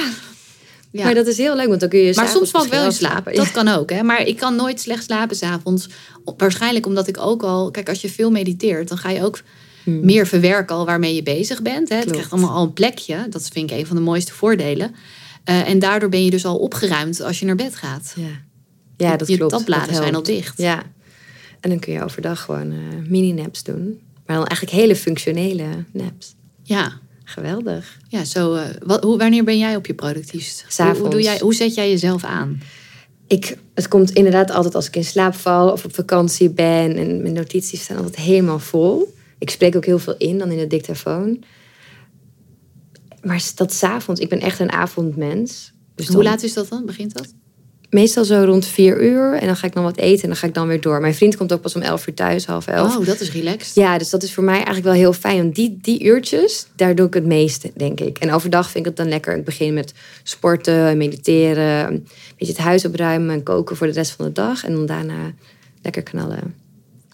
Ja. 0.91 1.05
maar 1.05 1.15
dat 1.15 1.27
is 1.27 1.37
heel 1.37 1.57
leuk, 1.57 1.69
want 1.69 1.81
dan 1.81 1.89
kun 1.89 1.99
je 1.99 2.13
Maar 2.15 2.29
soms 2.29 2.51
val 2.51 2.65
ik 2.65 2.71
wel 2.71 2.91
in 2.91 2.97
wel 3.01 3.35
Dat 3.35 3.51
kan 3.51 3.69
ook. 3.69 3.91
Hè? 3.91 4.03
Maar 4.03 4.23
ik 4.23 4.37
kan 4.37 4.57
nooit 4.57 4.81
slecht 4.81 5.05
slapen 5.05 5.37
s'avonds. 5.37 5.89
Waarschijnlijk 6.37 6.87
omdat 6.87 7.09
ik 7.09 7.19
ook 7.19 7.43
al... 7.43 7.71
Kijk, 7.71 7.89
als 7.89 8.01
je 8.01 8.09
veel 8.09 8.31
mediteert, 8.31 8.89
dan 8.89 8.99
ga 8.99 9.11
je 9.11 9.25
ook 9.25 9.43
Hmm. 9.89 10.05
meer 10.05 10.27
verwerken 10.27 10.77
al 10.77 10.87
waarmee 10.87 11.15
je 11.15 11.23
bezig 11.23 11.63
bent. 11.63 11.89
Hè? 11.89 11.97
Het 11.97 12.11
krijgt 12.11 12.31
allemaal 12.31 12.51
al 12.51 12.63
een 12.63 12.73
plekje. 12.73 13.27
Dat 13.31 13.49
vind 13.53 13.71
ik 13.71 13.79
een 13.79 13.87
van 13.87 13.97
de 13.97 14.03
mooiste 14.03 14.33
voordelen. 14.33 14.95
Eh, 15.45 15.69
en 15.69 15.79
daardoor 15.79 16.09
ben 16.09 16.25
je 16.25 16.31
dus 16.31 16.45
al 16.45 16.57
opgeruimd 16.57 17.21
als 17.21 17.39
je 17.39 17.47
naar 17.47 17.57
bed 17.57 17.77
gaat. 17.77 18.13
Ja, 18.17 18.29
ja 18.97 19.17
dat 19.17 19.29
je 19.29 19.37
klopt. 19.37 19.53
tabbladen 19.53 19.87
Dat 19.89 19.97
zijn 19.97 20.15
al 20.15 20.23
dicht. 20.23 20.59
Ja. 20.59 20.83
En 21.61 21.71
dan 21.71 21.79
kun 21.79 21.93
je 21.93 22.05
overdag 22.05 22.41
gewoon 22.41 22.73
eh, 22.73 22.79
mini-naps 23.09 23.63
doen. 23.63 24.01
Maar 24.27 24.37
dan 24.37 24.47
eigenlijk 24.47 24.77
hele 24.77 24.97
functionele 24.97 25.65
naps. 25.93 26.35
Ja. 26.63 26.93
Geweldig. 27.29 27.99
Ja, 28.09 28.25
zo, 28.25 28.55
eh, 28.55 28.65
wat, 28.85 29.03
hoe, 29.05 29.19
wanneer 29.19 29.45
ben 29.45 29.59
jij 29.59 29.77
op 29.77 29.87
je 29.87 29.95
productiefst? 29.95 30.63
Hoe, 30.63 30.73
S'avonds. 30.73 30.99
hoe, 31.01 31.11
doe 31.11 31.23
jij, 31.23 31.39
hoe 31.39 31.55
zet 31.55 31.75
jij 31.75 31.91
jezelf 31.91 32.25
aan? 32.25 32.61
Ik, 33.27 33.59
het 33.75 33.89
komt 33.89 34.11
inderdaad 34.11 34.51
altijd 34.51 34.75
als 34.75 34.87
ik 34.87 34.97
in 34.97 35.05
slaap 35.05 35.35
val 35.35 35.73
of 35.73 35.85
op 35.85 35.95
vakantie 35.95 36.51
ben. 36.51 36.97
En 36.97 37.23
mijn 37.23 37.35
notities 37.35 37.83
staan 37.83 37.97
altijd 37.97 38.17
helemaal 38.17 38.59
vol. 38.59 39.15
Ik 39.39 39.51
spreek 39.51 39.77
ook 39.77 39.85
heel 39.85 39.99
veel 39.99 40.15
in 40.19 40.39
dan 40.39 40.51
in 40.51 40.59
de 40.59 40.67
dictafoon. 40.67 41.45
Maar 43.23 43.51
dat 43.55 43.73
s'avonds, 43.73 44.21
ik 44.21 44.29
ben 44.29 44.41
echt 44.41 44.59
een 44.61 44.73
avondmens. 44.73 45.73
Dus 45.95 46.07
Hoe 46.07 46.15
dan- 46.17 46.25
laat 46.25 46.43
is 46.43 46.53
dat 46.55 46.69
dan? 46.69 46.87
Begint 46.87 47.15
dat? 47.17 47.35
Meestal 47.91 48.25
zo 48.25 48.43
rond 48.45 48.67
vier 48.67 49.03
uur. 49.03 49.35
En 49.35 49.47
dan 49.47 49.57
ga 49.57 49.67
ik 49.67 49.73
dan 49.73 49.83
wat 49.83 49.97
eten 49.97 50.23
en 50.23 50.29
dan 50.29 50.37
ga 50.39 50.47
ik 50.47 50.55
dan 50.55 50.69
weer 50.69 50.81
door. 50.81 51.01
Mijn 51.01 51.15
vriend 51.15 51.37
komt 51.37 51.53
ook 51.53 51.61
pas 51.61 51.75
om 51.75 51.83
elf 51.83 52.07
uur 52.07 52.15
thuis, 52.15 52.47
half 52.47 52.67
elf. 52.67 52.97
Oh, 52.97 53.07
dat 53.07 53.21
is 53.21 53.33
relaxed. 53.33 53.75
Ja, 53.75 53.99
dus 53.99 54.11
dat 54.11 54.23
is 54.23 54.35
voor 54.35 54.45
mij 54.45 54.55
eigenlijk 54.55 54.85
wel 54.85 54.95
heel 54.95 55.13
fijn. 55.13 55.37
Want 55.37 55.55
die, 55.55 55.79
die 55.83 56.05
uurtjes, 56.05 56.67
daar 56.77 56.95
doe 56.95 57.07
ik 57.07 57.15
het 57.15 57.27
meeste, 57.27 57.71
denk 57.75 58.01
ik. 58.01 58.19
En 58.19 58.33
overdag 58.33 58.71
vind 58.71 58.79
ik 58.79 58.85
het 58.85 58.97
dan 58.97 59.09
lekker. 59.09 59.37
Ik 59.37 59.45
begin 59.45 59.75
met 59.75 59.93
sporten, 60.23 60.97
mediteren, 60.97 61.87
een 61.87 62.07
beetje 62.39 62.53
het 62.55 62.63
huis 62.63 62.85
opruimen 62.85 63.35
en 63.35 63.43
koken 63.43 63.77
voor 63.77 63.87
de 63.87 63.93
rest 63.93 64.11
van 64.11 64.25
de 64.25 64.33
dag. 64.33 64.65
En 64.65 64.73
dan 64.73 64.87
daarna 64.87 65.33
lekker 65.83 66.03
knallen. 66.03 66.55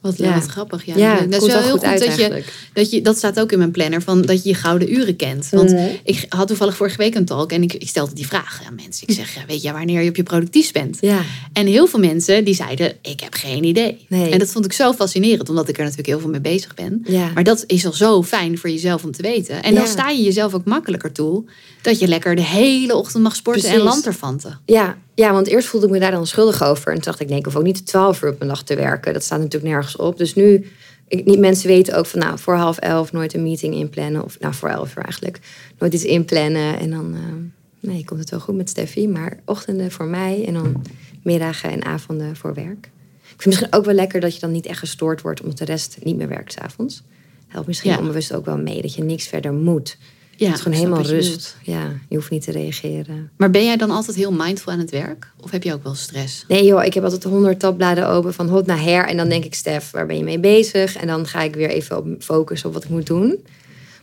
Wat, 0.05 0.19
Ja. 0.19 0.35
wat 0.35 0.47
grappig. 0.47 0.85
Ja, 0.85 0.97
Ja, 0.97 1.21
dat 1.21 1.43
is 1.43 1.53
wel 1.53 1.63
heel 1.63 1.71
goed 1.71 1.85
uit 1.85 1.99
dat 2.05 2.17
je, 2.17 2.43
dat 2.73 2.91
je... 2.91 3.01
Dat 3.03 3.17
staat 3.17 3.41
ook 3.41 3.53
in 3.53 3.59
mijn 3.59 3.71
planner, 3.71 4.03
van 4.03 4.23
dat 4.23 4.43
je 4.43 4.49
je 4.49 4.55
gouden 4.55 4.93
uren 4.93 5.17
kent. 5.17 5.49
Want 5.51 5.71
Mhm. 5.73 5.87
ik 6.05 6.27
had 6.29 6.47
toevallig 6.49 6.77
vorige 6.77 6.97
week 6.97 7.15
een 7.15 7.25
talk 7.25 7.53
en 7.53 7.63
ik, 7.63 7.73
ik 7.73 7.89
stelde 7.89 8.15
die 8.15 8.27
vraag 8.27 8.61
aan 8.67 8.75
mensen. 8.75 9.09
Ik 9.09 9.15
zeg, 9.15 9.35
ja, 9.35 9.41
weet 9.47 9.63
je 9.63 9.73
wanneer 9.73 10.03
je 10.03 10.09
op 10.09 10.17
je 10.17 10.23
productief 10.23 10.73
bent? 10.73 10.99
Ja, 11.01 11.21
En 11.53 11.67
heel 11.67 11.87
veel 11.87 11.99
mensen 11.99 12.45
die 12.45 12.55
zeiden, 12.55 12.93
ik 13.03 13.21
heb 13.21 13.35
geen 13.35 13.65
idee. 13.65 14.05
Nee. 14.09 14.31
En 14.31 14.39
dat 14.39 14.53
vond 14.53 14.65
ik 14.65 14.73
zo 14.73 14.93
fascinerend, 14.93 15.49
omdat 15.49 15.69
ik 15.69 15.75
er 15.77 15.83
natuurlijk 15.83 16.09
heel 16.09 16.21
veel 16.21 16.31
mee 16.31 16.41
bezig 16.41 16.75
ben. 16.75 17.03
ja. 17.07 17.31
Maar 17.35 17.45
dat 17.45 17.65
is 17.67 17.87
al 17.87 17.93
zo 17.93 18.23
fijn 18.23 18.59
voor 18.59 18.71
jezelf 18.71 19.05
om 19.05 19.13
te 19.13 19.23
weten. 19.23 19.63
En 19.63 19.75
dan 19.75 19.87
sta 19.87 20.09
je 20.09 20.23
jezelf 20.23 20.55
ook 20.55 20.65
makkelijker 20.65 21.13
toe 21.13 21.45
dat 21.83 21.99
je 21.99 22.09
lekker 22.09 22.35
de 22.37 22.43
hele 22.43 22.95
ochtend 22.97 23.23
mag 23.23 23.37
sporten 23.37 23.69
en 23.71 23.81
lanterfanten. 23.81 24.61
Ja, 24.67 24.97
ja, 25.15 25.33
want 25.33 25.47
eerst 25.47 25.69
voelde 25.69 25.87
ik 25.87 25.93
me 25.93 25.99
daar 25.99 26.11
dan 26.11 26.27
schuldig 26.27 26.63
over. 26.63 26.87
En 26.89 26.95
toen 26.95 27.05
dacht 27.05 27.21
ik, 27.21 27.29
nee, 27.29 27.39
ik 27.39 27.45
hoef 27.45 27.57
ook 27.57 27.63
niet 27.63 27.87
12 27.87 28.23
uur 28.23 28.31
op 28.31 28.41
een 28.41 28.49
dag 28.49 28.63
te 28.63 28.75
werken. 28.75 29.13
Dat 29.13 29.23
staat 29.23 29.39
natuurlijk 29.39 29.73
nergens 29.73 29.97
op. 29.97 30.19
Dus 30.19 30.35
nu, 30.35 30.67
ik, 31.09 31.25
niet, 31.25 31.39
mensen 31.39 31.69
weten 31.69 31.97
ook 31.97 32.07
van, 32.07 32.21
nou, 32.21 32.39
voor 32.39 32.55
half 32.55 32.79
elf 32.79 33.13
nooit 33.13 33.35
een 33.35 33.43
meeting 33.43 33.75
inplannen. 33.75 34.25
Of 34.25 34.41
nou, 34.41 34.55
voor 34.55 34.69
elf 34.69 34.97
uur 34.97 35.03
eigenlijk. 35.03 35.41
Nooit 35.79 35.95
iets 35.95 36.05
inplannen. 36.05 36.79
En 36.79 36.91
dan, 36.91 37.15
eh, 37.15 37.91
nee, 37.91 38.05
komt 38.05 38.21
het 38.21 38.31
wel 38.31 38.41
goed 38.41 38.57
met 38.57 38.69
Steffi. 38.69 39.09
Maar 39.09 39.39
ochtenden 39.45 39.91
voor 39.91 40.07
mij 40.07 40.45
en 40.47 40.55
dan 40.55 40.83
middagen 41.23 41.71
en 41.71 41.85
avonden 41.85 42.37
voor 42.37 42.55
werk. 42.55 42.91
Ik 43.23 43.43
vind 43.43 43.47
misschien 43.47 43.73
ook 43.73 43.85
wel 43.85 43.95
lekker 43.95 44.21
dat 44.21 44.35
je 44.35 44.41
dan 44.41 44.53
niet 44.53 44.67
echt 44.67 44.79
gestoord 44.79 45.21
wordt... 45.23 45.43
omdat 45.43 45.59
de 45.59 45.65
rest 45.65 45.99
niet 46.03 46.17
meer 46.17 46.29
werkt 46.29 46.53
s'avonds. 46.53 47.03
Helpt 47.49 47.67
misschien 47.67 47.91
Ja. 47.91 47.99
onbewust 47.99 48.33
ook 48.35 48.45
wel 48.45 48.59
mee 48.59 48.83
dat 48.83 48.95
je 48.95 49.03
niks 49.03 49.27
verder 49.27 49.53
moet. 49.53 49.97
Ja, 50.37 50.47
het 50.47 50.55
is 50.55 50.61
gewoon 50.63 50.79
helemaal 50.79 50.99
wat 50.99 51.09
je 51.09 51.15
rust. 51.15 51.57
Ja, 51.63 51.93
je 52.09 52.17
hoeft 52.17 52.31
niet 52.31 52.45
te 52.45 52.51
reageren. 52.51 53.31
Maar 53.37 53.51
ben 53.51 53.65
jij 53.65 53.77
dan 53.77 53.91
altijd 53.91 54.17
heel 54.17 54.33
mindful 54.33 54.73
aan 54.73 54.79
het 54.79 54.91
werk? 54.91 55.33
Of 55.41 55.51
heb 55.51 55.63
je 55.63 55.73
ook 55.73 55.83
wel 55.83 55.95
stress? 55.95 56.45
Nee 56.49 56.65
joh, 56.65 56.85
ik 56.85 56.95
heb 56.95 57.05
altijd 57.05 57.25
honderd 57.25 57.61
tabbladen 57.61 58.09
open 58.09 58.35
van 58.35 58.49
hot 58.49 58.67
naar 58.67 58.83
her. 58.83 59.07
En 59.07 59.17
dan 59.17 59.29
denk 59.29 59.45
ik, 59.45 59.55
Stef, 59.55 59.91
waar 59.91 60.07
ben 60.07 60.17
je 60.17 60.25
mee 60.25 60.39
bezig? 60.39 60.97
En 60.97 61.07
dan 61.07 61.27
ga 61.27 61.43
ik 61.43 61.55
weer 61.55 61.69
even 61.69 61.97
op 61.97 62.07
focussen 62.19 62.69
op 62.69 62.75
wat 62.75 62.85
ik 62.85 62.91
moet 62.91 63.07
doen. 63.07 63.45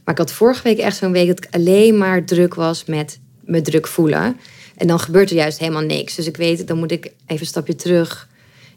Maar 0.03 0.13
ik 0.13 0.17
had 0.17 0.31
vorige 0.31 0.63
week 0.63 0.77
echt 0.77 0.97
zo'n 0.97 1.11
week 1.11 1.27
dat 1.27 1.45
ik 1.45 1.47
alleen 1.51 1.97
maar 1.97 2.25
druk 2.25 2.53
was 2.53 2.85
met 2.85 3.19
me 3.43 3.61
druk 3.61 3.87
voelen. 3.87 4.37
En 4.75 4.87
dan 4.87 4.99
gebeurt 4.99 5.29
er 5.29 5.35
juist 5.35 5.59
helemaal 5.59 5.81
niks. 5.81 6.15
Dus 6.15 6.27
ik 6.27 6.37
weet, 6.37 6.67
dan 6.67 6.77
moet 6.77 6.91
ik 6.91 7.05
even 7.05 7.41
een 7.41 7.45
stapje 7.45 7.75
terug. 7.75 8.29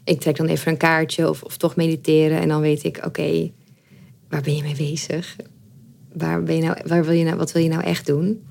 Ik 0.03 0.19
trek 0.19 0.37
dan 0.37 0.47
even 0.47 0.71
een 0.71 0.77
kaartje 0.77 1.29
of, 1.29 1.43
of 1.43 1.57
toch 1.57 1.75
mediteren. 1.75 2.39
En 2.39 2.47
dan 2.47 2.61
weet 2.61 2.83
ik, 2.83 2.99
oké, 3.05 3.51
waar 4.29 4.41
ben 4.41 4.55
je 4.55 4.61
mee 4.61 4.75
bezig? 4.75 5.35
Waar 6.17 6.43
ben 6.43 6.55
je 6.55 6.61
nou, 6.61 6.77
waar 6.85 7.05
wil 7.05 7.13
je 7.13 7.23
nou, 7.23 7.37
wat 7.37 7.51
wil 7.51 7.63
je 7.63 7.69
nou 7.69 7.83
echt 7.83 8.05
doen? 8.05 8.43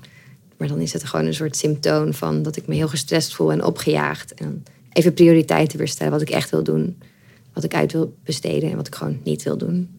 Maar 0.57 0.67
dan 0.67 0.79
is 0.79 0.93
het 0.93 1.03
gewoon 1.03 1.25
een 1.25 1.33
soort 1.33 1.57
symptoom 1.57 2.13
van 2.13 2.43
dat 2.43 2.55
ik 2.55 2.67
me 2.67 2.75
heel 2.75 2.87
gestrest 2.87 3.35
voel 3.35 3.51
en 3.51 3.63
opgejaagd. 3.63 4.33
En 4.33 4.63
even 4.91 5.13
prioriteiten 5.13 5.77
weer 5.77 5.87
stellen, 5.87 6.11
wat 6.11 6.21
ik 6.21 6.29
echt 6.29 6.49
wil 6.49 6.63
doen. 6.63 7.01
Wat 7.53 7.63
ik 7.63 7.73
uit 7.73 7.91
wil 7.91 8.15
besteden 8.23 8.69
en 8.69 8.75
wat 8.75 8.87
ik 8.87 8.95
gewoon 8.95 9.19
niet 9.23 9.43
wil 9.43 9.57
doen. 9.57 9.89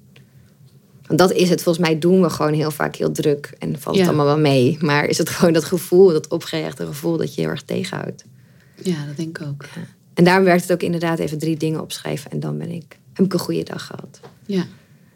Want 1.06 1.18
dat 1.18 1.32
is 1.32 1.50
het, 1.50 1.62
volgens 1.62 1.86
mij 1.86 1.98
doen 1.98 2.22
we 2.22 2.30
gewoon 2.30 2.52
heel 2.52 2.70
vaak 2.70 2.96
heel 2.96 3.12
druk. 3.12 3.52
En 3.58 3.80
valt 3.80 3.96
het 3.96 4.06
allemaal 4.06 4.26
wel 4.26 4.38
mee. 4.38 4.76
Maar 4.80 5.04
is 5.04 5.18
het 5.18 5.28
gewoon 5.30 5.52
dat 5.52 5.64
gevoel, 5.64 6.08
dat 6.08 6.28
opgejaagde 6.28 6.86
gevoel 6.86 7.16
dat 7.16 7.34
je 7.34 7.40
heel 7.40 7.50
erg 7.50 7.62
tegenhoudt. 7.62 8.24
Ja, 8.82 9.06
dat 9.06 9.16
denk 9.16 9.38
ik 9.38 9.46
ook. 9.46 9.64
En 10.14 10.24
daarom 10.24 10.44
werkt 10.44 10.62
het 10.62 10.72
ook 10.72 10.82
inderdaad 10.82 11.18
even 11.18 11.38
drie 11.38 11.56
dingen 11.56 11.80
opschrijven. 11.80 12.30
En 12.30 12.40
dan 12.40 12.58
ben 12.58 12.70
ik, 12.70 12.98
heb 13.12 13.24
ik 13.24 13.32
een 13.32 13.38
goede 13.38 13.62
dag 13.62 13.86
gehad. 13.86 14.20
Ja, 14.46 14.66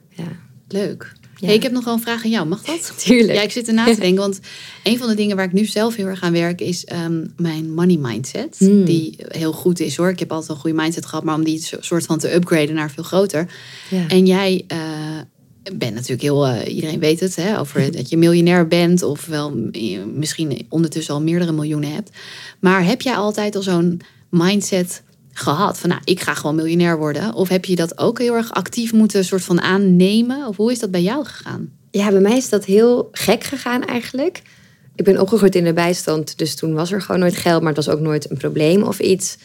Ja. 0.08 0.48
Leuk. 0.72 1.12
Hey, 1.40 1.54
ik 1.54 1.62
heb 1.62 1.72
nog 1.72 1.84
wel 1.84 1.94
een 1.94 2.00
vraag 2.00 2.24
aan 2.24 2.30
jou. 2.30 2.46
Mag 2.46 2.62
dat? 2.62 2.92
Tuurlijk. 3.04 3.34
Ja, 3.34 3.42
ik 3.42 3.50
zit 3.50 3.68
erna 3.68 3.84
te 3.84 4.00
denken. 4.06 4.20
Want 4.20 4.40
een 4.82 4.98
van 4.98 5.08
de 5.08 5.14
dingen 5.14 5.36
waar 5.36 5.44
ik 5.44 5.52
nu 5.52 5.64
zelf 5.64 5.96
heel 5.96 6.06
erg 6.06 6.22
aan 6.22 6.32
werk 6.32 6.60
is 6.60 6.84
ehm, 6.84 7.26
mijn 7.36 7.74
money 7.74 7.96
mindset. 7.96 8.56
Hmm. 8.58 8.84
Die 8.84 9.16
heel 9.28 9.52
goed 9.52 9.80
is 9.80 9.96
hoor. 9.96 10.08
Ik 10.08 10.18
heb 10.18 10.32
altijd 10.32 10.50
een 10.50 10.56
goede 10.56 10.76
mindset 10.76 11.06
gehad, 11.06 11.24
maar 11.24 11.34
om 11.34 11.44
die 11.44 11.62
so- 11.62 11.76
soort 11.80 12.06
van 12.06 12.18
te 12.18 12.34
upgraden 12.34 12.74
naar 12.74 12.90
veel 12.90 13.02
groter. 13.02 13.46
Ja. 13.90 14.08
En 14.08 14.26
jij 14.26 14.64
eh, 14.66 14.78
bent 15.76 15.94
natuurlijk 15.94 16.22
heel, 16.22 16.46
eh, 16.46 16.74
iedereen 16.74 17.00
weet 17.00 17.20
het, 17.20 17.36
hè, 17.36 17.58
over 17.58 17.92
dat 17.96 18.08
je 18.08 18.16
miljonair 18.16 18.68
bent 18.68 19.02
of 19.02 19.26
wel 19.26 19.70
misschien 20.14 20.66
ondertussen 20.68 21.14
al 21.14 21.22
meerdere 21.22 21.52
miljoenen 21.52 21.92
hebt. 21.92 22.10
Maar 22.60 22.84
heb 22.84 23.00
jij 23.00 23.14
altijd 23.14 23.56
al 23.56 23.62
zo'n 23.62 24.00
mindset 24.30 25.02
gehad 25.40 25.78
van 25.78 25.88
nou, 25.88 26.00
ik 26.04 26.20
ga 26.20 26.34
gewoon 26.34 26.54
miljonair 26.54 26.98
worden? 26.98 27.34
Of 27.34 27.48
heb 27.48 27.64
je 27.64 27.76
dat 27.76 27.98
ook 27.98 28.18
heel 28.18 28.34
erg 28.34 28.52
actief 28.52 28.92
moeten 28.92 29.24
soort 29.24 29.44
van 29.44 29.60
aannemen? 29.60 30.46
Of 30.46 30.56
hoe 30.56 30.72
is 30.72 30.78
dat 30.78 30.90
bij 30.90 31.02
jou 31.02 31.24
gegaan? 31.24 31.70
Ja, 31.90 32.10
bij 32.10 32.20
mij 32.20 32.36
is 32.36 32.48
dat 32.48 32.64
heel 32.64 33.08
gek 33.12 33.44
gegaan 33.44 33.84
eigenlijk. 33.84 34.42
Ik 34.94 35.04
ben 35.04 35.20
opgegroeid 35.20 35.54
in 35.54 35.64
de 35.64 35.72
bijstand, 35.72 36.38
dus 36.38 36.54
toen 36.54 36.74
was 36.74 36.92
er 36.92 37.02
gewoon 37.02 37.20
nooit 37.20 37.36
geld, 37.36 37.62
maar 37.62 37.74
het 37.74 37.84
was 37.84 37.94
ook 37.94 38.00
nooit 38.00 38.30
een 38.30 38.36
probleem 38.36 38.82
of 38.82 38.98
iets. 38.98 39.36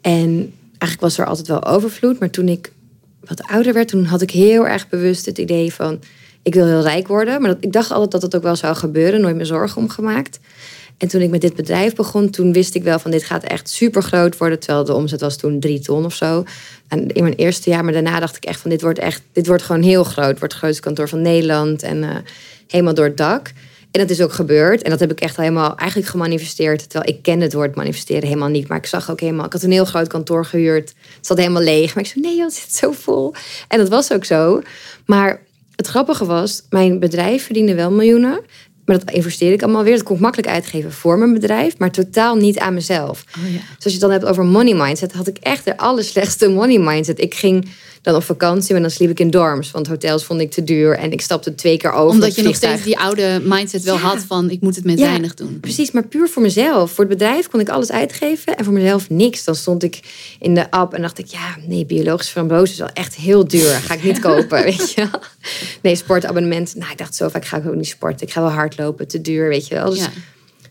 En 0.00 0.52
eigenlijk 0.68 1.00
was 1.00 1.18
er 1.18 1.26
altijd 1.26 1.48
wel 1.48 1.64
overvloed, 1.64 2.18
maar 2.18 2.30
toen 2.30 2.48
ik 2.48 2.72
wat 3.20 3.42
ouder 3.42 3.72
werd, 3.72 3.88
toen 3.88 4.04
had 4.04 4.22
ik 4.22 4.30
heel 4.30 4.66
erg 4.66 4.88
bewust 4.88 5.26
het 5.26 5.38
idee 5.38 5.74
van, 5.74 6.00
ik 6.42 6.54
wil 6.54 6.66
heel 6.66 6.82
rijk 6.82 7.08
worden. 7.08 7.40
Maar 7.40 7.50
dat, 7.50 7.64
ik 7.64 7.72
dacht 7.72 7.90
altijd 7.90 8.10
dat 8.10 8.22
het 8.22 8.36
ook 8.36 8.42
wel 8.42 8.56
zou 8.56 8.74
gebeuren, 8.76 9.20
nooit 9.20 9.36
meer 9.36 9.46
zorgen 9.46 9.82
om 9.82 9.88
gemaakt. 9.88 10.40
En 10.98 11.08
toen 11.08 11.20
ik 11.20 11.30
met 11.30 11.40
dit 11.40 11.54
bedrijf 11.54 11.94
begon, 11.94 12.30
toen 12.30 12.52
wist 12.52 12.74
ik 12.74 12.82
wel 12.82 12.98
van 12.98 13.10
dit 13.10 13.24
gaat 13.24 13.42
echt 13.42 13.68
super 13.68 14.02
groot 14.02 14.36
worden. 14.36 14.58
Terwijl 14.58 14.84
de 14.84 14.94
omzet 14.94 15.20
was 15.20 15.36
toen 15.36 15.60
drie 15.60 15.80
ton 15.80 16.04
of 16.04 16.14
zo. 16.14 16.44
En 16.88 17.08
in 17.08 17.22
mijn 17.22 17.34
eerste 17.34 17.70
jaar, 17.70 17.84
maar 17.84 17.92
daarna 17.92 18.20
dacht 18.20 18.36
ik 18.36 18.44
echt 18.44 18.60
van 18.60 18.70
dit 18.70 18.82
wordt 18.82 18.98
echt, 18.98 19.22
dit 19.32 19.46
wordt 19.46 19.62
gewoon 19.62 19.82
heel 19.82 20.04
groot. 20.04 20.28
Het 20.28 20.38
wordt 20.38 20.54
het 20.54 20.62
grootste 20.62 20.82
kantoor 20.82 21.08
van 21.08 21.22
Nederland 21.22 21.82
en 21.82 22.02
eh, 22.02 22.16
helemaal 22.66 22.94
door 22.94 23.04
het 23.04 23.16
dak. 23.16 23.52
En 23.92 24.00
dat 24.00 24.10
is 24.10 24.20
ook 24.20 24.32
gebeurd. 24.32 24.82
En 24.82 24.90
dat 24.90 25.00
heb 25.00 25.10
ik 25.10 25.20
echt 25.20 25.36
helemaal 25.36 25.76
eigenlijk 25.76 26.10
gemanifesteerd. 26.10 26.90
Terwijl 26.90 27.14
ik 27.14 27.22
kende 27.22 27.44
het 27.44 27.52
woord 27.52 27.74
manifesteren 27.74 28.28
helemaal 28.28 28.48
niet. 28.48 28.68
Maar 28.68 28.78
ik 28.78 28.86
zag 28.86 29.10
ook 29.10 29.20
helemaal... 29.20 29.46
Ik 29.46 29.52
had 29.52 29.62
een 29.62 29.70
heel 29.70 29.84
groot 29.84 30.08
kantoor 30.08 30.44
gehuurd. 30.44 30.94
Het 31.16 31.26
zat 31.26 31.38
helemaal 31.38 31.62
leeg. 31.62 31.94
Maar 31.94 32.04
ik 32.04 32.10
zei, 32.10 32.24
nee 32.24 32.36
joh, 32.36 32.44
het 32.44 32.54
zit 32.54 32.74
zo 32.74 32.92
vol. 32.92 33.34
En 33.68 33.78
dat 33.78 33.88
was 33.88 34.12
ook 34.12 34.24
zo. 34.24 34.62
Maar 35.06 35.42
het 35.76 35.86
grappige 35.86 36.24
was, 36.24 36.62
mijn 36.70 36.98
bedrijf 36.98 37.44
verdiende 37.44 37.74
wel 37.74 37.90
miljoenen. 37.90 38.40
Maar 38.84 38.98
dat 38.98 39.10
investeerde 39.10 39.54
ik 39.54 39.62
allemaal 39.62 39.82
weer. 39.82 39.94
Dat 39.94 40.02
kon 40.02 40.16
ik 40.16 40.22
makkelijk 40.22 40.48
uitgeven 40.48 40.92
voor 40.92 41.18
mijn 41.18 41.32
bedrijf. 41.32 41.78
Maar 41.78 41.90
totaal 41.90 42.36
niet 42.36 42.58
aan 42.58 42.74
mezelf. 42.74 43.24
Oh 43.38 43.52
ja. 43.52 43.58
Dus 43.58 43.84
als 43.84 43.84
je 43.84 43.90
het 43.90 44.00
dan 44.00 44.10
hebt 44.10 44.24
over 44.24 44.44
money 44.44 44.74
mindset, 44.74 45.12
had 45.12 45.26
ik 45.26 45.36
echt 45.38 45.64
de 45.64 45.76
allerslechtste 45.76 46.48
money 46.50 46.78
mindset. 46.78 47.20
Ik 47.20 47.34
ging 47.34 47.68
dan 48.02 48.14
op 48.14 48.22
vakantie, 48.22 48.72
maar 48.72 48.80
dan 48.82 48.90
sliep 48.90 49.10
ik 49.10 49.20
in 49.20 49.30
dorms. 49.30 49.70
Want 49.70 49.86
hotels 49.86 50.24
vond 50.24 50.40
ik 50.40 50.50
te 50.50 50.64
duur. 50.64 50.96
En 50.96 51.12
ik 51.12 51.20
stapte 51.20 51.54
twee 51.54 51.76
keer 51.76 51.92
over. 51.92 52.10
Omdat 52.14 52.34
je 52.34 52.42
nog 52.42 52.54
steeds 52.54 52.82
die 52.82 52.98
oude 52.98 53.40
mindset 53.44 53.82
wel 53.82 53.94
Ja. 53.94 54.00
had 54.00 54.18
van 54.26 54.50
ik 54.50 54.60
moet 54.60 54.76
het 54.76 54.84
met 54.84 54.98
Ja, 54.98 55.04
weinig 55.06 55.34
doen. 55.34 55.60
Precies, 55.60 55.90
maar 55.90 56.06
puur 56.06 56.28
voor 56.28 56.42
mezelf. 56.42 56.90
Voor 56.90 57.04
het 57.04 57.18
bedrijf 57.18 57.48
kon 57.48 57.60
ik 57.60 57.68
alles 57.68 57.90
uitgeven 57.90 58.56
en 58.56 58.64
voor 58.64 58.72
mezelf 58.72 59.10
niks. 59.10 59.44
Dan 59.44 59.54
stond 59.54 59.82
ik 59.82 60.00
in 60.40 60.54
de 60.54 60.70
app 60.70 60.94
en 60.94 61.02
dacht 61.02 61.18
ik, 61.18 61.26
ja, 61.26 61.56
nee, 61.66 61.86
biologische 61.86 62.32
frambozen 62.32 62.72
is 62.72 62.78
wel 62.78 62.88
echt 62.92 63.14
heel 63.14 63.48
duur. 63.48 63.70
Ga 63.70 63.94
ik 63.94 64.02
niet 64.02 64.18
kopen, 64.28 64.62
weet 64.62 64.92
je 64.92 65.08
wel. 65.10 65.20
Nee, 65.82 65.96
sportabonnement. 65.96 66.74
Nou, 66.74 66.90
ik 66.92 66.98
dacht 66.98 67.14
zo 67.14 67.28
vaak 67.28 67.44
ga 67.44 67.56
ik 67.56 67.66
ook 67.66 67.74
niet 67.74 67.86
sporten. 67.86 68.26
Ik 68.26 68.32
ga 68.32 68.40
wel 68.40 68.50
hardlopen, 68.50 69.08
te 69.08 69.20
duur, 69.20 69.48
weet 69.48 69.68
je 69.68 69.74
wel. 69.74 69.90
Dus 69.90 69.98
Ja. 69.98 70.10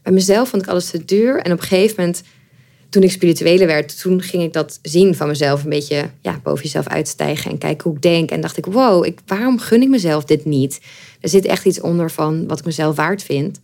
bij 0.04 0.14
mezelf 0.14 0.50
vond 0.50 0.62
ik 0.64 0.68
alles 0.70 0.90
te 0.90 1.06
duur. 1.06 1.40
En 1.42 1.52
op 1.52 1.62
een 1.62 1.68
gegeven 1.68 1.96
moment, 1.98 2.22
toen 2.92 3.04
ik 3.04 3.12
spirituele 3.12 3.66
werd, 3.66 4.02
toen 4.02 4.22
ging 4.22 4.44
ik 4.44 4.54
dat 4.54 4.80
zien 4.82 5.16
van 5.16 5.28
mezelf. 5.28 5.64
Een 5.64 5.70
beetje 5.70 6.10
ja, 6.22 6.40
boven 6.44 6.64
jezelf 6.64 6.88
uitstijgen 6.88 7.52
en 7.52 7.58
kijken 7.58 7.84
hoe 7.84 7.96
ik 7.96 8.02
denk. 8.02 8.32
En 8.32 8.42
dacht 8.42 8.58
ik, 8.58 8.66
wow, 8.66 9.06
ik, 9.06 9.20
waarom 9.26 9.60
gun 9.60 9.82
ik 9.82 9.90
mezelf 9.90 10.24
dit 10.24 10.46
niet? 10.46 10.82
Er 11.22 11.30
zit 11.30 11.46
echt 11.46 11.66
iets 11.66 11.82
onder 11.82 12.12
van 12.12 12.48
wat 12.48 12.60
ik 12.60 12.66
mezelf 12.66 12.96
waard 12.96 13.24
vind. 13.24 13.60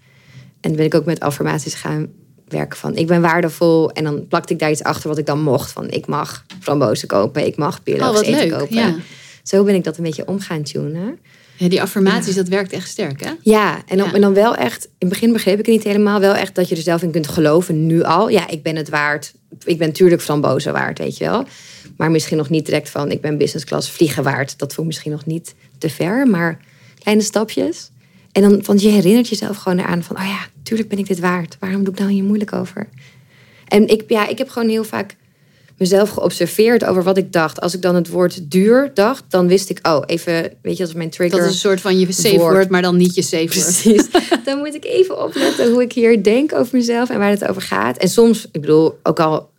En 0.61 0.75
ben 0.75 0.85
ik 0.85 0.95
ook 0.95 1.05
met 1.05 1.19
affirmaties 1.19 1.73
gaan 1.73 2.07
werken 2.47 2.77
van 2.77 2.95
ik 2.95 3.07
ben 3.07 3.21
waardevol. 3.21 3.91
En 3.91 4.03
dan 4.03 4.27
plakte 4.27 4.53
ik 4.53 4.59
daar 4.59 4.71
iets 4.71 4.83
achter 4.83 5.09
wat 5.09 5.17
ik 5.17 5.25
dan 5.25 5.41
mocht. 5.41 5.71
Van 5.71 5.89
ik 5.89 6.07
mag 6.07 6.45
frambozen 6.59 7.07
kopen, 7.07 7.45
ik 7.45 7.57
mag 7.57 7.77
Oh, 7.77 7.83
biologisch 7.83 8.15
wat 8.19 8.25
eten 8.27 8.47
leuk. 8.49 8.59
kopen. 8.59 8.75
Ja. 8.75 8.95
Zo 9.43 9.63
ben 9.63 9.75
ik 9.75 9.83
dat 9.83 9.97
een 9.97 10.03
beetje 10.03 10.27
om 10.27 10.39
gaan 10.39 10.63
tunen. 10.63 11.19
Ja, 11.57 11.69
die 11.69 11.81
affirmaties, 11.81 12.35
dat 12.35 12.47
werkt 12.47 12.71
echt 12.71 12.89
sterk, 12.89 13.23
hè? 13.23 13.31
Ja, 13.41 13.81
en 13.87 13.97
dan, 13.97 14.07
Ja. 14.07 14.13
en 14.13 14.21
dan 14.21 14.33
wel 14.33 14.55
echt, 14.55 14.85
in 14.85 14.91
het 14.99 15.09
begin 15.09 15.33
begreep 15.33 15.59
ik 15.59 15.65
het 15.65 15.75
niet 15.75 15.83
helemaal, 15.83 16.19
wel 16.19 16.33
echt 16.35 16.55
dat 16.55 16.69
je 16.69 16.75
er 16.75 16.81
zelf 16.81 17.01
in 17.01 17.11
kunt 17.11 17.27
geloven, 17.27 17.85
nu 17.85 18.03
al. 18.03 18.29
Ja, 18.29 18.47
ik 18.47 18.63
ben 18.63 18.75
het 18.75 18.89
waard. 18.89 19.33
Ik 19.65 19.77
ben 19.77 19.87
natuurlijk 19.87 20.21
frambozen 20.21 20.73
waard, 20.73 20.97
weet 20.97 21.17
je 21.17 21.23
wel. 21.23 21.45
Maar 21.97 22.11
misschien 22.11 22.37
nog 22.37 22.49
niet 22.49 22.65
direct 22.65 22.89
van, 22.89 23.11
ik 23.11 23.21
ben 23.21 23.37
business 23.37 23.65
class 23.65 23.91
vliegen 23.91 24.23
waard. 24.23 24.57
Dat 24.59 24.73
voelt 24.73 24.87
misschien 24.87 25.11
nog 25.11 25.25
niet 25.25 25.55
te 25.77 25.89
ver, 25.89 26.27
maar 26.27 26.59
kleine 26.99 27.23
stapjes. 27.23 27.89
En 28.31 28.41
dan, 28.41 28.61
want 28.65 28.81
je 28.81 28.89
herinnert 28.89 29.29
jezelf 29.29 29.57
gewoon 29.57 29.79
eraan 29.79 30.03
van, 30.03 30.17
oh 30.17 30.25
ja, 30.25 30.39
tuurlijk 30.63 30.89
ben 30.89 30.97
ik 30.97 31.07
dit 31.07 31.19
waard. 31.19 31.57
Waarom 31.59 31.83
doe 31.83 31.93
ik 31.93 31.99
nou 31.99 32.11
hier 32.11 32.23
moeilijk 32.23 32.53
over? 32.53 32.87
En 33.67 33.87
ik, 33.87 34.03
ja, 34.07 34.27
ik 34.27 34.37
heb 34.37 34.49
gewoon 34.49 34.69
heel 34.69 34.83
vaak 34.83 35.15
mezelf 35.77 36.09
geobserveerd 36.09 36.85
over 36.85 37.03
wat 37.03 37.17
ik 37.17 37.31
dacht. 37.31 37.61
Als 37.61 37.73
ik 37.73 37.81
dan 37.81 37.95
het 37.95 38.09
woord 38.09 38.51
duur 38.51 38.91
dacht, 38.93 39.23
dan 39.29 39.47
wist 39.47 39.69
ik, 39.69 39.87
oh, 39.87 40.03
even, 40.05 40.33
weet 40.61 40.77
je, 40.77 40.77
dat 40.77 40.87
is 40.87 40.93
mijn 40.93 41.09
trigger. 41.09 41.37
Dat 41.37 41.47
is 41.47 41.53
een 41.53 41.59
soort 41.59 41.81
van 41.81 41.99
je 41.99 42.11
safe 42.11 42.37
word, 42.37 42.69
maar 42.69 42.81
dan 42.81 42.97
niet 42.97 43.15
je 43.15 43.21
safe 43.21 43.43
word. 43.43 43.51
Precies. 43.51 44.07
Dan 44.45 44.57
moet 44.57 44.73
ik 44.73 44.85
even 44.85 45.23
opletten 45.23 45.71
hoe 45.71 45.81
ik 45.81 45.93
hier 45.93 46.23
denk 46.23 46.53
over 46.53 46.77
mezelf 46.77 47.09
en 47.09 47.19
waar 47.19 47.29
het 47.29 47.47
over 47.47 47.61
gaat. 47.61 47.97
En 47.97 48.09
soms, 48.09 48.47
ik 48.51 48.61
bedoel, 48.61 48.99
ook 49.03 49.19
al 49.19 49.49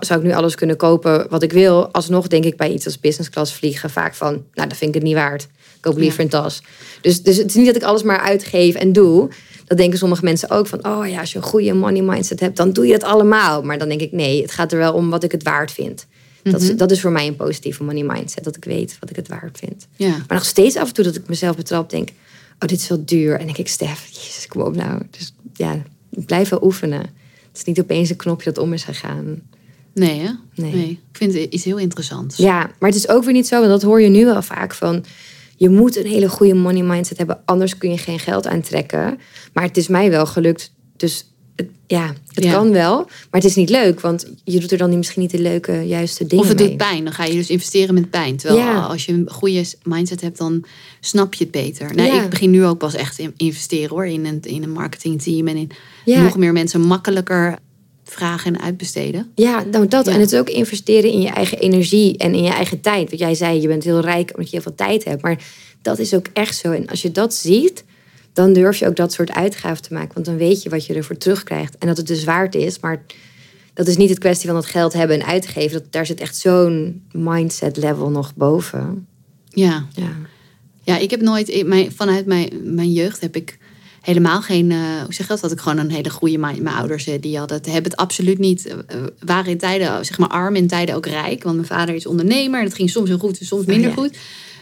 zou 0.00 0.20
ik 0.20 0.26
nu 0.26 0.32
alles 0.32 0.54
kunnen 0.54 0.76
kopen 0.76 1.26
wat 1.28 1.42
ik 1.42 1.52
wil, 1.52 1.92
alsnog 1.92 2.26
denk 2.26 2.44
ik 2.44 2.56
bij 2.56 2.70
iets 2.70 2.84
als 2.84 3.00
business 3.00 3.30
class 3.30 3.54
vliegen 3.54 3.90
vaak 3.90 4.14
van, 4.14 4.32
nou, 4.32 4.68
dat 4.68 4.76
vind 4.76 4.90
ik 4.90 4.94
het 4.94 5.02
niet 5.02 5.14
waard. 5.14 5.48
Koop 5.88 5.98
liever 5.98 6.18
Ja. 6.18 6.24
een 6.24 6.30
tas. 6.30 6.62
Dus, 7.00 7.22
dus 7.22 7.36
het 7.36 7.46
is 7.46 7.54
niet 7.54 7.66
dat 7.66 7.76
ik 7.76 7.82
alles 7.82 8.02
maar 8.02 8.18
uitgeef 8.18 8.74
en 8.74 8.92
doe. 8.92 9.28
Dat 9.64 9.78
denken 9.78 9.98
sommige 9.98 10.24
mensen 10.24 10.50
ook 10.50 10.66
van, 10.66 10.86
oh 10.86 11.08
ja, 11.08 11.20
als 11.20 11.32
je 11.32 11.38
een 11.38 11.44
goede 11.44 11.72
money 11.72 12.02
mindset 12.02 12.40
hebt, 12.40 12.56
dan 12.56 12.72
doe 12.72 12.86
je 12.86 12.92
dat 12.92 13.02
allemaal. 13.02 13.62
Maar 13.62 13.78
dan 13.78 13.88
denk 13.88 14.00
ik, 14.00 14.12
nee, 14.12 14.42
het 14.42 14.52
gaat 14.52 14.72
er 14.72 14.78
wel 14.78 14.92
om 14.92 15.10
wat 15.10 15.24
ik 15.24 15.32
het 15.32 15.42
waard 15.42 15.72
vind. 15.72 16.06
Dat, 16.42 16.60
is, 16.62 16.76
dat 16.76 16.90
is 16.90 17.00
voor 17.00 17.10
mij 17.10 17.26
een 17.26 17.36
positieve 17.36 17.82
money 17.84 18.02
mindset, 18.02 18.44
dat 18.44 18.56
ik 18.56 18.64
weet 18.64 18.96
wat 19.00 19.10
ik 19.10 19.16
het 19.16 19.28
waard 19.28 19.58
vind. 19.58 19.86
Ja. 19.96 20.08
Maar 20.08 20.36
nog 20.36 20.44
steeds 20.44 20.76
af 20.76 20.88
en 20.88 20.94
toe 20.94 21.04
dat 21.04 21.16
ik 21.16 21.28
mezelf 21.28 21.56
betrap, 21.56 21.90
denk, 21.90 22.08
oh, 22.58 22.68
dit 22.68 22.80
is 22.80 22.88
wel 22.88 23.04
duur. 23.04 23.32
En 23.32 23.36
dan 23.36 23.46
denk 23.46 23.58
ik, 23.58 23.68
Stef, 23.68 24.06
jezus, 24.10 24.46
kom 24.46 24.62
op 24.62 24.76
nou. 24.76 25.02
Dus 25.10 25.34
ja, 25.54 25.82
ik 26.10 26.26
blijf 26.26 26.48
wel 26.48 26.62
oefenen. 26.62 27.00
Het 27.00 27.56
is 27.56 27.64
niet 27.64 27.80
opeens 27.80 28.10
een 28.10 28.16
knopje 28.16 28.52
dat 28.52 28.62
om 28.64 28.72
is 28.72 28.84
gegaan. 28.84 29.42
Nee, 29.94 30.20
hè? 30.20 30.30
Nee. 30.54 30.90
Ik 30.90 31.16
vind 31.16 31.34
het 31.34 31.52
iets 31.52 31.64
heel 31.64 31.78
interessants. 31.78 32.36
Ja, 32.36 32.70
maar 32.78 32.88
het 32.90 32.98
is 32.98 33.08
ook 33.08 33.24
weer 33.24 33.32
niet 33.32 33.46
zo, 33.46 33.58
want 33.58 33.70
dat 33.70 33.82
hoor 33.82 34.00
je 34.00 34.08
nu 34.08 34.24
wel 34.24 34.42
vaak 34.42 34.74
van. 34.74 35.04
Je 35.58 35.68
moet 35.68 35.96
een 35.96 36.06
hele 36.06 36.28
goede 36.28 36.54
money 36.54 36.82
mindset 36.82 37.18
hebben, 37.18 37.40
anders 37.44 37.78
kun 37.78 37.90
je 37.90 37.98
geen 37.98 38.18
geld 38.18 38.46
aantrekken. 38.46 39.18
Maar 39.52 39.64
het 39.64 39.76
is 39.76 39.88
mij 39.88 40.10
wel 40.10 40.26
gelukt. 40.26 40.72
Dus 40.96 41.30
het, 41.56 41.68
ja, 41.86 42.12
het 42.32 42.44
Ja. 42.44 42.52
kan 42.52 42.72
wel. 42.72 42.96
Maar 43.04 43.40
het 43.40 43.44
is 43.44 43.54
niet 43.54 43.70
leuk, 43.70 44.00
want 44.00 44.26
je 44.44 44.60
doet 44.60 44.72
er 44.72 44.78
dan 44.78 44.96
misschien 44.96 45.22
niet 45.22 45.30
de 45.30 45.40
leuke, 45.40 45.72
juiste 45.86 46.26
dingen 46.26 46.44
Of 46.44 46.50
het 46.50 46.58
mee. 46.58 46.68
doet 46.68 46.76
pijn, 46.76 47.04
dan 47.04 47.12
ga 47.12 47.24
je 47.24 47.32
dus 47.34 47.50
investeren 47.50 47.94
met 47.94 48.10
pijn. 48.10 48.36
Terwijl 48.36 48.60
Ja. 48.60 48.80
als 48.80 49.04
je 49.06 49.12
een 49.12 49.30
goede 49.30 49.64
mindset 49.82 50.20
hebt, 50.20 50.38
dan 50.38 50.64
snap 51.00 51.34
je 51.34 51.42
het 51.44 51.52
beter. 51.52 51.94
Nou, 51.94 52.08
Ja. 52.12 52.22
Ik 52.22 52.30
begin 52.30 52.50
nu 52.50 52.64
ook 52.64 52.78
pas 52.78 52.94
echt 52.94 53.18
in 53.18 53.32
investeren 53.36 53.88
hoor, 53.90 54.06
in 54.06 54.26
een, 54.26 54.40
in 54.42 54.62
een 54.62 54.70
marketingteam 54.72 55.48
en 55.48 55.56
in 55.56 55.70
nog 56.04 56.36
meer 56.36 56.52
mensen 56.52 56.80
makkelijker 56.80 57.58
vragen 58.18 58.54
en 58.54 58.60
uitbesteden. 58.60 59.32
Ja, 59.34 59.64
nou 59.70 59.88
dat. 59.88 60.06
Ja. 60.06 60.12
En 60.12 60.20
het 60.20 60.32
is 60.32 60.38
ook 60.38 60.48
investeren 60.48 61.10
in 61.10 61.20
je 61.20 61.28
eigen 61.28 61.58
energie 61.58 62.16
en 62.16 62.34
in 62.34 62.42
je 62.42 62.50
eigen 62.50 62.80
tijd. 62.80 63.08
Want 63.08 63.20
jij 63.20 63.34
zei, 63.34 63.60
je 63.60 63.68
bent 63.68 63.84
heel 63.84 64.00
rijk 64.00 64.30
omdat 64.30 64.50
je 64.50 64.56
heel 64.56 64.62
veel 64.62 64.74
tijd 64.74 65.04
hebt. 65.04 65.22
Maar 65.22 65.44
dat 65.82 65.98
is 65.98 66.14
ook 66.14 66.26
echt 66.32 66.56
zo. 66.56 66.72
En 66.72 66.88
als 66.88 67.02
je 67.02 67.12
dat 67.12 67.34
ziet, 67.34 67.84
dan 68.32 68.52
durf 68.52 68.78
je 68.78 68.86
ook 68.86 68.96
dat 68.96 69.12
soort 69.12 69.30
uitgaven 69.30 69.82
te 69.82 69.92
maken. 69.92 70.14
Want 70.14 70.26
dan 70.26 70.36
weet 70.36 70.62
je 70.62 70.68
wat 70.68 70.86
je 70.86 70.94
ervoor 70.94 71.16
terugkrijgt. 71.16 71.78
En 71.78 71.86
dat 71.86 71.96
het 71.96 72.06
dus 72.06 72.24
waard 72.24 72.54
is. 72.54 72.80
Maar 72.80 73.04
dat 73.74 73.86
is 73.86 73.96
niet 73.96 74.10
het 74.10 74.18
kwestie 74.18 74.48
van 74.48 74.56
het 74.56 74.66
geld 74.66 74.92
hebben 74.92 75.20
en 75.20 75.26
uitgeven. 75.26 75.72
Dat, 75.72 75.92
daar 75.92 76.06
zit 76.06 76.20
echt 76.20 76.36
zo'n 76.36 77.02
mindset 77.12 77.76
level 77.76 78.10
nog 78.10 78.34
boven. 78.34 79.06
Ja. 79.48 79.86
Ja. 79.94 80.16
Ja, 80.82 80.98
ik 80.98 81.10
heb 81.10 81.20
nooit, 81.20 81.66
mijn, 81.66 81.92
vanuit 81.92 82.26
mijn, 82.26 82.50
mijn 82.62 82.92
jeugd 82.92 83.20
heb 83.20 83.36
ik 83.36 83.58
helemaal 84.08 84.42
geen, 84.42 84.70
eh, 84.70 84.78
hoe 84.78 85.14
zeg 85.14 85.26
je 85.26 85.32
dat? 85.32 85.40
Had 85.40 85.52
ik 85.52 85.60
gewoon 85.60 85.78
een 85.78 85.90
hele 85.90 86.10
goede, 86.10 86.38
mijn, 86.38 86.62
mijn 86.62 86.76
ouders 86.76 87.06
eh, 87.06 87.20
die 87.20 87.38
hadden 87.38 87.56
het, 87.56 87.66
hebben 87.66 87.90
het 87.90 88.00
absoluut 88.00 88.38
niet, 88.38 88.66
eh, 88.66 88.96
waren 89.24 89.50
in 89.50 89.58
tijden, 89.58 90.04
zeg 90.04 90.18
maar 90.18 90.28
arm, 90.28 90.56
in 90.56 90.66
tijden 90.66 90.94
ook 90.94 91.06
rijk. 91.06 91.42
Want 91.42 91.56
mijn 91.56 91.68
vader 91.68 91.94
is 91.94 92.06
ondernemer 92.06 92.58
en 92.60 92.66
het 92.66 92.74
ging 92.74 92.90
soms 92.90 93.08
heel 93.08 93.18
goed 93.18 93.38
en 93.38 93.46
soms 93.46 93.64
minder 93.64 93.88
ja. 93.88 93.96
goed. 93.96 94.16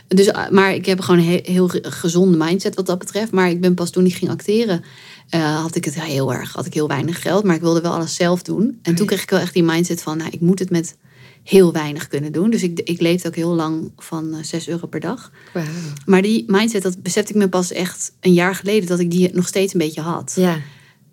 Dus, 0.08 0.30
maar 0.50 0.74
ik 0.74 0.86
heb 0.86 1.00
gewoon 1.00 1.20
een 1.20 1.26
he- 1.26 1.52
heel 1.52 1.68
ge- 1.68 1.84
gezonde 1.88 2.36
mindset 2.36 2.74
wat 2.74 2.86
dat 2.86 2.98
betreft. 2.98 3.32
Maar 3.32 3.50
ik 3.50 3.60
ben 3.60 3.74
pas 3.74 3.90
toen 3.90 4.06
ik 4.06 4.14
ging 4.14 4.30
acteren, 4.30 4.84
had 5.30 5.74
ik 5.74 5.84
het 5.84 6.02
heel 6.02 6.32
erg, 6.32 6.52
had 6.52 6.66
ik 6.66 6.74
heel 6.74 6.88
weinig 6.88 7.22
geld. 7.22 7.44
Maar 7.44 7.54
ik 7.54 7.60
wilde 7.60 7.80
wel 7.80 7.92
alles 7.92 8.14
zelf 8.14 8.42
doen. 8.42 8.78
En 8.82 8.94
toen 8.94 9.06
kreeg 9.06 9.22
ik 9.22 9.30
wel 9.30 9.40
echt 9.40 9.54
die 9.54 9.62
mindset 9.62 10.02
van, 10.02 10.16
nou, 10.16 10.30
ik 10.30 10.40
moet 10.40 10.58
het 10.58 10.70
met 10.70 10.96
heel 11.46 11.72
weinig 11.72 12.08
kunnen 12.08 12.32
doen. 12.32 12.50
Dus 12.50 12.62
ik, 12.62 12.80
ik 12.80 13.00
leefde 13.00 13.28
ook 13.28 13.34
heel 13.34 13.54
lang 13.54 13.92
van 13.96 14.34
eh, 14.34 14.42
6 14.42 14.68
euro 14.68 14.86
per 14.86 15.00
dag. 15.00 15.30
Maar 16.06 16.22
die 16.22 16.44
mindset, 16.46 16.82
dat 16.82 17.02
besefte 17.02 17.32
ik 17.32 17.38
me 17.38 17.48
pas 17.48 17.72
echt 17.72 18.12
een 18.20 18.32
jaar 18.32 18.54
geleden 18.54 18.88
dat 18.88 18.98
ik 18.98 19.10
die 19.10 19.30
nog 19.32 19.46
steeds 19.46 19.72
een 19.72 19.78
beetje 19.78 20.00
had. 20.00 20.32
Ja. 20.36 20.58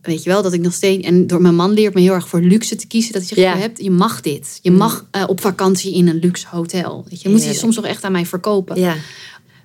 Weet 0.02 0.24
je 0.24 0.30
wel, 0.30 0.42
dat 0.42 0.54
ik 0.54 0.62
nog 0.62 0.74
steeds. 0.74 1.08
En 1.08 1.28
door 1.28 1.42
mijn 1.42 1.56
man 1.56 1.72
leert 1.72 1.94
me 1.94 2.02
heel 2.02 2.14
erg 2.14 2.28
voor 2.28 2.42
luxe 2.42 2.76
te 2.76 2.88
kiezen. 2.88 3.14
Dat 3.14 3.24
zegt: 3.24 3.42
Ja. 3.42 3.54
je, 3.54 3.60
hebt, 3.60 3.84
je 3.84 3.92
mag 3.92 4.22
dit. 4.22 4.60
Je 4.62 4.72
mag 4.72 5.06
eh, 5.12 5.24
op 5.28 5.42
vakantie 5.42 5.94
in 5.94 6.08
een 6.08 6.20
luxe 6.20 6.48
hotel. 6.50 7.06
Weet 7.10 7.22
je, 7.22 7.30
moet 7.30 7.38
hij 7.38 7.48
Heerlijk. 7.48 7.60
soms 7.60 7.76
nog 7.76 7.86
echt 7.86 8.04
aan 8.04 8.12
mij 8.12 8.26
verkopen. 8.26 8.80
Ja. 8.80 8.96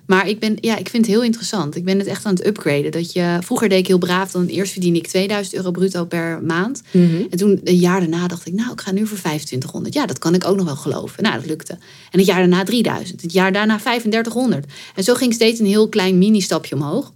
Maar 0.09 0.27
ik, 0.27 0.39
ben, 0.39 0.57
ja, 0.61 0.77
ik 0.77 0.89
vind 0.89 1.05
het 1.05 1.15
heel 1.15 1.23
interessant. 1.23 1.75
Ik 1.75 1.83
ben 1.83 1.97
het 1.97 2.07
echt 2.07 2.25
aan 2.25 2.33
het 2.33 2.45
upgraden. 2.45 2.91
Dat 2.91 3.13
je, 3.13 3.37
vroeger 3.41 3.69
deed 3.69 3.79
ik 3.79 3.87
heel 3.87 3.97
braaf. 3.97 4.31
Dan 4.31 4.45
eerst 4.45 4.71
verdiende 4.71 4.99
ik 4.99 5.07
2000 5.07 5.55
euro 5.55 5.71
bruto 5.71 6.05
per 6.05 6.41
maand. 6.43 6.81
Mhm. 6.91 7.21
En 7.29 7.37
toen, 7.37 7.61
een 7.63 7.75
jaar 7.75 7.99
daarna, 7.99 8.27
dacht 8.27 8.47
ik... 8.47 8.53
nou, 8.53 8.71
ik 8.71 8.81
ga 8.81 8.91
nu 8.91 9.07
voor 9.07 9.17
2500. 9.17 9.93
Ja, 9.93 10.05
dat 10.05 10.19
kan 10.19 10.33
ik 10.33 10.45
ook 10.45 10.55
nog 10.55 10.65
wel 10.65 10.75
geloven. 10.75 11.23
Nou, 11.23 11.35
dat 11.35 11.45
lukte. 11.45 11.73
En 12.11 12.19
het 12.19 12.25
jaar 12.25 12.39
daarna 12.39 12.63
3000. 12.63 13.21
Het 13.21 13.33
jaar 13.33 13.51
daarna 13.51 13.77
3500. 13.77 14.65
En 14.95 15.03
zo 15.03 15.13
ging 15.13 15.33
steeds 15.33 15.59
een 15.59 15.65
heel 15.65 15.89
klein 15.89 16.17
mini-stapje 16.17 16.75
omhoog. 16.75 17.13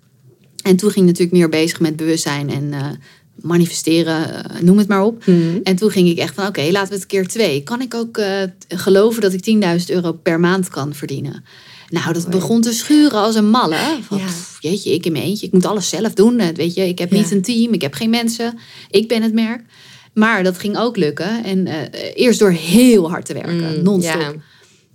En 0.63 0.75
toen 0.75 0.91
ging 0.91 1.05
ik 1.05 1.11
natuurlijk 1.11 1.37
meer 1.37 1.49
bezig 1.49 1.79
met 1.79 1.95
bewustzijn 1.95 2.49
en 2.49 2.73
eh, 2.73 2.87
manifesteren, 3.41 4.45
eh, 4.45 4.61
noem 4.61 4.77
het 4.77 4.87
maar 4.87 5.03
op. 5.03 5.25
Mhm. 5.25 5.59
En 5.63 5.75
toen 5.75 5.91
ging 5.91 6.09
ik 6.09 6.17
echt 6.17 6.35
van, 6.35 6.47
oké, 6.47 6.69
laten 6.71 6.89
we 6.89 6.95
het 6.95 7.05
keer 7.05 7.27
twee. 7.27 7.63
Kan 7.63 7.81
ik 7.81 7.93
ook 7.93 8.17
eh, 8.17 8.43
geloven 8.67 9.21
dat 9.21 9.33
ik 9.33 9.43
10.000 9.79 9.85
euro 9.89 10.11
per 10.11 10.39
maand 10.39 10.69
kan 10.69 10.93
verdienen? 10.93 11.43
Nou, 11.93 12.13
dat 12.13 12.29
begon 12.29 12.61
te 12.61 12.73
schuren 12.73 13.19
als 13.19 13.35
een 13.35 13.49
malle. 13.49 13.77
Van, 14.01 14.17
Ja. 14.17 14.25
pff, 14.25 14.57
jeetje, 14.59 14.93
ik 14.93 15.05
in 15.05 15.11
mijn 15.11 15.23
eentje. 15.23 15.45
Ik 15.45 15.51
moet 15.53 15.65
alles 15.65 15.89
zelf 15.89 16.13
doen. 16.13 16.39
Eh, 16.39 16.47
Weet 16.55 16.73
je, 16.73 16.87
ik 16.87 16.99
heb 16.99 17.11
Ja. 17.11 17.17
niet 17.17 17.31
een 17.31 17.41
team. 17.41 17.73
Ik 17.73 17.81
heb 17.81 17.93
geen 17.93 18.09
mensen. 18.09 18.57
Ik 18.89 19.07
ben 19.07 19.21
het 19.21 19.33
merk. 19.33 19.61
Maar 20.13 20.43
dat 20.43 20.57
ging 20.57 20.77
ook 20.77 20.97
lukken. 20.97 21.43
En 21.43 21.67
eh, 21.67 22.11
eerst 22.13 22.39
door 22.39 22.51
heel 22.51 23.09
hard 23.09 23.25
te 23.25 23.33
werken, 23.33 23.77
Mm, 23.77 23.83
non-stop. 23.83 24.21
ja. 24.21 24.33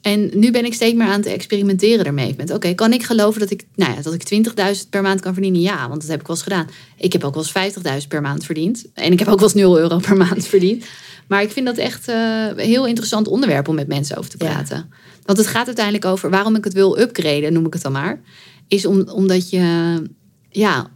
En 0.01 0.31
nu 0.35 0.51
ben 0.51 0.65
ik 0.65 0.75
steeds 0.75 0.95
meer 0.95 1.07
aan 1.07 1.21
het 1.21 1.27
experimenteren 1.27 2.05
ermee. 2.05 2.35
Met 2.37 2.51
oké, 2.53 2.75
kan 2.75 2.93
ik 2.93 3.03
geloven 3.03 3.41
dat 3.41 3.51
ik, 3.51 3.65
nou 3.75 3.95
ja, 3.95 4.03
dat 4.03 4.15
ik 4.15 4.23
20.000 4.23 4.91
per 4.91 5.03
maand 5.03 5.21
kan 5.21 5.33
verdienen? 5.33 5.61
Ja, 5.61 5.89
want 5.89 6.01
dat 6.01 6.11
heb 6.11 6.21
ik 6.21 6.27
wel 6.27 6.37
eens 6.37 6.45
gedaan. 6.45 6.67
Ik 6.97 7.13
heb 7.13 7.25
ook 7.25 7.35
wel 7.35 7.43
eens 7.43 7.53
50.000 7.53 8.09
per 8.09 8.21
maand 8.21 8.45
verdiend. 8.45 8.85
En 8.95 9.13
ik 9.13 9.19
heb 9.19 9.29
ook 9.29 9.39
wel 9.39 9.49
eens 9.49 9.57
0 9.57 9.79
euro 9.79 9.99
per 9.99 10.17
maand 10.17 10.47
verdiend. 10.47 10.85
Maar 11.27 11.43
ik 11.43 11.51
vind 11.51 11.67
dat 11.67 11.77
echt 11.77 12.09
eh, 12.09 12.47
een 12.57 12.59
heel 12.59 12.87
interessant 12.87 13.29
onderwerp 13.29 13.69
om 13.69 13.75
met 13.75 13.89
mensen 13.89 14.17
over 14.17 14.31
te 14.31 14.45
Ja. 14.45 14.87
Want 15.29 15.41
het 15.41 15.49
gaat 15.49 15.67
uiteindelijk 15.67 16.05
over 16.05 16.31
waarom 16.31 16.55
ik 16.55 16.65
het 16.65 16.73
wil 16.73 16.99
upgraden, 16.99 17.53
noem 17.53 17.67
ik 17.67 17.73
het 17.73 17.83
dan 17.83 17.93
maar. 17.93 18.21
Is 18.69 18.87
om, 18.87 19.09
omdat 19.09 19.51
je, 19.51 20.03
ja, 20.51 20.91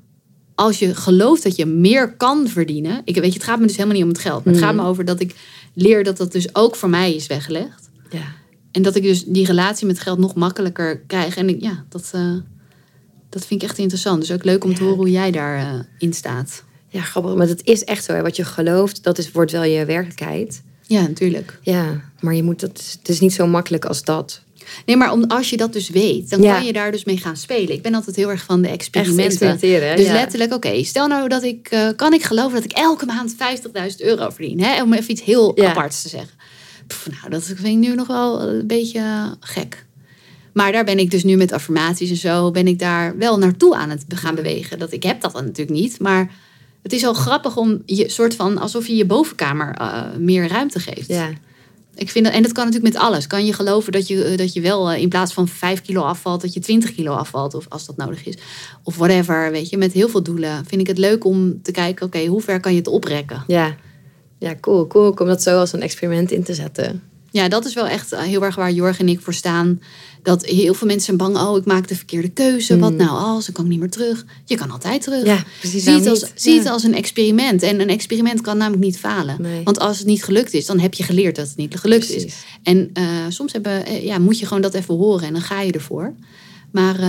als 0.55 0.79
je 0.79 0.95
gelooft 0.95 1.43
dat 1.43 1.57
je 1.57 1.67
meer 1.67 2.17
kan 2.17 2.49
verdienen. 2.49 3.03
Ik 3.05 3.15
weet 3.15 3.33
je, 3.33 3.39
het 3.39 3.49
gaat 3.49 3.59
me 3.59 3.67
dus 3.67 3.77
helemaal 3.77 3.95
niet 3.95 4.05
om 4.05 4.11
het 4.11 4.19
geld. 4.19 4.45
Maar 4.45 4.55
het 4.55 4.63
gaat 4.63 4.75
me 4.75 4.83
over 4.83 5.05
dat 5.05 5.21
ik 5.21 5.35
leer 5.75 6.05
dat 6.05 6.17
dat 6.17 6.33
dus 6.33 6.55
ook 6.55 6.77
voor 6.77 6.89
mij 6.89 7.15
is 7.15 7.27
weggelegd. 7.27 7.91
Ja. 8.11 8.35
En 8.71 8.83
dat 8.83 8.97
ik 8.97 9.03
dus 9.03 9.25
die 9.25 9.47
relatie 9.47 9.87
met 9.87 10.01
geld 10.01 10.19
nog 10.19 10.35
makkelijker 10.35 11.01
krijg. 11.07 11.37
En 11.37 11.49
ik, 11.49 11.63
ja, 11.63 11.85
dat, 11.89 12.11
eh, 12.13 12.35
dat 13.29 13.47
vind 13.47 13.63
ik 13.63 13.69
echt 13.69 13.79
interessant. 13.79 14.21
Dus 14.21 14.33
ook 14.33 14.45
leuk 14.45 14.65
om 14.65 14.75
te 14.75 14.83
horen 14.83 14.99
hoe 14.99 15.11
jij 15.11 15.31
daarin 15.31 15.87
in 15.99 16.13
staat. 16.13 16.65
ja, 16.89 17.03
grappig. 17.03 17.35
Maar 17.35 17.49
het 17.49 17.67
is 17.67 17.85
echt 17.85 18.05
zo. 18.05 18.13
Hè. 18.13 18.23
Wat 18.23 18.37
je 18.37 18.45
gelooft, 18.45 19.03
dat 19.03 19.19
is, 19.19 19.31
wordt 19.31 19.53
wel 19.53 19.65
je 19.65 19.85
werkelijkheid. 19.85 20.63
Ja, 20.87 21.01
natuurlijk. 21.01 21.59
Ja, 21.63 22.12
maar 22.23 22.35
je 22.35 22.43
moet 22.43 22.61
dat, 22.61 22.97
het 22.99 23.09
is 23.09 23.21
niet 23.21 23.33
zo 23.33 23.47
makkelijk 23.47 23.85
als 23.85 24.05
dat. 24.05 24.43
Nee, 24.87 24.97
maar 24.97 25.13
om, 25.13 25.25
als 25.25 25.51
je 25.51 25.57
dat 25.57 25.73
dus 25.73 25.89
weet, 25.89 26.31
dan 26.31 26.43
Ja. 26.43 26.55
kan 26.55 26.65
je 26.65 26.73
daar 26.73 26.91
dus 26.93 27.05
mee 27.05 27.17
gaan 27.17 27.37
spelen. 27.37 27.75
Ik 27.75 27.83
ben 27.83 27.95
altijd 27.95 28.17
heel 28.17 28.31
erg 28.31 28.45
van 28.45 28.63
de 28.63 28.69
experimenten. 28.69 29.59
Dus 29.61 30.07
ja. 30.07 30.13
letterlijk, 30.13 30.53
oké, 30.53 30.83
stel 30.85 31.07
nou 31.07 31.29
dat 31.29 31.43
ik, 31.43 31.69
eh, 31.71 31.89
kan 31.97 32.13
ik 32.13 32.23
geloven 32.23 32.53
dat 32.53 32.65
ik 32.65 32.73
elke 32.73 33.07
maand 33.07 33.35
50.000 33.37 34.01
euro 34.03 34.31
verdien? 34.31 34.61
Hè? 34.63 34.83
Om 34.83 34.93
even 34.93 35.11
iets 35.11 35.23
heel 35.23 35.53
Ja. 35.61 35.71
aparts 35.71 36.03
te 36.03 36.09
zeggen. 36.09 36.31
Pff, 36.87 37.09
nou, 37.11 37.31
dat 37.31 37.45
vind 37.45 37.65
ik 37.65 37.77
nu 37.77 37.95
nog 37.95 38.07
wel 38.07 38.41
een 38.43 38.67
beetje 38.67 39.37
gek. 39.41 39.85
Maar 40.53 40.73
daar 40.73 40.85
ben 40.85 40.99
ik 40.99 41.11
dus 41.11 41.25
nu 41.25 41.37
met 41.37 41.53
affirmaties 41.53 42.11
en 42.11 42.17
zo, 42.17 42.51
ben 42.51 42.67
ik 42.67 42.79
daar 42.79 43.19
wel 43.19 43.39
naartoe 43.39 43.75
aan 43.77 43.91
het 43.91 44.05
gaan 44.09 44.35
bewegen. 44.35 44.79
Dat 44.79 44.93
ik 44.93 45.03
heb 45.03 45.21
dat 45.21 45.33
dan 45.33 45.45
natuurlijk 45.45 45.79
niet, 45.79 46.01
maar 46.01 46.31
het 46.83 46.93
is 46.93 47.03
wel 47.03 47.15
grappig 47.15 47.57
om 47.57 47.83
je 47.87 48.09
soort 48.09 48.35
van 48.35 48.59
alsof 48.59 48.87
je 48.87 48.97
je 48.97 49.05
bovenkamer 49.07 49.75
eh, 49.75 50.03
meer 50.19 50.49
ruimte 50.49 50.81
geeft. 50.81 51.09
Ja. 51.09 51.31
Ik 51.95 52.11
vind 52.11 52.25
dat, 52.25 52.35
en 52.35 52.43
dat 52.43 52.53
kan 52.53 52.65
natuurlijk 52.65 52.95
met 52.95 53.03
alles. 53.03 53.27
Kan 53.27 53.47
je 53.47 53.53
geloven 53.53 53.93
dat 53.93 54.09
je, 54.09 54.25
eh, 54.25 54.37
dat 54.37 54.53
je 54.53 54.61
wel 54.61 54.91
eh, 54.91 55.01
in 55.01 55.09
plaats 55.09 55.33
van 55.33 55.49
5 55.49 55.83
kilo 55.83 56.03
afvalt, 56.03 56.41
dat 56.41 56.55
je 56.55 56.61
20 56.61 56.95
kilo 56.95 57.13
afvalt, 57.13 57.55
of 57.55 57.67
als 57.69 57.87
dat 57.87 57.97
nodig 57.97 58.27
is. 58.27 58.35
Of 58.83 58.97
whatever, 58.97 59.51
weet 59.51 59.69
je. 59.69 59.77
Met 59.77 59.93
heel 59.93 60.09
veel 60.09 60.23
doelen 60.23 60.65
vind 60.67 60.81
ik 60.81 60.87
het 60.87 60.99
leuk 60.99 61.25
om 61.25 61.63
te 61.63 61.73
kijken, 61.73 62.07
oké, 62.07 62.27
hoe 62.27 62.41
ver 62.41 62.61
kan 62.61 62.73
je 62.73 62.79
het 62.79 62.89
oprekken? 62.89 63.45
Ja. 63.47 63.77
ja, 64.39 64.55
cool. 64.61 64.87
Cool 64.87 65.11
om 65.11 65.27
dat 65.27 65.43
zo 65.43 65.59
als 65.59 65.73
een 65.73 65.83
experiment 65.83 66.31
in 66.31 66.43
te 66.43 66.55
zetten. 66.55 67.03
Ja, 67.33 67.49
dat 67.49 67.65
is 67.65 67.75
wel 67.75 67.87
echt 67.87 68.13
eh, 68.13 68.21
heel 68.21 68.45
erg 68.45 68.55
waar 68.55 68.73
Jorg 68.73 68.99
en 68.99 69.09
ik 69.09 69.21
voor 69.21 69.35
staan. 69.35 69.81
Dat 70.23 70.45
heel 70.45 70.75
veel 70.75 70.87
mensen 70.87 71.05
zijn 71.05 71.17
bang, 71.17 71.37
oh, 71.37 71.57
ik 71.57 71.65
maak 71.65 71.89
de 71.89 71.97
verkeerde 71.97 72.29
keuze. 72.29 72.79
Wat 72.79 72.93
nou 72.93 73.11
als, 73.11 73.45
dan 73.45 73.55
kan 73.55 73.65
ik 73.65 73.71
niet 73.71 73.81
meer 73.81 73.91
terug. 73.91 74.25
Je 74.45 74.57
kan 74.57 74.71
altijd 74.71 75.03
terug. 75.03 75.23
Hmm. 75.23 75.31
Ja, 75.31 75.45
precies. 75.61 75.83
Zie 75.85 75.93
het, 75.93 76.07
als, 76.07 76.33
zie 76.35 76.59
het 76.59 76.67
als 76.67 76.83
een 76.83 76.95
experiment. 76.95 77.63
En 77.63 77.81
een 77.81 77.89
experiment 77.89 78.41
kan 78.41 78.57
namelijk 78.57 78.83
niet 78.83 78.99
falen. 78.99 79.43
Nee. 79.43 79.63
Want 79.63 79.79
als 79.79 79.99
het 79.99 80.07
niet 80.07 80.25
gelukt 80.25 80.55
is, 80.55 80.67
dan 80.67 80.79
heb 80.79 80.95
je 80.95 81.03
geleerd 81.03 81.37
dat 81.37 81.49
het 81.49 81.57
niet 81.57 81.77
gelukt 81.77 82.11
is. 82.11 82.35
En 82.63 82.91
eh, 82.93 83.05
soms 83.29 83.53
hebben, 83.53 83.87
eh, 83.87 84.05
ja, 84.05 84.19
moet 84.19 84.39
je 84.39 84.47
gewoon 84.47 84.63
dat 84.63 84.75
even 84.75 84.95
horen 84.95 85.27
en 85.27 85.33
dan 85.33 85.43
ga 85.43 85.61
je 85.61 85.73
ervoor. 85.73 86.15
Maar 86.73 87.01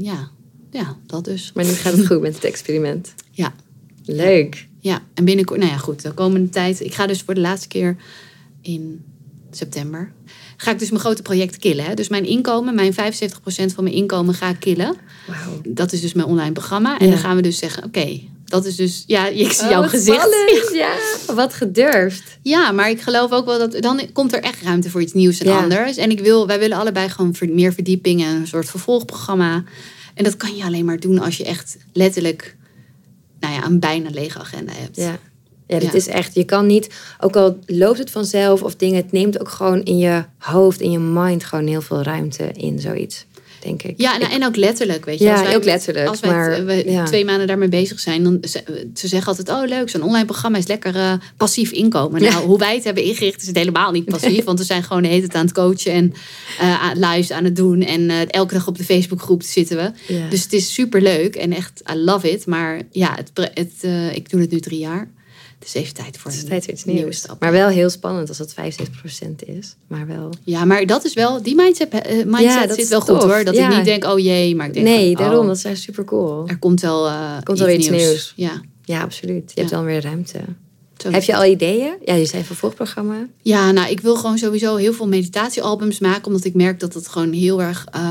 ja, 0.00 0.30
ja, 0.70 0.96
dat 1.06 1.24
dus. 1.24 1.50
Maar 1.54 1.64
nu 1.64 1.70
gaat 1.70 1.96
het 1.96 2.06
goed 2.06 2.20
met 2.20 2.34
het 2.34 2.44
experiment. 2.44 3.14
Ja, 3.30 3.54
Leuk. 4.04 4.68
ja, 4.80 5.02
en 5.14 5.24
binnenkort, 5.24 5.60
nou 5.60 5.72
ja, 5.72 5.78
goed, 5.78 6.02
de 6.02 6.12
komende 6.12 6.48
tijd. 6.48 6.80
Ik 6.80 6.94
ga 6.94 7.06
dus 7.06 7.22
voor 7.22 7.34
de 7.34 7.40
laatste 7.40 7.68
keer 7.68 7.96
in 8.60 9.04
september. 9.56 10.12
Ga 10.56 10.70
ik 10.70 10.78
dus 10.78 10.88
mijn 10.90 11.00
grote 11.00 11.22
project 11.22 11.56
killen. 11.56 11.84
Hè? 11.84 11.94
Dus 11.94 12.08
mijn 12.08 12.24
inkomen, 12.26 12.74
mijn 12.74 12.92
75% 12.94 12.96
van 13.74 13.84
mijn 13.84 13.96
inkomen 13.96 14.34
ga 14.34 14.48
ik 14.48 14.60
killen. 14.60 14.96
Wauw. 15.26 15.60
Dat 15.68 15.92
is 15.92 16.00
dus 16.00 16.12
mijn 16.12 16.26
online 16.28 16.52
programma. 16.52 16.98
En 16.98 17.04
Ja. 17.06 17.10
dan 17.12 17.20
gaan 17.20 17.36
we 17.36 17.42
dus 17.42 17.58
zeggen, 17.58 17.84
oké, 17.84 18.20
dat 18.44 18.64
is 18.64 18.76
dus, 18.76 19.04
ja, 19.06 19.26
ik 19.46 19.52
zie 19.52 19.64
Oh, 19.64 19.70
jouw 19.70 19.80
wat 19.80 19.90
gezicht. 19.90 20.16
spannend. 20.20 20.70
Ja, 20.82 20.94
wat 21.34 21.54
gedurfd. 21.54 22.22
Ja, 22.42 22.70
maar 22.72 22.90
ik 22.90 23.00
geloof 23.00 23.30
ook 23.32 23.44
wel 23.44 23.58
dat 23.58 23.82
dan 23.82 24.00
komt 24.12 24.32
er 24.32 24.42
echt 24.42 24.62
ruimte 24.62 24.90
voor 24.90 25.00
iets 25.02 25.12
nieuws 25.12 25.38
en 25.40 25.46
Ja. 25.50 25.58
anders. 25.62 25.96
En 25.96 26.10
ik 26.10 26.20
wil, 26.20 26.46
wij 26.46 26.58
willen 26.58 26.76
allebei 26.78 27.08
gewoon 27.08 27.34
meer 27.40 27.72
verdieping 27.72 28.22
en 28.22 28.34
een 28.36 28.46
soort 28.46 28.70
vervolgprogramma. 28.70 29.64
En 30.14 30.24
dat 30.24 30.36
kan 30.36 30.56
je 30.56 30.64
alleen 30.64 30.84
maar 30.84 31.00
doen 31.00 31.18
als 31.18 31.36
je 31.36 31.44
echt 31.44 31.76
letterlijk, 31.92 32.56
nou 33.40 33.54
ja, 33.54 33.64
een 33.64 33.80
bijna 33.80 34.10
lege 34.10 34.38
agenda 34.38 34.72
hebt. 34.72 34.96
Ja. 34.96 35.18
Ja, 35.70 35.78
Ja. 35.80 35.92
is 35.92 36.06
echt. 36.06 36.34
Je 36.34 36.44
kan 36.44 36.66
niet, 36.66 36.88
ook 37.20 37.36
al 37.36 37.58
loopt 37.66 37.98
het 37.98 38.10
vanzelf 38.10 38.62
of 38.62 38.76
dingen, 38.76 38.96
het 38.96 39.12
neemt 39.12 39.40
ook 39.40 39.48
gewoon 39.48 39.82
in 39.82 39.98
je 39.98 40.24
hoofd, 40.38 40.80
in 40.80 40.90
je 40.90 40.98
mind 40.98 41.44
gewoon 41.44 41.66
heel 41.66 41.80
veel 41.82 42.02
ruimte 42.02 42.50
in 42.52 42.78
zoiets, 42.78 43.26
denk 43.60 43.82
ik. 43.82 43.94
Ja, 44.00 44.16
nou, 44.18 44.32
en 44.32 44.44
ook 44.44 44.56
letterlijk, 44.56 45.04
weet 45.04 45.18
je. 45.18 45.24
Ja, 45.24 45.32
als 45.32 45.42
wij, 45.42 45.56
ook 45.56 45.64
letterlijk, 45.64 46.08
Als 46.08 46.20
wij 46.20 46.30
maar, 46.30 46.64
we 46.64 46.90
ja. 46.90 47.04
twee 47.04 47.24
maanden 47.24 47.46
daarmee 47.46 47.68
bezig 47.68 48.00
zijn, 48.00 48.22
dan 48.24 48.38
ze, 48.42 48.62
ze 48.94 49.08
zeggen 49.08 49.28
altijd, 49.36 49.48
oh 49.58 49.68
leuk, 49.68 49.88
zo'n 49.90 50.02
online 50.02 50.24
programma 50.24 50.58
is 50.58 50.66
lekker 50.66 50.96
eh, 50.96 51.12
passief 51.36 51.70
inkomen. 51.72 52.20
Nou, 52.22 52.32
Ja. 52.34 52.40
hoe 52.46 52.58
wij 52.58 52.74
het 52.74 52.84
hebben 52.84 53.02
ingericht 53.02 53.40
is 53.40 53.46
het 53.46 53.56
helemaal 53.56 53.90
niet 53.90 54.04
passief, 54.04 54.44
want 54.44 54.58
we 54.58 54.64
zijn 54.64 54.82
gewoon 54.82 55.02
de 55.02 55.08
hele 55.08 55.20
tijd 55.20 55.34
aan 55.34 55.44
het 55.44 55.54
coachen 55.54 55.92
en 55.92 56.12
eh, 56.58 56.82
aan- 56.82 56.98
lives 56.98 57.30
aan 57.32 57.44
het 57.44 57.56
doen 57.56 57.82
en 57.82 58.10
eh, 58.10 58.16
elke 58.26 58.54
dag 58.54 58.66
op 58.68 58.78
de 58.78 58.84
Facebookgroep 58.84 59.42
zitten 59.42 59.76
we. 59.76 60.14
Dus 60.30 60.42
het 60.42 60.52
is 60.52 60.74
super 60.74 61.02
leuk 61.02 61.36
en 61.36 61.52
echt, 61.52 61.82
I 61.92 61.96
love 61.96 62.30
it. 62.30 62.46
Maar 62.46 62.80
ja, 62.90 63.14
het, 63.16 63.50
het, 63.54 63.72
ik 64.14 64.30
doe 64.30 64.40
het 64.40 64.50
nu 64.50 64.60
drie 64.60 64.78
jaar. 64.78 65.10
Het 65.60 65.68
is 65.68 65.74
even 65.74 65.94
tijd 65.94 66.18
voor 66.18 66.30
Het 66.30 66.42
een 66.42 66.48
tijd 66.48 66.66
iets 66.66 66.84
nieuwe 66.84 67.00
nieuws. 67.02 67.16
stap. 67.16 67.40
Maar 67.40 67.52
wel 67.52 67.68
heel 67.68 67.90
spannend 67.90 68.28
als 68.28 68.38
dat 68.38 68.54
75% 68.54 69.44
is. 69.46 69.76
Maar 69.86 70.06
wel. 70.06 70.30
Ja, 70.44 70.64
maar 70.64 70.86
dat 70.86 71.04
is 71.04 71.14
wel, 71.14 71.42
die 71.42 71.54
mindset, 71.54 71.88
eh, 71.88 72.16
mindset 72.16 72.42
Ja, 72.42 72.66
dat 72.66 72.76
zit 72.76 72.88
wel 72.88 73.00
goed 73.00 73.22
hoor. 73.22 73.44
Dat 73.44 73.54
Ja. 73.54 73.70
ik 73.70 73.76
niet 73.76 73.84
denk, 73.84 74.04
oh 74.04 74.18
jee, 74.18 74.56
maar 74.56 74.66
ik 74.66 74.72
denk 74.74 74.86
Nee, 74.86 75.12
van, 75.16 75.24
daarom. 75.24 75.40
oh, 75.40 75.46
Dat 75.46 75.56
is 75.56 75.64
echt 75.64 75.80
super 75.80 76.04
cool. 76.04 76.48
er 76.48 76.58
komt 76.58 76.80
wel, 76.80 77.06
eh, 77.06 77.36
Komt 77.44 77.58
wel 77.58 77.68
iets 77.68 77.88
nieuws. 77.88 78.32
Ja. 78.36 78.60
Ja, 78.84 79.00
absoluut. 79.02 79.42
Je 79.46 79.52
Ja. 79.54 79.60
hebt 79.60 79.70
dan 79.70 79.84
weer 79.84 80.00
ruimte. 80.02 80.38
Zo 80.96 81.10
Heb 81.10 81.22
je 81.22 81.36
al 81.36 81.44
ideeën? 81.44 81.92
Ja, 82.04 82.14
je 82.14 82.24
zei 82.26 82.44
vervolgprogramma. 82.44 83.26
Ja, 83.42 83.70
nou, 83.70 83.90
ik 83.90 84.00
wil 84.00 84.16
gewoon 84.16 84.38
sowieso 84.38 84.76
heel 84.76 84.92
veel 84.92 85.08
meditatiealbums 85.08 85.98
maken. 85.98 86.26
Omdat 86.26 86.44
ik 86.44 86.54
merk 86.54 86.80
dat 86.80 86.94
het 86.94 87.08
gewoon 87.08 87.32
heel 87.32 87.62
erg, 87.62 87.86
eh, 87.92 88.10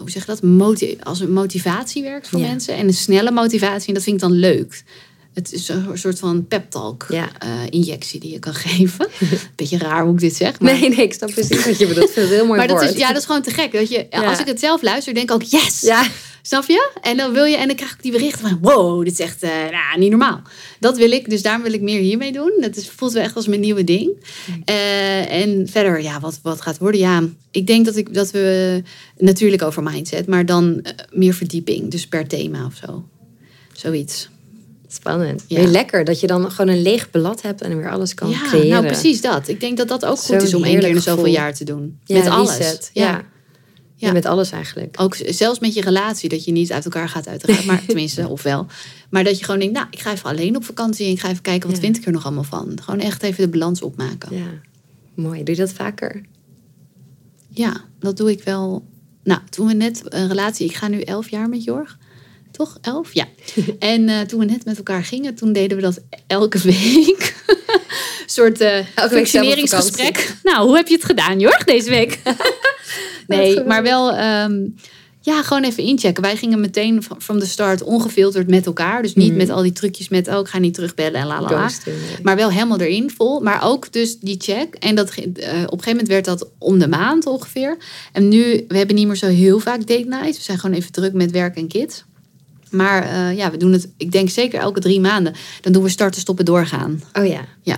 hoe 0.00 0.10
zeg 0.10 0.22
je 0.22 0.28
dat, 0.30 0.42
Moti- 0.42 0.96
als 1.02 1.20
een 1.20 1.32
motivatie 1.32 2.02
werkt 2.02 2.28
voor 2.28 2.40
Ja. 2.40 2.46
mensen. 2.46 2.74
En 2.74 2.86
een 2.86 2.94
snelle 2.94 3.30
motivatie. 3.30 3.88
En 3.88 3.94
dat 3.94 4.02
vind 4.02 4.16
ik 4.16 4.22
dan 4.22 4.32
leuk. 4.32 4.82
Het 5.36 5.52
is 5.52 5.68
een 5.68 5.98
soort 5.98 6.18
van 6.18 6.46
pep 6.46 6.70
talk 6.70 7.06
Ja. 7.08 7.28
eh, 7.38 7.70
die 7.70 8.30
je 8.30 8.38
kan 8.38 8.54
geven. 8.66 9.08
Beetje 9.56 9.78
raar 9.78 10.04
hoe 10.04 10.14
ik 10.14 10.20
dit 10.20 10.36
zeg. 10.36 10.60
Maar, 10.60 10.72
Nee, 10.72 10.88
nee, 10.88 11.02
ik 11.02 11.12
snap 11.14 11.30
precies 11.30 11.64
wat 11.64 11.78
je 11.78 11.86
bedoelt. 11.86 12.14
Het 12.14 12.28
heel 12.28 12.46
mooi 12.46 12.58
maar 12.58 12.68
dat 12.68 12.78
woord. 12.80 12.90
is, 12.94 12.98
ja, 12.98 13.08
dat 13.08 13.16
is 13.16 13.24
gewoon 13.24 13.42
te 13.42 13.50
gek. 13.50 13.72
Dat 13.72 13.88
je. 13.88 14.10
Als 14.10 14.40
ik 14.40 14.46
het 14.46 14.60
zelf 14.60 14.82
luister, 14.82 15.14
denk 15.14 15.30
ik 15.30 15.34
ook 15.34 15.42
yes. 15.42 15.80
Ja, 15.80 16.06
Snap 16.42 16.64
je? 16.66 16.90
En 17.02 17.16
dan 17.16 17.32
wil 17.32 17.44
je, 17.44 17.56
en 17.56 17.66
dan 17.66 17.76
krijg 17.76 17.92
ik 17.92 18.02
die 18.02 18.12
berichten 18.12 18.48
van 18.48 18.58
wow, 18.60 19.04
dit 19.04 19.12
is 19.12 19.18
echt 19.18 19.42
eh, 19.42 19.50
nou, 19.50 19.98
niet 19.98 20.10
normaal. 20.10 20.42
Dat 20.80 20.96
wil 20.96 21.10
ik, 21.10 21.30
dus 21.30 21.42
daarom 21.42 21.62
wil 21.62 21.72
ik 21.72 21.80
meer 21.80 22.00
hiermee 22.00 22.32
doen. 22.32 22.52
Dat 22.60 22.76
is, 22.76 22.88
voelt 22.88 23.12
wel 23.12 23.22
echt 23.22 23.36
als 23.36 23.46
mijn 23.46 23.60
nieuwe 23.60 23.84
ding. 23.84 24.10
Eh, 24.64 25.42
en 25.42 25.68
verder, 25.68 26.02
ja, 26.02 26.20
wat, 26.20 26.38
wat 26.42 26.60
gaat 26.60 26.78
worden? 26.78 27.00
Ja, 27.00 27.22
ik 27.50 27.66
denk 27.66 27.84
dat, 27.84 27.96
ik, 27.96 28.14
dat 28.14 28.30
we 28.30 28.82
natuurlijk 29.18 29.62
over 29.62 29.82
mindset, 29.82 30.26
maar 30.26 30.46
dan 30.46 30.84
meer 31.12 31.34
verdieping, 31.34 31.90
dus 31.90 32.06
per 32.06 32.26
thema 32.26 32.66
of 32.66 32.74
zo. 32.86 33.04
Zoiets. 33.72 34.28
Spannend. 34.96 35.44
Ja. 35.46 35.56
Weer 35.58 35.68
lekker 35.68 36.04
dat 36.04 36.20
je 36.20 36.26
dan 36.26 36.50
gewoon 36.50 36.74
een 36.74 36.82
leeg 36.82 37.10
blad 37.10 37.42
hebt 37.42 37.62
en 37.62 37.76
weer 37.76 37.90
alles 37.90 38.14
kan 38.14 38.28
ja, 38.30 38.40
creëren. 38.42 38.68
nou 38.68 38.86
precies 38.86 39.20
dat. 39.20 39.48
Ik 39.48 39.60
denk 39.60 39.76
dat 39.76 39.88
dat 39.88 40.04
ook 40.04 40.18
goed 40.18 40.42
is 40.42 40.54
om 40.54 40.64
één 40.64 40.80
keer 40.80 40.88
in 40.88 41.00
zoveel 41.00 41.26
jaar 41.26 41.54
te 41.54 41.64
doen. 41.64 41.98
Ja, 42.04 42.18
met 42.18 42.28
alles. 42.28 42.56
reset. 42.56 42.90
Ja. 42.92 43.04
Ja. 43.04 43.24
Ja, 43.98 44.12
met 44.12 44.26
alles 44.26 44.50
eigenlijk. 44.50 44.96
Ook 45.00 45.16
zelfs 45.26 45.58
met 45.58 45.74
je 45.74 45.80
relatie, 45.80 46.28
dat 46.28 46.44
je 46.44 46.52
niet 46.52 46.72
uit 46.72 46.84
elkaar 46.84 47.08
gaat 47.08 47.28
uiteraard. 47.28 47.64
Maar 47.64 47.84
tenminste, 47.86 48.28
of 48.28 48.42
wel. 48.42 48.66
Maar 49.10 49.24
dat 49.24 49.38
je 49.38 49.44
gewoon 49.44 49.60
denkt, 49.60 49.74
nou, 49.74 49.86
ik 49.90 49.98
ga 49.98 50.12
even 50.12 50.30
alleen 50.30 50.56
op 50.56 50.64
vakantie. 50.64 51.06
En 51.06 51.12
ik 51.12 51.20
ga 51.20 51.28
even 51.28 51.42
kijken, 51.42 51.68
wat 51.68 51.76
Ja. 51.78 51.82
vind 51.84 51.96
ik 51.96 52.04
er 52.06 52.12
nog 52.12 52.24
allemaal 52.24 52.44
van? 52.44 52.78
Gewoon 52.82 53.00
echt 53.00 53.22
even 53.22 53.42
de 53.44 53.58
balans 53.58 53.82
opmaken. 53.82 54.36
Ja, 54.36 54.42
Ja, 54.42 54.60
mooi. 55.14 55.42
Doe 55.42 55.54
je 55.54 55.60
dat 55.60 55.72
vaker? 55.72 56.22
dat 57.98 58.16
doe 58.16 58.30
ik 58.30 58.42
wel 58.42 58.84
Nou, 59.24 59.40
toen 59.50 59.66
we 59.66 59.72
net 59.72 60.02
een 60.04 60.28
relatie... 60.28 60.66
Ik 60.66 60.74
ga 60.74 60.88
nu 60.88 61.00
elf 61.00 61.30
jaar 61.30 61.48
met 61.48 61.64
Jorg. 61.64 61.98
Toch? 62.56 62.78
Elf? 62.80 63.14
Ja. 63.14 63.24
en 63.78 64.08
uh, 64.08 64.20
toen 64.20 64.38
we 64.38 64.44
net 64.44 64.64
met 64.64 64.76
elkaar 64.76 65.04
gingen, 65.04 65.34
toen 65.34 65.52
deden 65.52 65.76
we 65.76 65.82
dat 65.82 66.00
elke 66.26 66.58
week. 66.58 67.34
een 67.46 67.56
soort 68.26 68.60
uh, 68.60 68.78
functioneringsgesprek. 69.10 70.36
Nou, 70.42 70.66
hoe 70.66 70.76
heb 70.76 70.88
je 70.88 70.94
het 70.94 71.04
gedaan, 71.04 71.40
Jorg, 71.40 71.64
deze 71.64 71.90
week? 71.90 72.18
nee, 73.26 73.64
maar 73.64 73.82
wel... 73.82 74.18
Um, 74.18 74.74
ja, 75.26 75.42
gewoon 75.42 75.62
even 75.62 75.82
inchecken. 75.82 76.22
Wij 76.22 76.36
gingen 76.36 76.60
meteen 76.60 77.02
van 77.18 77.38
de 77.38 77.46
start 77.46 77.82
ongefilterd 77.82 78.48
met 78.48 78.66
elkaar. 78.66 79.02
Dus 79.02 79.14
niet 79.14 79.30
mm. 79.30 79.36
met 79.36 79.50
al 79.50 79.62
die 79.62 79.72
trucjes 79.72 80.08
met, 80.08 80.28
oh, 80.28 80.38
ik 80.38 80.48
ga 80.48 80.58
niet 80.58 80.74
terugbellen 80.74 81.20
en 81.20 81.26
la 81.26 81.40
la 81.40 81.50
la. 81.50 81.70
Maar 82.22 82.36
wel 82.36 82.50
helemaal 82.50 82.80
erin 82.80 83.10
vol. 83.10 83.40
Maar 83.40 83.64
ook 83.64 83.92
dus 83.92 84.18
die 84.18 84.36
check. 84.38 84.74
En 84.74 84.94
dat, 84.94 85.16
uh, 85.16 85.24
op 85.24 85.34
een 85.36 85.44
gegeven 85.44 85.86
moment 85.86 86.08
werd 86.08 86.24
dat 86.24 86.48
om 86.58 86.78
de 86.78 86.88
maand 86.88 87.26
ongeveer. 87.26 87.76
En 88.12 88.28
nu, 88.28 88.64
we 88.68 88.76
hebben 88.76 88.96
niet 88.96 89.06
meer 89.06 89.16
zo 89.16 89.26
heel 89.26 89.58
vaak 89.58 89.86
date 89.86 90.08
nights. 90.08 90.36
We 90.36 90.44
zijn 90.44 90.58
gewoon 90.58 90.76
even 90.76 90.92
druk 90.92 91.12
met 91.12 91.30
werk 91.30 91.56
en 91.56 91.68
kids. 91.68 92.04
Maar 92.70 93.04
uh, 93.04 93.36
ja, 93.36 93.50
we 93.50 93.56
doen 93.56 93.72
het, 93.72 93.88
ik 93.96 94.12
denk 94.12 94.28
zeker 94.28 94.60
elke 94.60 94.80
drie 94.80 95.00
maanden. 95.00 95.34
Dan 95.60 95.72
doen 95.72 95.82
we 95.82 95.88
starten, 95.88 96.20
stoppen, 96.20 96.44
doorgaan. 96.44 97.02
Oh 97.12 97.26
ja. 97.26 97.44
Ja. 97.62 97.76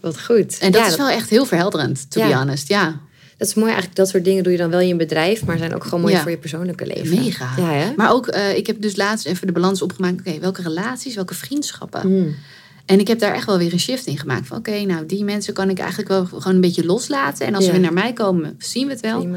Wat 0.00 0.22
goed. 0.22 0.58
En 0.58 0.72
dat 0.72 0.86
is 0.86 0.96
wel 0.96 1.08
echt 1.08 1.30
heel 1.30 1.46
verhelderend, 1.46 2.10
to 2.10 2.28
be 2.28 2.34
honest. 2.34 2.68
Ja. 2.68 3.00
Dat 3.36 3.48
is 3.48 3.54
mooi 3.54 3.66
eigenlijk. 3.66 3.96
Dat 3.96 4.08
soort 4.08 4.24
dingen 4.24 4.42
doe 4.42 4.52
je 4.52 4.58
dan 4.58 4.70
wel 4.70 4.80
in 4.80 4.86
je 4.86 4.96
bedrijf, 4.96 5.44
maar 5.44 5.58
zijn 5.58 5.74
ook 5.74 5.84
gewoon 5.84 6.00
mooi 6.00 6.16
voor 6.16 6.30
je 6.30 6.38
persoonlijke 6.38 6.86
leven. 6.86 7.18
Mega. 7.18 7.52
Ja, 7.56 7.72
hè? 7.72 7.92
Maar 7.96 8.12
ook, 8.12 8.34
uh, 8.34 8.56
ik 8.56 8.66
heb 8.66 8.80
dus 8.80 8.96
laatst 8.96 9.26
even 9.26 9.46
de 9.46 9.52
balans 9.52 9.82
opgemaakt. 9.82 10.20
Oké, 10.20 10.38
welke 10.38 10.62
relaties, 10.62 11.14
welke 11.14 11.34
vriendschappen. 11.34 12.00
Hmm. 12.00 12.34
En 12.86 13.00
ik 13.00 13.08
heb 13.08 13.18
daar 13.18 13.34
echt 13.34 13.46
wel 13.46 13.58
weer 13.58 13.72
een 13.72 13.80
shift 13.80 14.06
in 14.06 14.18
gemaakt. 14.18 14.46
Van 14.46 14.58
oké, 14.58 14.84
nou 14.84 15.06
die 15.06 15.24
mensen 15.24 15.54
kan 15.54 15.70
ik 15.70 15.78
eigenlijk 15.78 16.08
wel 16.08 16.24
gewoon 16.24 16.54
een 16.54 16.60
beetje 16.60 16.84
loslaten. 16.84 17.46
En 17.46 17.54
als 17.54 17.64
ze 17.64 17.70
weer 17.70 17.80
naar 17.80 17.92
mij 17.92 18.12
komen, 18.12 18.54
zien 18.58 18.86
we 18.86 18.92
het 18.92 19.00
wel. 19.00 19.28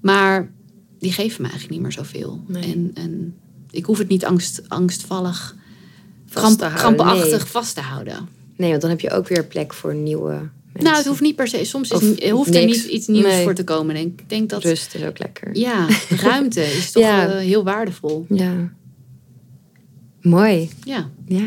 Maar 0.00 0.50
die 0.98 1.12
geven 1.12 1.42
me 1.42 1.48
eigenlijk 1.48 1.70
niet 1.70 1.80
meer 1.80 1.92
zoveel. 1.92 2.40
Nee. 2.46 2.62
En, 2.62 2.90
en 2.94 3.34
ik 3.70 3.84
hoef 3.84 3.98
het 3.98 4.08
niet 4.08 4.24
angst, 4.24 4.62
angstvallig, 4.68 5.56
vast 6.26 6.56
krampachtig 6.74 7.48
vast 7.48 7.74
te 7.74 7.80
houden. 7.80 8.28
Nee, 8.56 8.70
want 8.70 8.80
dan 8.80 8.90
heb 8.90 9.00
je 9.00 9.10
ook 9.10 9.28
weer 9.28 9.44
plek 9.44 9.74
voor 9.74 9.94
nieuwe 9.94 10.50
nou, 10.72 10.96
het 10.96 11.06
hoeft 11.06 11.20
niet 11.20 11.36
per 11.36 11.48
se. 11.48 11.64
Soms 11.64 11.90
is, 11.90 12.30
hoeft 12.30 12.54
er 12.54 12.64
niet 12.64 12.84
iets 12.84 13.06
nieuws 13.06 13.42
voor 13.42 13.54
te 13.54 13.64
komen. 13.64 13.96
Ik 13.96 14.28
denk 14.28 14.48
dat. 14.48 14.62
Rust 14.62 14.94
is 14.94 15.04
ook 15.04 15.18
lekker. 15.18 15.56
Ja, 15.56 15.88
ruimte 16.08 16.62
is 16.62 16.90
toch 16.92 17.02
ja. 17.02 17.28
uh, 17.28 17.36
heel 17.36 17.64
waardevol. 17.64 18.26
Ja. 18.28 18.72
Mooi. 20.20 20.70
Ja. 20.84 21.10
Ja, 21.26 21.44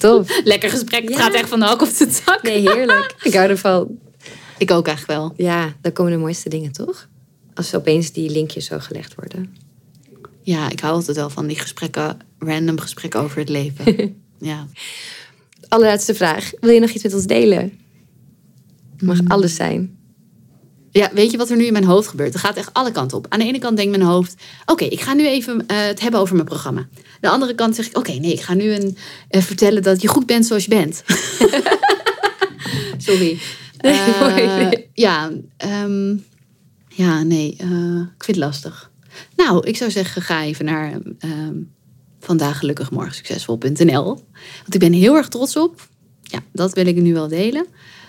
tof. 0.00 0.40
Lekker 0.44 0.70
gesprek. 0.70 1.08
Het 1.08 1.16
gaat 1.16 1.34
echt 1.34 1.48
van 1.48 1.60
de 1.60 1.66
hak 1.66 1.82
op 1.82 1.96
de 1.96 2.20
tak. 2.24 2.42
Nee, 2.42 2.58
heerlijk. 2.60 3.14
Ik 3.22 3.34
hou 3.34 3.48
ervan. 3.48 3.98
Ik 4.58 4.70
ook 4.70 4.86
eigenlijk 4.86 5.18
wel. 5.18 5.32
Ja, 5.36 5.74
dan 5.80 5.92
komen 5.92 6.12
de 6.12 6.18
mooiste 6.18 6.48
dingen, 6.48 6.72
toch? 6.72 7.08
Als 7.54 7.74
opeens 7.74 8.12
die 8.12 8.30
linkjes 8.30 8.66
zo 8.66 8.78
gelegd 8.78 9.14
worden. 9.14 9.56
Ja, 10.46 10.70
ik 10.70 10.80
hou 10.80 10.94
altijd 10.94 11.16
wel 11.16 11.30
van 11.30 11.46
die 11.46 11.58
gesprekken, 11.58 12.18
random 12.38 12.80
gesprekken 12.80 13.20
over 13.20 13.38
het 13.38 13.48
leven. 13.48 14.16
ja. 14.38 14.66
Allerlaatste 15.68 16.14
vraag. 16.14 16.50
Wil 16.60 16.70
je 16.70 16.80
nog 16.80 16.90
iets 16.90 17.02
met 17.02 17.14
ons 17.14 17.26
delen? 17.26 17.72
mag 18.98 19.20
mm. 19.20 19.26
alles 19.26 19.54
zijn. 19.54 19.98
Ja, 20.90 21.10
weet 21.12 21.30
je 21.30 21.36
wat 21.36 21.50
er 21.50 21.56
nu 21.56 21.64
in 21.64 21.72
mijn 21.72 21.84
hoofd 21.84 22.08
gebeurt? 22.08 22.34
Er 22.34 22.40
gaat 22.40 22.56
echt 22.56 22.72
alle 22.72 22.92
kanten 22.92 23.16
op. 23.16 23.26
Aan 23.28 23.38
de 23.38 23.44
ene 23.44 23.58
kant 23.58 23.76
denkt 23.76 23.96
mijn 23.96 24.08
hoofd: 24.08 24.34
oké, 24.66 24.84
ik 24.84 25.00
ga 25.00 25.14
nu 25.14 25.26
even 25.26 25.54
uh, 25.54 25.64
het 25.66 26.00
hebben 26.00 26.20
over 26.20 26.34
mijn 26.34 26.46
programma. 26.46 26.88
De 27.20 27.28
andere 27.28 27.54
kant 27.54 27.74
zeg 27.74 27.86
ik: 27.86 27.96
oké, 27.96 28.12
nee, 28.12 28.32
ik 28.32 28.40
ga 28.40 28.54
nu 28.54 28.72
een, 28.72 28.96
uh, 29.30 29.42
vertellen 29.42 29.82
dat 29.82 30.02
je 30.02 30.08
goed 30.08 30.26
bent 30.26 30.46
zoals 30.46 30.64
je 30.64 30.70
bent. 30.70 31.04
Sorry. 33.06 33.38
Uh, 33.80 34.70
ja, 34.92 35.30
um, 35.84 36.24
ja, 36.88 37.22
nee, 37.22 37.50
ik 37.50 37.58
vind 38.24 38.26
het 38.26 38.36
lastig. 38.36 38.90
Nou, 39.36 39.66
ik 39.66 39.76
zou 39.76 39.90
zeggen: 39.90 40.22
ga 40.22 40.42
even 40.42 40.64
naar 40.64 40.92
um, 41.20 41.74
vandaag 42.20 42.58
gelukkig 42.58 42.90
morgen 42.90 43.14
succesvol.nl. 43.14 44.04
Want 44.60 44.74
ik 44.74 44.80
ben 44.80 44.92
heel 44.92 45.16
erg 45.16 45.28
trots 45.28 45.56
op. 45.56 45.88
Ja, 46.22 46.42
dat 46.52 46.74
wil 46.74 46.86
ik 46.86 46.96
nu 46.96 47.12
wel 47.12 47.28
delen. 47.28 47.66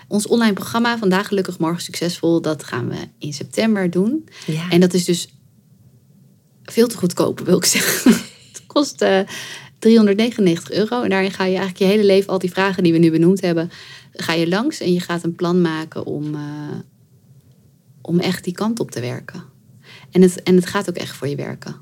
Ons 0.08 0.26
online 0.26 0.52
programma 0.52 0.98
Vandaag 0.98 1.28
Gelukkig 1.28 1.58
Morgen 1.58 1.82
Succesvol, 1.82 2.40
dat 2.40 2.64
gaan 2.64 2.88
we 2.88 2.96
in 3.18 3.32
september 3.32 3.90
doen. 3.90 4.28
Ja. 4.46 4.70
En 4.70 4.80
dat 4.80 4.94
is 4.94 5.04
dus 5.04 5.28
veel 6.64 6.88
te 6.88 6.96
goedkoop, 6.96 7.40
wil 7.40 7.56
ik 7.56 7.64
zeggen. 7.64 8.12
Het 8.52 8.62
kost 8.66 9.02
uh, 9.02 9.18
eh, 9.20 9.26
399 9.78 10.70
euro. 10.70 11.02
En 11.02 11.10
daarin 11.10 11.30
ga 11.30 11.44
je 11.44 11.56
eigenlijk 11.56 11.78
je 11.78 11.84
hele 11.84 12.04
leven, 12.04 12.32
al 12.32 12.38
die 12.38 12.50
vragen 12.50 12.82
die 12.82 12.92
we 12.92 12.98
nu 12.98 13.10
benoemd 13.10 13.40
hebben, 13.40 13.70
ga 14.12 14.32
je 14.32 14.48
langs 14.48 14.80
en 14.80 14.92
je 14.92 15.00
gaat 15.00 15.24
een 15.24 15.34
plan 15.34 15.60
maken 15.60 16.04
om, 16.04 16.34
uh, 16.34 16.40
om 18.02 18.20
echt 18.20 18.44
die 18.44 18.52
kant 18.52 18.80
op 18.80 18.90
te 18.90 19.00
werken. 19.00 19.44
En 20.10 20.22
het, 20.22 20.42
en 20.42 20.54
het 20.54 20.66
gaat 20.66 20.88
ook 20.88 20.96
echt 20.96 21.16
voor 21.16 21.28
je 21.28 21.36
werken. 21.36 21.76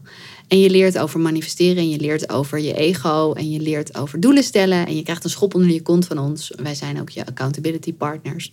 En 0.49 0.61
je 0.61 0.71
leert 0.71 0.99
over 0.99 1.21
manifesteren 1.21 1.77
en 1.77 1.91
je 1.91 1.99
leert 1.99 2.29
over 2.29 2.61
je 2.61 2.75
ego 2.75 3.33
en 3.33 3.51
je 3.51 3.61
leert 3.61 3.97
over 3.97 4.21
doelen 4.21 4.43
stellen. 4.43 4.87
En 4.87 4.97
je 4.97 5.03
krijgt 5.03 5.25
een 5.25 5.31
schop 5.31 5.55
onder 5.55 5.71
je 5.71 5.83
kont 5.83 6.07
van 6.07 6.19
ons. 6.19 6.53
Wij 6.57 6.75
zijn 6.75 7.01
ook 7.01 7.11
je 7.11 7.27
accountability 7.27 7.93
partners. 7.93 8.51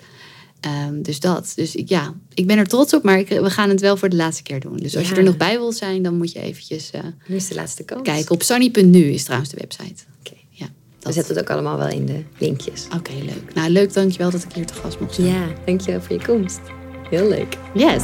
Um, 0.87 1.01
dus 1.01 1.19
dat. 1.19 1.53
Dus 1.55 1.75
ik, 1.75 1.89
ja, 1.89 2.13
ik 2.33 2.47
ben 2.47 2.57
er 2.57 2.67
trots 2.67 2.93
op, 2.93 3.03
maar 3.03 3.19
ik, 3.19 3.27
we 3.27 3.49
gaan 3.49 3.69
het 3.69 3.81
wel 3.81 3.97
voor 3.97 4.09
de 4.09 4.15
laatste 4.15 4.43
keer 4.43 4.59
doen. 4.59 4.77
Dus 4.77 4.97
als 4.97 5.09
je 5.09 5.15
er 5.15 5.23
nog 5.23 5.37
bij 5.37 5.57
wil 5.57 5.71
zijn, 5.71 6.03
dan 6.03 6.17
moet 6.17 6.31
je 6.31 6.39
eventjes 6.39 6.91
uh, 6.95 7.01
nu 7.27 7.35
is 7.35 7.47
de 7.47 7.55
laatste 7.55 7.83
kans. 7.83 8.01
kijken. 8.01 8.31
Op 8.31 8.43
sunny.nu 8.43 9.03
is 9.03 9.23
trouwens 9.23 9.51
de 9.51 9.57
website. 9.59 10.03
Oké. 10.19 10.35
Ja, 10.49 10.65
we 10.99 11.11
zetten 11.11 11.35
het 11.35 11.43
ook 11.43 11.49
allemaal 11.49 11.77
wel 11.77 11.89
in 11.89 12.05
de 12.05 12.23
linkjes. 12.37 12.87
Oké, 12.95 13.11
leuk. 13.11 13.53
Nou, 13.53 13.69
leuk. 13.69 13.93
Dankjewel 13.93 14.31
dat 14.31 14.43
ik 14.43 14.53
hier 14.53 14.65
te 14.65 14.73
gast 14.73 14.99
mocht 14.99 15.13
zijn. 15.15 15.27
Ja, 15.27 15.47
dankjewel 15.65 16.01
voor 16.01 16.15
je 16.15 16.25
komst. 16.25 16.61
Heel 17.09 17.27
leuk. 17.27 17.57
Yes. 17.73 18.03